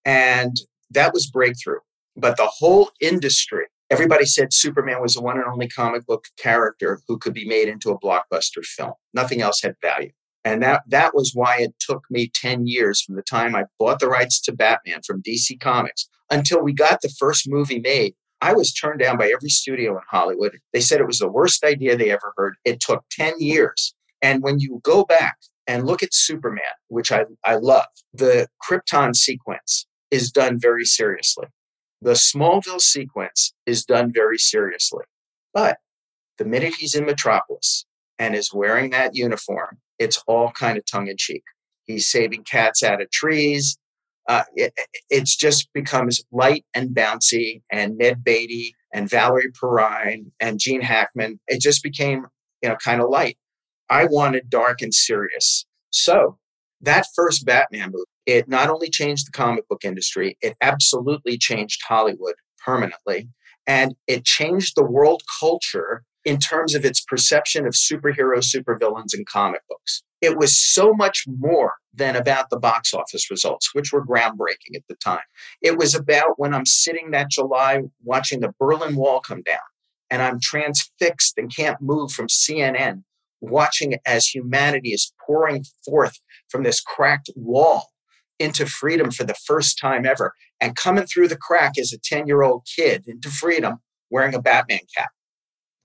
And 0.05 0.57
that 0.91 1.13
was 1.13 1.27
breakthrough. 1.27 1.81
But 2.17 2.37
the 2.37 2.47
whole 2.47 2.91
industry, 3.01 3.67
everybody 3.93 4.25
said 4.25 4.53
Superman 4.53 5.03
was 5.03 5.15
the 5.15 5.21
one 5.21 5.37
and 5.37 5.47
only 5.47 5.69
comic 5.69 6.07
book 6.07 6.25
character 6.39 7.01
who 7.07 7.19
could 7.19 7.35
be 7.35 7.47
made 7.47 7.69
into 7.69 7.91
a 7.91 8.01
blockbuster 8.01 8.65
film. 8.65 8.95
Nothing 9.13 9.43
else 9.43 9.61
had 9.63 9.77
value. 9.83 10.11
And 10.45 10.63
that, 10.63 10.83
that 10.89 11.15
was 11.15 11.33
why 11.35 11.59
it 11.59 11.75
took 11.79 12.05
me 12.11 12.31
10 12.35 12.67
years 12.67 13.03
from 13.03 13.17
the 13.17 13.23
time 13.23 13.55
I 13.55 13.65
bought 13.79 14.01
the 14.01 14.09
rights 14.09 14.41
to 14.43 14.53
Batman 14.53 15.01
from 15.07 15.23
DC 15.23 15.61
Comics 15.61 16.09
until 16.31 16.63
we 16.63 16.73
got 16.73 17.03
the 17.03 17.15
first 17.19 17.49
movie 17.49 17.81
made. 17.81 18.15
I 18.41 18.55
was 18.55 18.73
turned 18.73 19.01
down 19.01 19.19
by 19.19 19.27
every 19.27 19.51
studio 19.51 19.93
in 19.93 20.03
Hollywood. 20.11 20.59
They 20.73 20.81
said 20.81 21.01
it 21.01 21.07
was 21.07 21.19
the 21.19 21.31
worst 21.31 21.63
idea 21.63 21.97
they 21.97 22.11
ever 22.11 22.33
heard. 22.37 22.55
It 22.65 22.81
took 22.81 23.05
10 23.13 23.35
years. 23.41 23.95
And 24.23 24.43
when 24.43 24.59
you 24.59 24.81
go 24.83 25.05
back 25.05 25.37
and 25.67 25.87
look 25.87 26.03
at 26.03 26.15
Superman, 26.15 26.65
which 26.89 27.13
I, 27.13 27.27
I 27.45 27.57
love, 27.57 27.87
the 28.13 28.49
Krypton 28.69 29.15
sequence 29.15 29.87
is 30.11 30.33
done 30.33 30.59
very 30.59 30.85
seriously. 30.85 31.47
The 32.03 32.15
Smallville 32.15 32.81
sequence 32.81 33.55
is 33.65 33.85
done 33.85 34.13
very 34.13 34.37
seriously. 34.37 35.05
But 35.55 35.79
the 36.37 36.45
minute 36.45 36.75
he's 36.75 36.97
in 36.97 37.07
Metropolis 37.07 37.87
and 38.19 38.35
is 38.35 38.53
wearing 38.53 38.91
that 38.91 39.15
uniform, 39.15 39.79
it's 40.01 40.21
all 40.27 40.51
kind 40.51 40.77
of 40.77 40.85
tongue 40.85 41.07
in 41.07 41.17
cheek. 41.17 41.45
He's 41.85 42.09
saving 42.09 42.43
cats 42.43 42.83
out 42.83 43.01
of 43.01 43.09
trees. 43.13 43.79
Uh, 44.29 44.43
it, 44.57 44.73
it's 45.11 45.37
just 45.37 45.73
becomes 45.75 46.25
light 46.33 46.65
and 46.75 46.91
bouncy, 46.91 47.63
and 47.71 47.97
Ned 47.97 48.25
Beatty 48.25 48.75
and 48.93 49.09
Valerie 49.09 49.53
Perrine 49.53 50.33
and 50.41 50.59
Gene 50.59 50.81
Hackman. 50.81 51.39
It 51.47 51.61
just 51.61 51.85
became, 51.85 52.27
you 52.63 52.69
know, 52.69 52.77
kind 52.77 53.01
of 53.01 53.11
light. 53.11 53.39
I 53.89 54.07
wanted 54.07 54.51
dark 54.51 54.83
and 54.83 54.93
serious. 54.93 55.67
So 55.91 56.39
that 56.83 57.07
first 57.15 57.47
Batman 57.47 57.91
movie, 57.93 58.05
it 58.27 58.49
not 58.49 58.71
only 58.71 58.91
changed 58.91 59.27
the 59.27 59.33
comic 59.33 59.69
book 59.69 59.85
industry, 59.85 60.37
it 60.41 60.57
absolutely 60.61 61.39
changed 61.39 61.81
Hollywood 61.87 62.35
permanently. 62.65 63.29
And 63.67 63.95
it 64.07 64.25
changed 64.25 64.75
the 64.77 64.85
world 64.85 65.23
culture 65.41 66.05
in 66.25 66.39
terms 66.39 66.75
of 66.75 66.85
its 66.85 67.01
perception 67.01 67.67
of 67.67 67.75
superhero 67.75 68.39
supervillains 68.39 69.15
and 69.15 69.27
comic 69.27 69.63
books. 69.69 70.03
It 70.21 70.37
was 70.37 70.57
so 70.57 70.93
much 70.93 71.25
more 71.27 71.75
than 71.93 72.15
about 72.15 72.49
the 72.51 72.59
box 72.59 72.95
office 72.95 73.31
results, 73.31 73.75
which 73.75 73.93
were 73.93 74.07
groundbreaking 74.07 74.77
at 74.77 74.83
the 74.89 74.95
time. 74.97 75.25
It 75.61 75.77
was 75.77 75.95
about 75.95 76.39
when 76.39 76.55
I'm 76.55 76.67
sitting 76.67 77.11
that 77.11 77.31
July 77.31 77.83
watching 78.05 78.41
the 78.41 78.55
Berlin 78.59 78.95
Wall 78.95 79.21
come 79.21 79.43
down 79.43 79.59
and 80.11 80.23
I'm 80.23 80.39
transfixed 80.41 81.39
and 81.39 81.55
can't 81.55 81.81
move 81.81 82.13
from 82.13 82.29
CNN, 82.29 83.03
watching 83.43 83.97
as 84.07 84.27
humanity 84.27 84.91
is 84.91 85.13
pouring 85.27 85.65
forth 85.85 86.19
from 86.49 86.63
this 86.63 86.81
cracked 86.81 87.31
wall 87.37 87.89
into 88.39 88.67
freedom 88.67 89.11
for 89.11 89.25
the 89.25 89.35
first 89.35 89.79
time 89.79 90.07
ever. 90.07 90.35
And 90.61 90.77
coming 90.77 91.05
through 91.05 91.29
the 91.29 91.37
crack 91.37 91.73
as 91.79 91.93
a 91.93 91.99
10 91.99 92.27
year 92.27 92.43
old 92.43 92.67
kid 92.77 93.05
into 93.07 93.29
freedom 93.29 93.79
wearing 94.11 94.35
a 94.35 94.41
Batman 94.41 94.81
cap. 94.97 95.11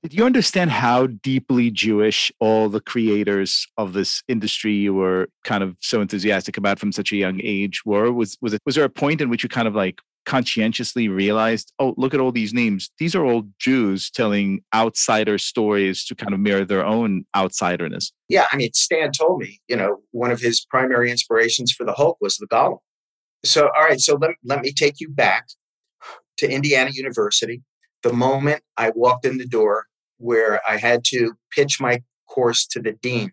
Did 0.03 0.13
you 0.13 0.25
understand 0.25 0.71
how 0.71 1.07
deeply 1.07 1.71
Jewish 1.71 2.31
all 2.39 2.69
the 2.69 2.79
creators 2.79 3.65
of 3.77 3.93
this 3.93 4.21
industry 4.27 4.73
you 4.73 4.93
were 4.93 5.27
kind 5.43 5.63
of 5.63 5.75
so 5.81 6.01
enthusiastic 6.01 6.55
about 6.55 6.79
from 6.79 6.91
such 6.91 7.11
a 7.11 7.17
young 7.17 7.41
age 7.43 7.81
were? 7.83 8.11
Was 8.13 8.37
was 8.39 8.53
it 8.53 8.61
was 8.65 8.75
there 8.75 8.85
a 8.85 8.89
point 8.89 9.21
in 9.21 9.29
which 9.29 9.43
you 9.43 9.49
kind 9.49 9.67
of 9.67 9.75
like 9.75 9.99
conscientiously 10.27 11.07
realized, 11.07 11.71
oh, 11.79 11.93
look 11.95 12.13
at 12.13 12.19
all 12.19 12.33
these 12.33 12.53
names. 12.53 12.91
These 12.99 13.15
are 13.15 13.25
all 13.25 13.43
Jews 13.59 14.11
telling 14.11 14.61
outsider 14.75 15.37
stories 15.37 16.05
to 16.05 16.15
kind 16.15 16.33
of 16.33 16.39
mirror 16.41 16.65
their 16.65 16.85
own 16.85 17.25
outsiderness. 17.33 18.11
Yeah, 18.27 18.45
I 18.51 18.57
mean, 18.57 18.73
Stan 18.73 19.13
told 19.13 19.39
me, 19.39 19.61
you 19.69 19.77
know, 19.77 20.01
one 20.11 20.29
of 20.29 20.41
his 20.41 20.65
primary 20.69 21.09
inspirations 21.09 21.71
for 21.71 21.85
the 21.85 21.93
Hulk 21.93 22.17
was 22.19 22.35
the 22.35 22.47
Golem. 22.47 22.79
So, 23.45 23.69
all 23.77 23.85
right, 23.85 24.01
so 24.01 24.17
let, 24.19 24.31
let 24.43 24.61
me 24.61 24.73
take 24.73 24.95
you 24.99 25.09
back 25.09 25.47
to 26.39 26.51
Indiana 26.51 26.91
University. 26.93 27.63
The 28.03 28.11
moment 28.11 28.61
I 28.75 28.91
walked 28.93 29.25
in 29.25 29.37
the 29.37 29.47
door 29.47 29.85
where 30.17 30.59
I 30.67 30.75
had 30.75 31.05
to 31.05 31.35
pitch 31.55 31.79
my 31.79 32.01
course 32.29 32.67
to 32.71 32.81
the 32.81 32.91
dean, 33.01 33.31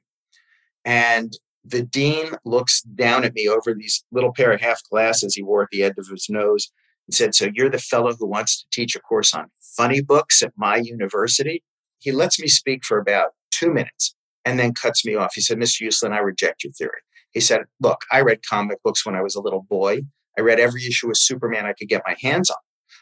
and 0.85 1.33
the 1.65 1.83
dean 1.83 2.37
looks 2.45 2.83
down 2.83 3.25
at 3.25 3.35
me 3.35 3.49
over 3.49 3.75
these 3.75 4.05
little 4.13 4.33
pair 4.33 4.53
of 4.53 4.61
half 4.61 4.81
glasses 4.89 5.35
he 5.35 5.43
wore 5.43 5.63
at 5.63 5.71
the 5.73 5.83
end 5.83 5.95
of 5.99 6.07
his 6.07 6.27
nose 6.29 6.71
and 7.07 7.15
said, 7.15 7.35
So 7.35 7.49
you're 7.53 7.71
the 7.71 7.79
fellow 7.79 8.15
who 8.15 8.27
wants 8.27 8.61
to 8.61 8.67
teach 8.73 8.97
a 8.97 9.01
course 9.01 9.35
on 9.35 9.51
funny 9.77 10.01
books 10.01 10.43
at 10.43 10.53
my 10.57 10.77
university? 10.77 11.63
He 11.99 12.13
lets 12.13 12.41
me 12.41 12.49
speak 12.49 12.85
for 12.85 12.99
about 12.99 13.31
two 13.51 13.73
minutes 13.73 14.15
and 14.45 14.59
then 14.59 14.75
cuts 14.75 15.05
me 15.05 15.15
off. 15.15 15.35
He 15.35 15.41
said, 15.41 15.59
Mr. 15.59 15.87
Uslan, 15.87 16.13
I 16.13 16.19
reject 16.19 16.65
your 16.65 16.73
theory. 16.73 17.01
He 17.33 17.41
said, 17.41 17.63
Look, 17.81 18.03
I 18.13 18.21
read 18.21 18.41
comic 18.49 18.83
books 18.83 19.05
when 19.05 19.15
I 19.15 19.23
was 19.23 19.35
a 19.35 19.41
little 19.41 19.63
boy. 19.69 20.03
I 20.39 20.43
read 20.43 20.61
every 20.61 20.85
issue 20.87 21.09
of 21.09 21.17
Superman 21.17 21.67
I 21.67 21.75
could 21.75 21.89
get 21.89 22.03
my 22.07 22.17
hands 22.21 22.51
on. 22.51 22.57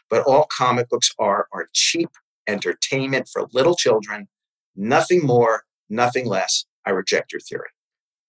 But 0.09 0.23
all 0.25 0.47
comic 0.55 0.89
books 0.89 1.11
are 1.19 1.47
are 1.53 1.67
cheap 1.73 2.09
entertainment 2.47 3.29
for 3.31 3.47
little 3.53 3.75
children, 3.75 4.27
nothing 4.75 5.25
more, 5.25 5.63
nothing 5.89 6.27
less. 6.27 6.65
I 6.85 6.91
reject 6.91 7.31
your 7.31 7.39
theory. 7.39 7.69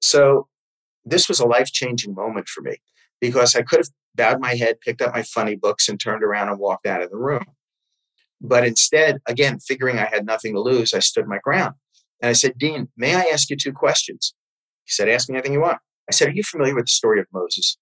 So 0.01 0.49
this 1.05 1.29
was 1.29 1.41
a 1.41 1.47
life 1.47 1.73
changing 1.73 2.15
moment 2.15 2.49
for 2.49 2.63
me 2.63 2.77
because 3.25 3.57
I 3.57 3.63
could 3.63 3.79
have 3.79 3.89
bowed 4.15 4.39
my 4.39 4.55
head, 4.55 4.81
picked 4.81 5.01
up 5.01 5.15
my 5.15 5.23
funny 5.23 5.57
books, 5.57 5.89
and 5.89 5.99
turned 5.99 6.23
around 6.23 6.51
and 6.51 6.59
walked 6.59 6.87
out 6.87 7.03
of 7.03 7.11
the 7.11 7.17
room. 7.17 7.45
But 8.39 8.67
instead, 8.67 9.17
again, 9.27 9.59
figuring 9.61 9.99
I 9.99 10.05
had 10.05 10.27
nothing 10.27 10.53
to 10.53 10.61
lose, 10.61 10.93
I 10.93 10.99
stood 10.99 11.27
my 11.27 11.39
ground. 11.43 11.75
And 12.21 12.29
I 12.29 12.35
said, 12.35 12.59
Dean, 12.59 12.89
may 12.99 13.15
I 13.15 13.31
ask 13.33 13.49
you 13.49 13.57
two 13.57 13.73
questions? 13.73 14.35
He 14.85 14.91
said, 14.91 15.09
Ask 15.09 15.31
me 15.31 15.37
anything 15.37 15.55
you 15.55 15.63
want. 15.63 15.79
I 16.07 16.13
said, 16.13 16.29
Are 16.29 16.33
you 16.33 16.43
familiar 16.43 16.75
with 16.75 16.85
the 16.85 16.91
story 16.91 17.19
of 17.19 17.27
Moses? 17.33 17.79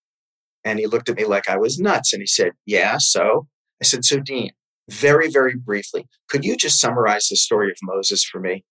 And 0.64 0.78
he 0.78 0.86
looked 0.86 1.08
at 1.08 1.16
me 1.16 1.24
like 1.24 1.50
I 1.50 1.56
was 1.56 1.80
nuts. 1.80 2.12
And 2.12 2.22
he 2.22 2.26
said, 2.28 2.52
Yeah, 2.64 2.98
so? 2.98 3.48
I 3.82 3.84
said, 3.84 4.04
So, 4.04 4.20
Dean, 4.20 4.52
very, 4.88 5.28
very 5.28 5.56
briefly, 5.56 6.06
could 6.28 6.44
you 6.44 6.56
just 6.56 6.80
summarize 6.80 7.26
the 7.26 7.36
story 7.36 7.68
of 7.72 7.76
Moses 7.82 8.24
for 8.24 8.40
me? 8.40 8.64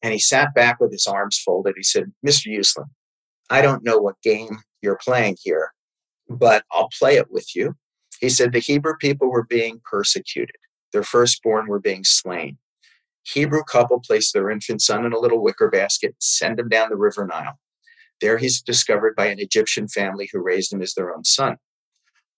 And 0.00 0.12
he 0.12 0.20
sat 0.20 0.54
back 0.54 0.78
with 0.78 0.92
his 0.92 1.08
arms 1.08 1.42
folded. 1.44 1.74
He 1.76 1.82
said, 1.82 2.12
Mr. 2.24 2.56
Uslan, 2.56 2.86
I 3.50 3.62
don't 3.62 3.82
know 3.82 3.98
what 3.98 4.22
game 4.22 4.58
you're 4.80 5.00
playing 5.04 5.38
here, 5.42 5.72
but 6.28 6.64
I'll 6.72 6.90
play 6.98 7.16
it 7.16 7.30
with 7.30 7.54
you. 7.54 7.76
He 8.20 8.28
said, 8.28 8.52
The 8.52 8.58
Hebrew 8.58 8.94
people 9.00 9.30
were 9.30 9.44
being 9.44 9.80
persecuted, 9.88 10.56
their 10.92 11.02
firstborn 11.02 11.68
were 11.68 11.80
being 11.80 12.04
slain. 12.04 12.58
Hebrew 13.24 13.62
couple 13.62 14.00
placed 14.00 14.32
their 14.32 14.50
infant 14.50 14.80
son 14.80 15.04
in 15.04 15.12
a 15.12 15.18
little 15.18 15.42
wicker 15.42 15.68
basket, 15.68 16.14
send 16.18 16.58
him 16.58 16.68
down 16.68 16.88
the 16.88 16.96
river 16.96 17.26
Nile. 17.26 17.58
There 18.20 18.38
he's 18.38 18.62
discovered 18.62 19.14
by 19.14 19.26
an 19.26 19.38
Egyptian 19.38 19.86
family 19.86 20.28
who 20.32 20.40
raised 20.40 20.72
him 20.72 20.82
as 20.82 20.94
their 20.94 21.14
own 21.14 21.24
son. 21.24 21.56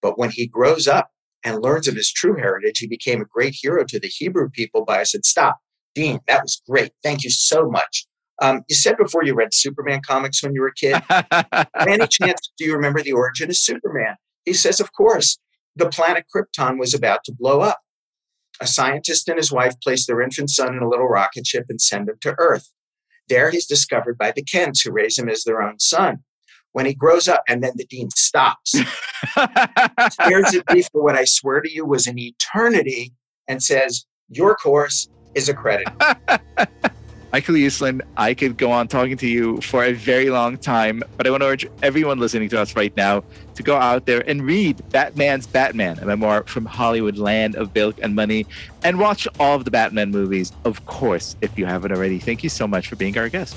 But 0.03 0.19
when 0.19 0.31
he 0.31 0.47
grows 0.47 0.87
up 0.89 1.11
and 1.45 1.63
learns 1.63 1.89
of 1.89 1.95
his 1.95 2.13
true 2.13 2.37
heritage, 2.37 2.79
he 2.79 2.87
became 2.87 3.21
a 3.21 3.27
great 3.27 3.55
hero 3.59 3.85
to 3.85 3.99
the 3.99 4.09
Hebrew 4.09 4.51
people 4.51 4.85
by 4.85 5.01
I 5.01 5.05
said, 5.05 5.25
Stop, 5.25 5.59
Dean, 5.95 6.21
that 6.27 6.43
was 6.43 6.61
great. 6.69 6.93
Thank 7.03 7.25
you 7.25 7.31
so 7.31 7.69
much. 7.69 8.07
Um, 8.41 8.65
you 8.69 8.75
said 8.75 8.97
before 8.97 9.25
you 9.25 9.35
read 9.35 9.53
Superman 9.53 10.01
comics 10.07 10.43
when 10.43 10.55
you 10.55 10.63
were 10.63 10.69
a 10.69 10.75
kid. 10.75 11.03
any 11.87 12.07
chance 12.07 12.51
do 12.57 12.65
you 12.65 12.75
remember 12.75 13.03
the 13.03 13.13
origin 13.13 13.51
of 13.51 13.57
Superman? 13.57 14.17
He 14.45 14.55
says, 14.55 14.81
Of 14.81 14.93
course. 14.93 15.39
The 15.77 15.89
planet 15.89 16.25
Krypton 16.35 16.79
was 16.79 16.95
about 16.95 17.23
to 17.25 17.33
blow 17.33 17.61
up. 17.61 17.79
A 18.61 18.67
scientist 18.67 19.29
and 19.29 19.39
his 19.39 19.53
wife 19.53 19.75
placed 19.81 20.07
their 20.07 20.21
infant 20.21 20.51
son 20.51 20.77
in 20.77 20.83
a 20.83 20.89
little 20.89 21.07
rocket 21.07 21.47
ship 21.47 21.67
and 21.69 21.81
send 21.81 22.09
him 22.09 22.17
to 22.23 22.35
Earth. 22.39 22.71
There 23.29 23.51
he's 23.51 23.67
discovered 23.67 24.19
by 24.19 24.33
the 24.33 24.43
Kents, 24.43 24.83
who 24.83 24.91
raise 24.91 25.19
him 25.19 25.29
as 25.29 25.45
their 25.45 25.63
own 25.63 25.79
son. 25.79 26.25
When 26.73 26.87
he 26.87 26.95
grows 26.95 27.29
up, 27.29 27.43
and 27.49 27.63
then 27.63 27.73
the 27.77 27.87
dean 27.87 28.11
stops, 28.11 28.75
stares 30.11 30.55
at 30.55 30.73
me 30.73 30.83
for 30.83 31.03
what 31.03 31.17
I 31.17 31.25
swear 31.25 31.61
to 31.61 31.73
you 31.73 31.85
was 31.85 32.07
an 32.07 32.19
eternity, 32.19 33.13
and 33.49 33.63
says, 33.63 34.07
Your 34.29 34.55
course 34.55 35.09
is 35.35 35.49
accredited. 35.49 35.93
Michael 37.33 37.55
Uslan, 37.55 38.01
I 38.17 38.35
could 38.35 38.57
go 38.57 38.73
on 38.73 38.89
talking 38.89 39.17
to 39.19 39.29
you 39.29 39.61
for 39.61 39.85
a 39.85 39.93
very 39.93 40.31
long 40.31 40.59
time, 40.59 41.01
but 41.17 41.29
I 41.29 41.31
want 41.31 41.45
to 41.45 41.47
urge 41.47 41.65
everyone 41.81 42.19
listening 42.19 42.49
to 42.49 42.61
us 42.61 42.75
right 42.75 42.95
now 42.97 43.23
to 43.55 43.63
go 43.63 43.77
out 43.77 44.07
there 44.07 44.29
and 44.29 44.45
read 44.45 44.83
Batman's 44.91 45.47
Batman, 45.47 46.01
a 46.01 46.07
memoir 46.07 46.43
from 46.45 46.67
Hollywood 46.67 47.19
land 47.19 47.55
of 47.55 47.73
bilk 47.73 48.01
and 48.03 48.17
money, 48.17 48.47
and 48.83 48.99
watch 48.99 49.29
all 49.39 49.55
of 49.55 49.65
the 49.65 49.71
Batman 49.71 50.11
movies, 50.11 50.53
of 50.65 50.85
course, 50.87 51.37
if 51.41 51.57
you 51.57 51.67
haven't 51.67 51.93
already. 51.93 52.19
Thank 52.19 52.43
you 52.43 52.49
so 52.49 52.67
much 52.67 52.89
for 52.89 52.97
being 52.97 53.17
our 53.17 53.29
guest. 53.29 53.57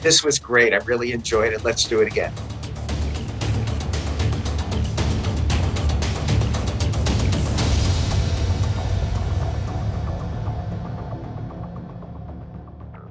This 0.00 0.22
was 0.22 0.38
great. 0.38 0.72
I 0.72 0.76
really 0.78 1.10
enjoyed 1.10 1.52
it. 1.52 1.64
Let's 1.64 1.82
do 1.84 2.02
it 2.02 2.06
again. 2.06 2.32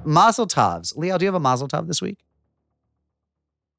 Mazel 0.04 0.46
tovs. 0.46 0.96
Leo, 0.96 1.16
do 1.16 1.24
you 1.24 1.28
have 1.28 1.34
a 1.34 1.40
mazel 1.40 1.68
tov 1.68 1.86
this 1.86 2.02
week? 2.02 2.18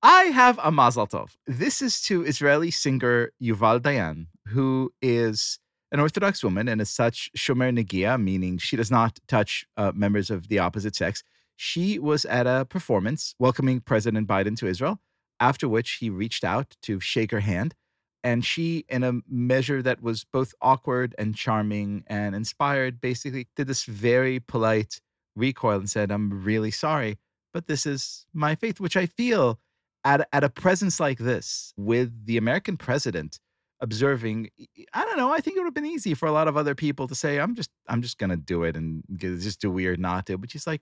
I 0.01 0.23
have 0.25 0.59
a 0.63 0.71
mazel 0.71 1.07
tov. 1.07 1.35
This 1.45 1.81
is 1.81 2.01
to 2.03 2.23
Israeli 2.23 2.71
singer 2.71 3.31
Yuval 3.41 3.81
Dayan, 3.81 4.27
who 4.47 4.93
is 5.01 5.59
an 5.91 5.99
Orthodox 5.99 6.43
woman 6.43 6.67
and 6.67 6.81
as 6.81 6.89
such 6.89 7.29
shomer 7.37 7.77
negia, 7.77 8.21
meaning 8.21 8.57
she 8.57 8.75
does 8.77 8.89
not 8.89 9.19
touch 9.27 9.65
uh, 9.75 9.91
members 9.93 10.29
of 10.29 10.47
the 10.47 10.59
opposite 10.59 10.95
sex. 10.95 11.23
She 11.55 11.99
was 11.99 12.25
at 12.25 12.47
a 12.47 12.65
performance 12.65 13.35
welcoming 13.37 13.81
President 13.81 14.27
Biden 14.27 14.57
to 14.57 14.67
Israel, 14.67 14.99
after 15.39 15.67
which 15.67 15.97
he 15.99 16.09
reached 16.09 16.43
out 16.43 16.75
to 16.83 16.99
shake 16.99 17.31
her 17.31 17.41
hand. 17.41 17.75
And 18.23 18.45
she, 18.45 18.85
in 18.87 19.03
a 19.03 19.19
measure 19.29 19.81
that 19.81 20.01
was 20.01 20.23
both 20.23 20.53
awkward 20.61 21.13
and 21.17 21.35
charming 21.35 22.05
and 22.07 22.33
inspired, 22.33 23.01
basically 23.01 23.47
did 23.55 23.67
this 23.67 23.83
very 23.83 24.39
polite 24.39 25.01
recoil 25.35 25.77
and 25.77 25.89
said, 25.89 26.11
I'm 26.11 26.43
really 26.43 26.71
sorry, 26.71 27.17
but 27.53 27.67
this 27.67 27.85
is 27.85 28.25
my 28.33 28.55
faith, 28.55 28.79
which 28.79 28.97
I 28.97 29.05
feel 29.05 29.59
at, 30.03 30.27
at 30.31 30.43
a 30.43 30.49
presence 30.49 30.99
like 30.99 31.19
this 31.19 31.73
with 31.77 32.25
the 32.25 32.37
American 32.37 32.77
president 32.77 33.39
observing 33.81 34.49
i 34.93 35.03
don't 35.03 35.17
know 35.17 35.33
i 35.33 35.41
think 35.41 35.57
it 35.57 35.59
would 35.59 35.65
have 35.65 35.73
been 35.73 35.85
easy 35.85 36.13
for 36.13 36.25
a 36.25 36.31
lot 36.31 36.47
of 36.47 36.55
other 36.55 36.73
people 36.73 37.05
to 37.05 37.13
say 37.13 37.37
i'm 37.37 37.53
just 37.53 37.69
i'm 37.89 38.01
just 38.01 38.17
gonna 38.17 38.37
do 38.37 38.63
it 38.63 38.77
and 38.77 39.03
just 39.17 39.59
do 39.59 39.69
weird 39.69 39.99
not 39.99 40.25
to 40.25 40.37
but 40.37 40.49
she's 40.49 40.65
like 40.65 40.79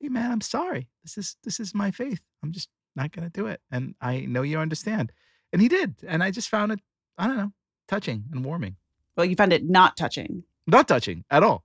hey 0.00 0.08
man 0.08 0.30
i'm 0.30 0.40
sorry. 0.40 0.88
This 1.02 1.18
is 1.18 1.36
this 1.42 1.58
is 1.58 1.74
my 1.74 1.90
faith. 1.90 2.20
I'm 2.42 2.52
just 2.52 2.68
not 2.94 3.12
gonna 3.12 3.30
do 3.30 3.46
it 3.46 3.60
and 3.70 3.94
i 4.00 4.20
know 4.20 4.42
you 4.42 4.58
understand. 4.58 5.12
And 5.52 5.60
he 5.60 5.68
did 5.68 5.96
and 6.06 6.22
i 6.22 6.30
just 6.30 6.48
found 6.48 6.70
it 6.70 6.80
i 7.16 7.26
don't 7.26 7.36
know 7.36 7.52
touching 7.88 8.24
and 8.30 8.44
warming. 8.44 8.76
Well, 9.16 9.26
you 9.26 9.34
found 9.34 9.52
it 9.52 9.68
not 9.68 9.96
touching. 9.96 10.44
Not 10.68 10.86
touching 10.86 11.24
at 11.30 11.42
all 11.42 11.64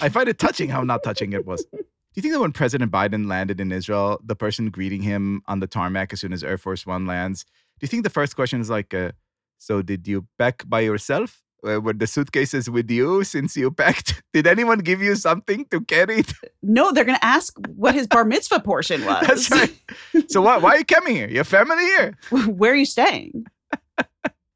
I 0.00 0.08
find 0.08 0.28
it 0.28 0.38
touching 0.46 0.68
how 0.68 0.82
not 0.82 1.02
touching 1.02 1.32
it 1.32 1.46
was. 1.46 1.64
Do 1.64 1.78
you 2.16 2.22
think 2.22 2.34
that 2.34 2.40
when 2.40 2.52
President 2.52 2.92
Biden 2.92 3.26
landed 3.26 3.60
in 3.60 3.72
Israel, 3.72 4.20
the 4.24 4.36
person 4.36 4.70
greeting 4.70 5.02
him 5.02 5.42
on 5.46 5.60
the 5.60 5.66
tarmac 5.66 6.12
as 6.12 6.20
soon 6.20 6.32
as 6.32 6.44
Air 6.44 6.58
Force 6.58 6.86
One 6.86 7.06
lands, 7.06 7.44
do 7.44 7.84
you 7.84 7.88
think 7.88 8.04
the 8.04 8.10
first 8.10 8.36
question 8.36 8.60
is 8.60 8.70
like, 8.70 8.94
uh, 8.94 9.12
"So 9.58 9.82
did 9.82 10.06
you 10.06 10.26
pack 10.38 10.62
by 10.68 10.80
yourself? 10.80 11.42
Uh, 11.66 11.80
were 11.80 11.94
the 11.94 12.06
suitcases 12.06 12.68
with 12.68 12.90
you 12.90 13.24
since 13.24 13.56
you 13.56 13.70
packed? 13.70 14.22
Did 14.34 14.46
anyone 14.46 14.80
give 14.80 15.00
you 15.00 15.16
something 15.16 15.64
to 15.70 15.80
carry?" 15.80 16.22
No, 16.62 16.92
they're 16.92 17.04
going 17.04 17.18
to 17.18 17.24
ask 17.24 17.56
what 17.74 17.94
his 17.94 18.06
bar 18.06 18.24
mitzvah 18.24 18.60
portion 18.60 19.04
was. 19.04 19.26
That's 19.26 19.50
right. 19.50 20.30
So 20.30 20.42
why 20.42 20.58
why 20.58 20.70
are 20.74 20.78
you 20.78 20.84
coming 20.84 21.16
here? 21.16 21.28
Your 21.28 21.44
family 21.44 21.84
here? 21.84 22.18
Where 22.46 22.72
are 22.72 22.76
you 22.76 22.86
staying? 22.86 23.46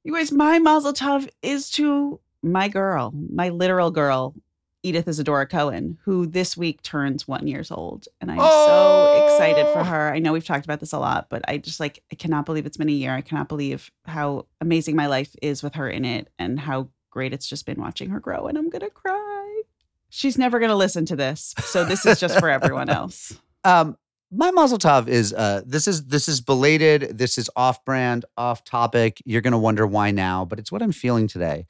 you 0.04 0.14
guys, 0.14 0.32
my 0.32 0.58
mazel 0.58 0.92
tov 0.92 1.28
is 1.42 1.70
to 1.72 2.20
my 2.42 2.68
girl, 2.68 3.12
my 3.14 3.48
literal 3.50 3.90
girl, 3.90 4.34
Edith 4.82 5.08
Isadora 5.08 5.46
Cohen, 5.46 5.98
who 6.04 6.26
this 6.26 6.56
week 6.56 6.82
turns 6.82 7.26
one 7.26 7.46
years 7.48 7.70
old. 7.70 8.06
And 8.20 8.30
I'm 8.30 8.38
so 8.38 9.24
excited 9.26 9.66
for 9.72 9.80
Oh. 9.80 9.84
her. 9.84 10.12
I 10.14 10.20
know 10.20 10.32
we've 10.32 10.44
talked 10.46 10.64
about 10.64 10.78
this 10.80 10.92
a 10.92 10.98
lot, 10.98 11.26
but 11.28 11.42
I 11.48 11.58
just 11.58 11.80
like, 11.80 12.02
I 12.12 12.14
cannot 12.14 12.46
believe 12.46 12.64
it's 12.64 12.76
been 12.76 12.88
a 12.88 12.92
year. 12.92 13.12
I 13.12 13.20
cannot 13.20 13.48
believe 13.48 13.90
how 14.04 14.46
amazing 14.60 14.94
my 14.94 15.06
life 15.08 15.34
is 15.42 15.62
with 15.62 15.74
her 15.74 15.88
in 15.90 16.04
it 16.04 16.28
and 16.38 16.60
how 16.60 16.88
great 17.10 17.32
it's 17.32 17.48
just 17.48 17.66
been 17.66 17.80
watching 17.80 18.10
her 18.10 18.20
grow. 18.20 18.46
And 18.46 18.56
I'm 18.56 18.70
going 18.70 18.82
to 18.82 18.90
cry. 18.90 19.62
She's 20.10 20.38
never 20.38 20.58
going 20.60 20.70
to 20.70 20.76
listen 20.76 21.04
to 21.06 21.16
this. 21.16 21.54
So 21.64 21.84
this 21.84 22.06
is 22.06 22.20
just 22.20 22.38
for 22.38 22.48
everyone 22.48 22.88
else. 23.00 23.36
Um, 23.64 23.96
my 24.30 24.50
Mazel 24.52 24.78
Tov 24.78 25.08
is 25.08 25.32
uh, 25.32 25.62
this 25.66 25.88
is 25.88 26.04
this 26.06 26.28
is 26.28 26.40
belated. 26.42 27.16
This 27.16 27.38
is 27.38 27.48
off-brand, 27.56 28.26
off-topic. 28.36 29.22
You're 29.24 29.40
gonna 29.40 29.58
wonder 29.58 29.86
why 29.86 30.10
now, 30.10 30.44
but 30.44 30.58
it's 30.58 30.70
what 30.70 30.82
I'm 30.82 30.92
feeling 30.92 31.28
today. 31.28 31.66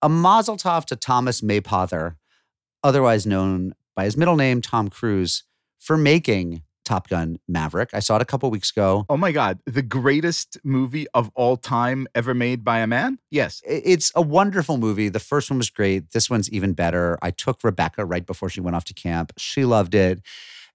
A 0.00 0.08
Mazel 0.08 0.56
Tov 0.56 0.84
to 0.86 0.96
Thomas 0.96 1.42
Mapother, 1.42 2.16
otherwise 2.84 3.26
known 3.26 3.74
by 3.96 4.04
his 4.04 4.16
middle 4.16 4.36
name, 4.36 4.62
Tom 4.62 4.88
Cruise, 4.88 5.42
for 5.80 5.96
making 5.96 6.62
Top 6.84 7.08
Gun 7.08 7.38
Maverick. 7.48 7.90
I 7.92 7.98
saw 7.98 8.14
it 8.16 8.22
a 8.22 8.24
couple 8.24 8.48
weeks 8.48 8.70
ago. 8.70 9.06
Oh 9.10 9.16
my 9.16 9.32
God, 9.32 9.58
the 9.66 9.82
greatest 9.82 10.56
movie 10.62 11.06
of 11.14 11.30
all 11.34 11.56
time 11.56 12.06
ever 12.14 12.32
made 12.32 12.64
by 12.64 12.78
a 12.78 12.86
man? 12.86 13.18
Yes. 13.30 13.60
It's 13.66 14.12
a 14.14 14.22
wonderful 14.22 14.78
movie. 14.78 15.08
The 15.08 15.18
first 15.18 15.50
one 15.50 15.58
was 15.58 15.68
great. 15.68 16.12
This 16.12 16.30
one's 16.30 16.48
even 16.50 16.74
better. 16.74 17.18
I 17.20 17.32
took 17.32 17.64
Rebecca 17.64 18.04
right 18.04 18.24
before 18.24 18.48
she 18.48 18.60
went 18.60 18.76
off 18.76 18.84
to 18.84 18.94
camp. 18.94 19.32
She 19.36 19.64
loved 19.64 19.96
it. 19.96 20.22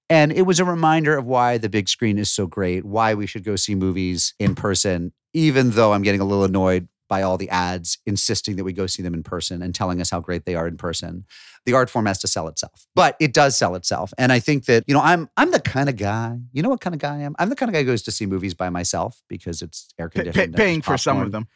And 0.09 0.33
it 0.33 0.43
was 0.43 0.59
a 0.59 0.65
reminder 0.65 1.17
of 1.17 1.25
why 1.25 1.57
the 1.57 1.69
big 1.69 1.87
screen 1.87 2.17
is 2.17 2.29
so 2.29 2.45
great, 2.45 2.83
why 2.83 3.13
we 3.13 3.25
should 3.25 3.45
go 3.45 3.55
see 3.55 3.73
movies 3.73 4.33
in 4.37 4.53
person, 4.53 5.13
even 5.33 5.71
though 5.71 5.93
I'm 5.93 6.03
getting 6.03 6.21
a 6.21 6.25
little 6.25 6.43
annoyed 6.43 6.89
by 7.13 7.21
all 7.21 7.37
the 7.37 7.49
ads 7.51 7.99
insisting 8.07 8.55
that 8.55 8.63
we 8.63 8.73
go 8.73 8.87
see 8.87 9.03
them 9.03 9.13
in 9.13 9.21
person 9.21 9.61
and 9.61 9.75
telling 9.75 10.01
us 10.01 10.09
how 10.09 10.19
great 10.19 10.45
they 10.45 10.55
are 10.55 10.67
in 10.67 10.77
person. 10.77 11.25
The 11.67 11.73
art 11.73 11.87
form 11.87 12.07
has 12.07 12.17
to 12.21 12.27
sell 12.27 12.47
itself. 12.47 12.87
But 12.95 13.15
it 13.19 13.35
does 13.35 13.55
sell 13.55 13.75
itself. 13.75 14.11
And 14.17 14.31
I 14.31 14.39
think 14.39 14.65
that, 14.65 14.83
you 14.87 14.95
know, 14.95 14.99
I'm 14.99 15.29
I'm 15.37 15.51
the 15.51 15.59
kind 15.59 15.89
of 15.89 15.95
guy, 15.95 16.39
you 16.53 16.63
know 16.63 16.69
what 16.69 16.81
kind 16.81 16.95
of 16.95 16.99
guy 16.99 17.17
I 17.17 17.19
am? 17.19 17.35
I'm 17.37 17.49
the 17.49 17.55
kind 17.55 17.69
of 17.69 17.73
guy 17.73 17.81
who 17.81 17.85
goes 17.85 18.01
to 18.03 18.11
see 18.11 18.25
movies 18.25 18.55
by 18.55 18.71
myself 18.71 19.21
because 19.27 19.61
it's 19.61 19.89
air 19.99 20.09
Pa- 20.09 20.23
pa- 20.33 20.47
paying 20.55 20.81
for 20.81 20.97
some 20.97 21.21
of 21.21 21.31
them. 21.31 21.47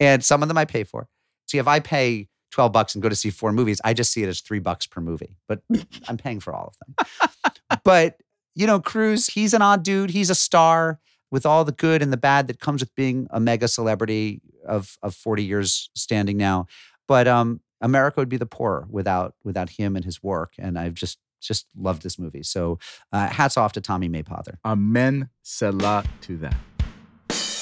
and 0.00 0.24
some 0.24 0.42
of 0.42 0.48
them 0.48 0.58
I 0.58 0.64
pay 0.64 0.82
for. 0.82 1.06
See, 1.46 1.58
if 1.58 1.68
I 1.68 1.78
pay 1.78 2.26
12 2.50 2.72
bucks 2.72 2.96
and 2.96 3.02
go 3.02 3.08
to 3.08 3.14
see 3.14 3.30
four 3.30 3.52
movies, 3.52 3.80
I 3.84 3.94
just 3.94 4.10
see 4.10 4.24
it 4.24 4.28
as 4.28 4.40
three 4.40 4.58
bucks 4.58 4.84
per 4.88 5.00
movie, 5.00 5.36
but 5.46 5.62
I'm 6.08 6.16
paying 6.16 6.40
for 6.40 6.52
all 6.52 6.74
of 6.74 6.76
them. 6.96 7.52
but, 7.84 8.16
you 8.56 8.66
know, 8.66 8.80
Cruise, 8.80 9.28
he's 9.28 9.54
an 9.54 9.62
odd 9.62 9.84
dude. 9.84 10.10
He's 10.10 10.28
a 10.28 10.34
star 10.34 10.98
with 11.30 11.44
all 11.44 11.64
the 11.64 11.72
good 11.72 12.02
and 12.02 12.12
the 12.12 12.16
bad 12.16 12.46
that 12.46 12.60
comes 12.60 12.80
with 12.80 12.94
being 12.94 13.26
a 13.30 13.40
mega 13.40 13.68
celebrity 13.68 14.40
of, 14.66 14.98
of 15.02 15.14
40 15.14 15.44
years 15.44 15.90
standing 15.94 16.36
now. 16.36 16.66
But 17.06 17.28
um, 17.28 17.60
America 17.80 18.20
would 18.20 18.28
be 18.28 18.36
the 18.36 18.46
poorer 18.46 18.86
without 18.90 19.34
without 19.44 19.70
him 19.70 19.96
and 19.96 20.04
his 20.04 20.22
work. 20.22 20.54
And 20.58 20.78
I've 20.78 20.94
just 20.94 21.18
just 21.40 21.66
loved 21.76 22.02
this 22.02 22.18
movie. 22.18 22.42
So 22.42 22.78
uh, 23.12 23.28
hats 23.28 23.56
off 23.56 23.72
to 23.74 23.80
Tommy 23.80 24.08
Mapother. 24.08 24.58
Amen. 24.64 25.30
Selah 25.42 26.04
to 26.22 26.36
that. 26.38 26.77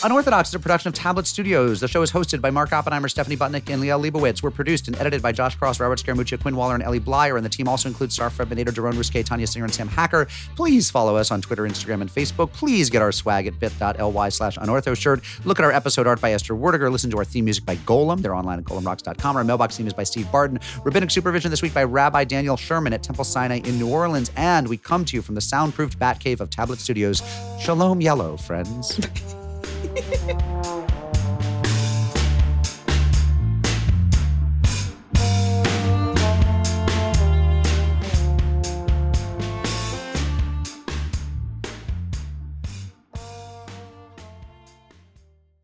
Unorthodox 0.06 0.50
is 0.50 0.54
a 0.54 0.60
production 0.60 0.86
of 0.86 0.94
Tablet 0.94 1.26
Studios. 1.26 1.80
The 1.80 1.88
show 1.88 2.00
is 2.00 2.12
hosted 2.12 2.40
by 2.40 2.48
Mark 2.52 2.72
Oppenheimer, 2.72 3.08
Stephanie 3.08 3.36
Butnick, 3.36 3.68
and 3.68 3.82
Liel 3.82 4.00
Leibowitz. 4.00 4.40
We're 4.40 4.52
produced 4.52 4.86
and 4.86 4.96
edited 5.00 5.20
by 5.20 5.32
Josh 5.32 5.56
Cross, 5.56 5.80
Robert 5.80 5.98
Scaramuccia, 5.98 6.40
Quinn 6.40 6.54
Waller, 6.54 6.74
and 6.74 6.82
Ellie 6.84 7.00
Blyer. 7.00 7.34
And 7.34 7.44
the 7.44 7.48
team 7.50 7.66
also 7.66 7.88
includes 7.88 8.14
Star 8.14 8.30
Fred 8.30 8.48
Benato, 8.48 8.70
Daron 8.70 8.92
Ruske, 8.92 9.24
Tanya 9.24 9.48
Singer, 9.48 9.64
and 9.64 9.74
Sam 9.74 9.88
Hacker. 9.88 10.28
Please 10.54 10.92
follow 10.92 11.16
us 11.16 11.32
on 11.32 11.40
Twitter, 11.40 11.64
Instagram, 11.64 12.02
and 12.02 12.08
Facebook. 12.08 12.52
Please 12.52 12.88
get 12.88 13.02
our 13.02 13.10
swag 13.10 13.48
at 13.48 13.58
bit.ly 13.58 14.28
slash 14.28 14.56
unortho 14.58 14.96
shirt. 14.96 15.24
Look 15.44 15.58
at 15.58 15.64
our 15.64 15.72
episode 15.72 16.06
art 16.06 16.20
by 16.20 16.30
Esther 16.30 16.54
Werdiger. 16.54 16.88
Listen 16.88 17.10
to 17.10 17.18
our 17.18 17.24
theme 17.24 17.46
music 17.46 17.66
by 17.66 17.74
Golem. 17.74 18.22
They're 18.22 18.36
online 18.36 18.60
at 18.60 18.64
golemrocks.com. 18.64 19.34
Our 19.34 19.42
mailbox 19.42 19.76
theme 19.76 19.88
is 19.88 19.92
by 19.92 20.04
Steve 20.04 20.30
Barden. 20.30 20.60
Rabbinic 20.84 21.10
supervision 21.10 21.50
this 21.50 21.62
week 21.62 21.74
by 21.74 21.82
Rabbi 21.82 22.22
Daniel 22.22 22.56
Sherman 22.56 22.92
at 22.92 23.02
Temple 23.02 23.24
Sinai 23.24 23.56
in 23.64 23.76
New 23.76 23.88
Orleans. 23.88 24.30
And 24.36 24.68
we 24.68 24.76
come 24.76 25.04
to 25.04 25.16
you 25.16 25.22
from 25.22 25.34
the 25.34 25.40
soundproofed 25.40 25.98
Batcave 25.98 26.38
of 26.38 26.48
Tablet 26.48 26.78
Studios. 26.78 27.24
Shalom 27.60 28.00
Yellow, 28.00 28.36
friends. 28.36 29.00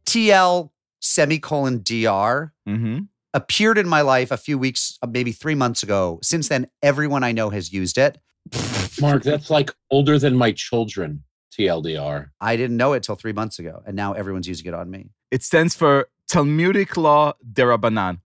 TL 0.07 0.71
semicolon 1.01 1.79
DR 1.83 2.53
Mm-hmm. 2.69 2.99
appeared 3.35 3.77
in 3.79 3.89
my 3.89 4.03
life 4.03 4.31
a 4.31 4.37
few 4.37 4.57
weeks, 4.57 4.97
uh, 5.03 5.07
maybe 5.09 5.33
three 5.33 5.57
months 5.57 5.83
ago. 5.83 6.21
Since 6.23 6.49
then, 6.49 6.69
everyone 6.81 7.25
I 7.25 7.33
know 7.33 7.51
has 7.51 7.73
used 7.73 7.99
it. 7.99 8.19
Mark, 9.01 9.25
that's 9.25 9.51
like 9.51 9.71
older 9.91 10.17
than 10.19 10.37
my 10.37 10.53
children, 10.53 11.25
TLDR. 11.53 12.31
I 12.41 12.57
didn't 12.57 12.77
know 12.77 12.93
it 12.93 13.03
till 13.03 13.17
three 13.17 13.33
months 13.33 13.59
ago, 13.59 13.83
and 13.87 13.95
now 13.97 14.13
everyone's 14.13 14.49
using 14.49 14.67
it 14.67 14.75
on 14.75 14.91
me. 14.91 15.11
It 15.31 15.43
stands 15.43 15.75
for 15.75 16.09
Talmudic 16.29 16.97
Law 16.97 17.35
Derabanan. 17.53 18.21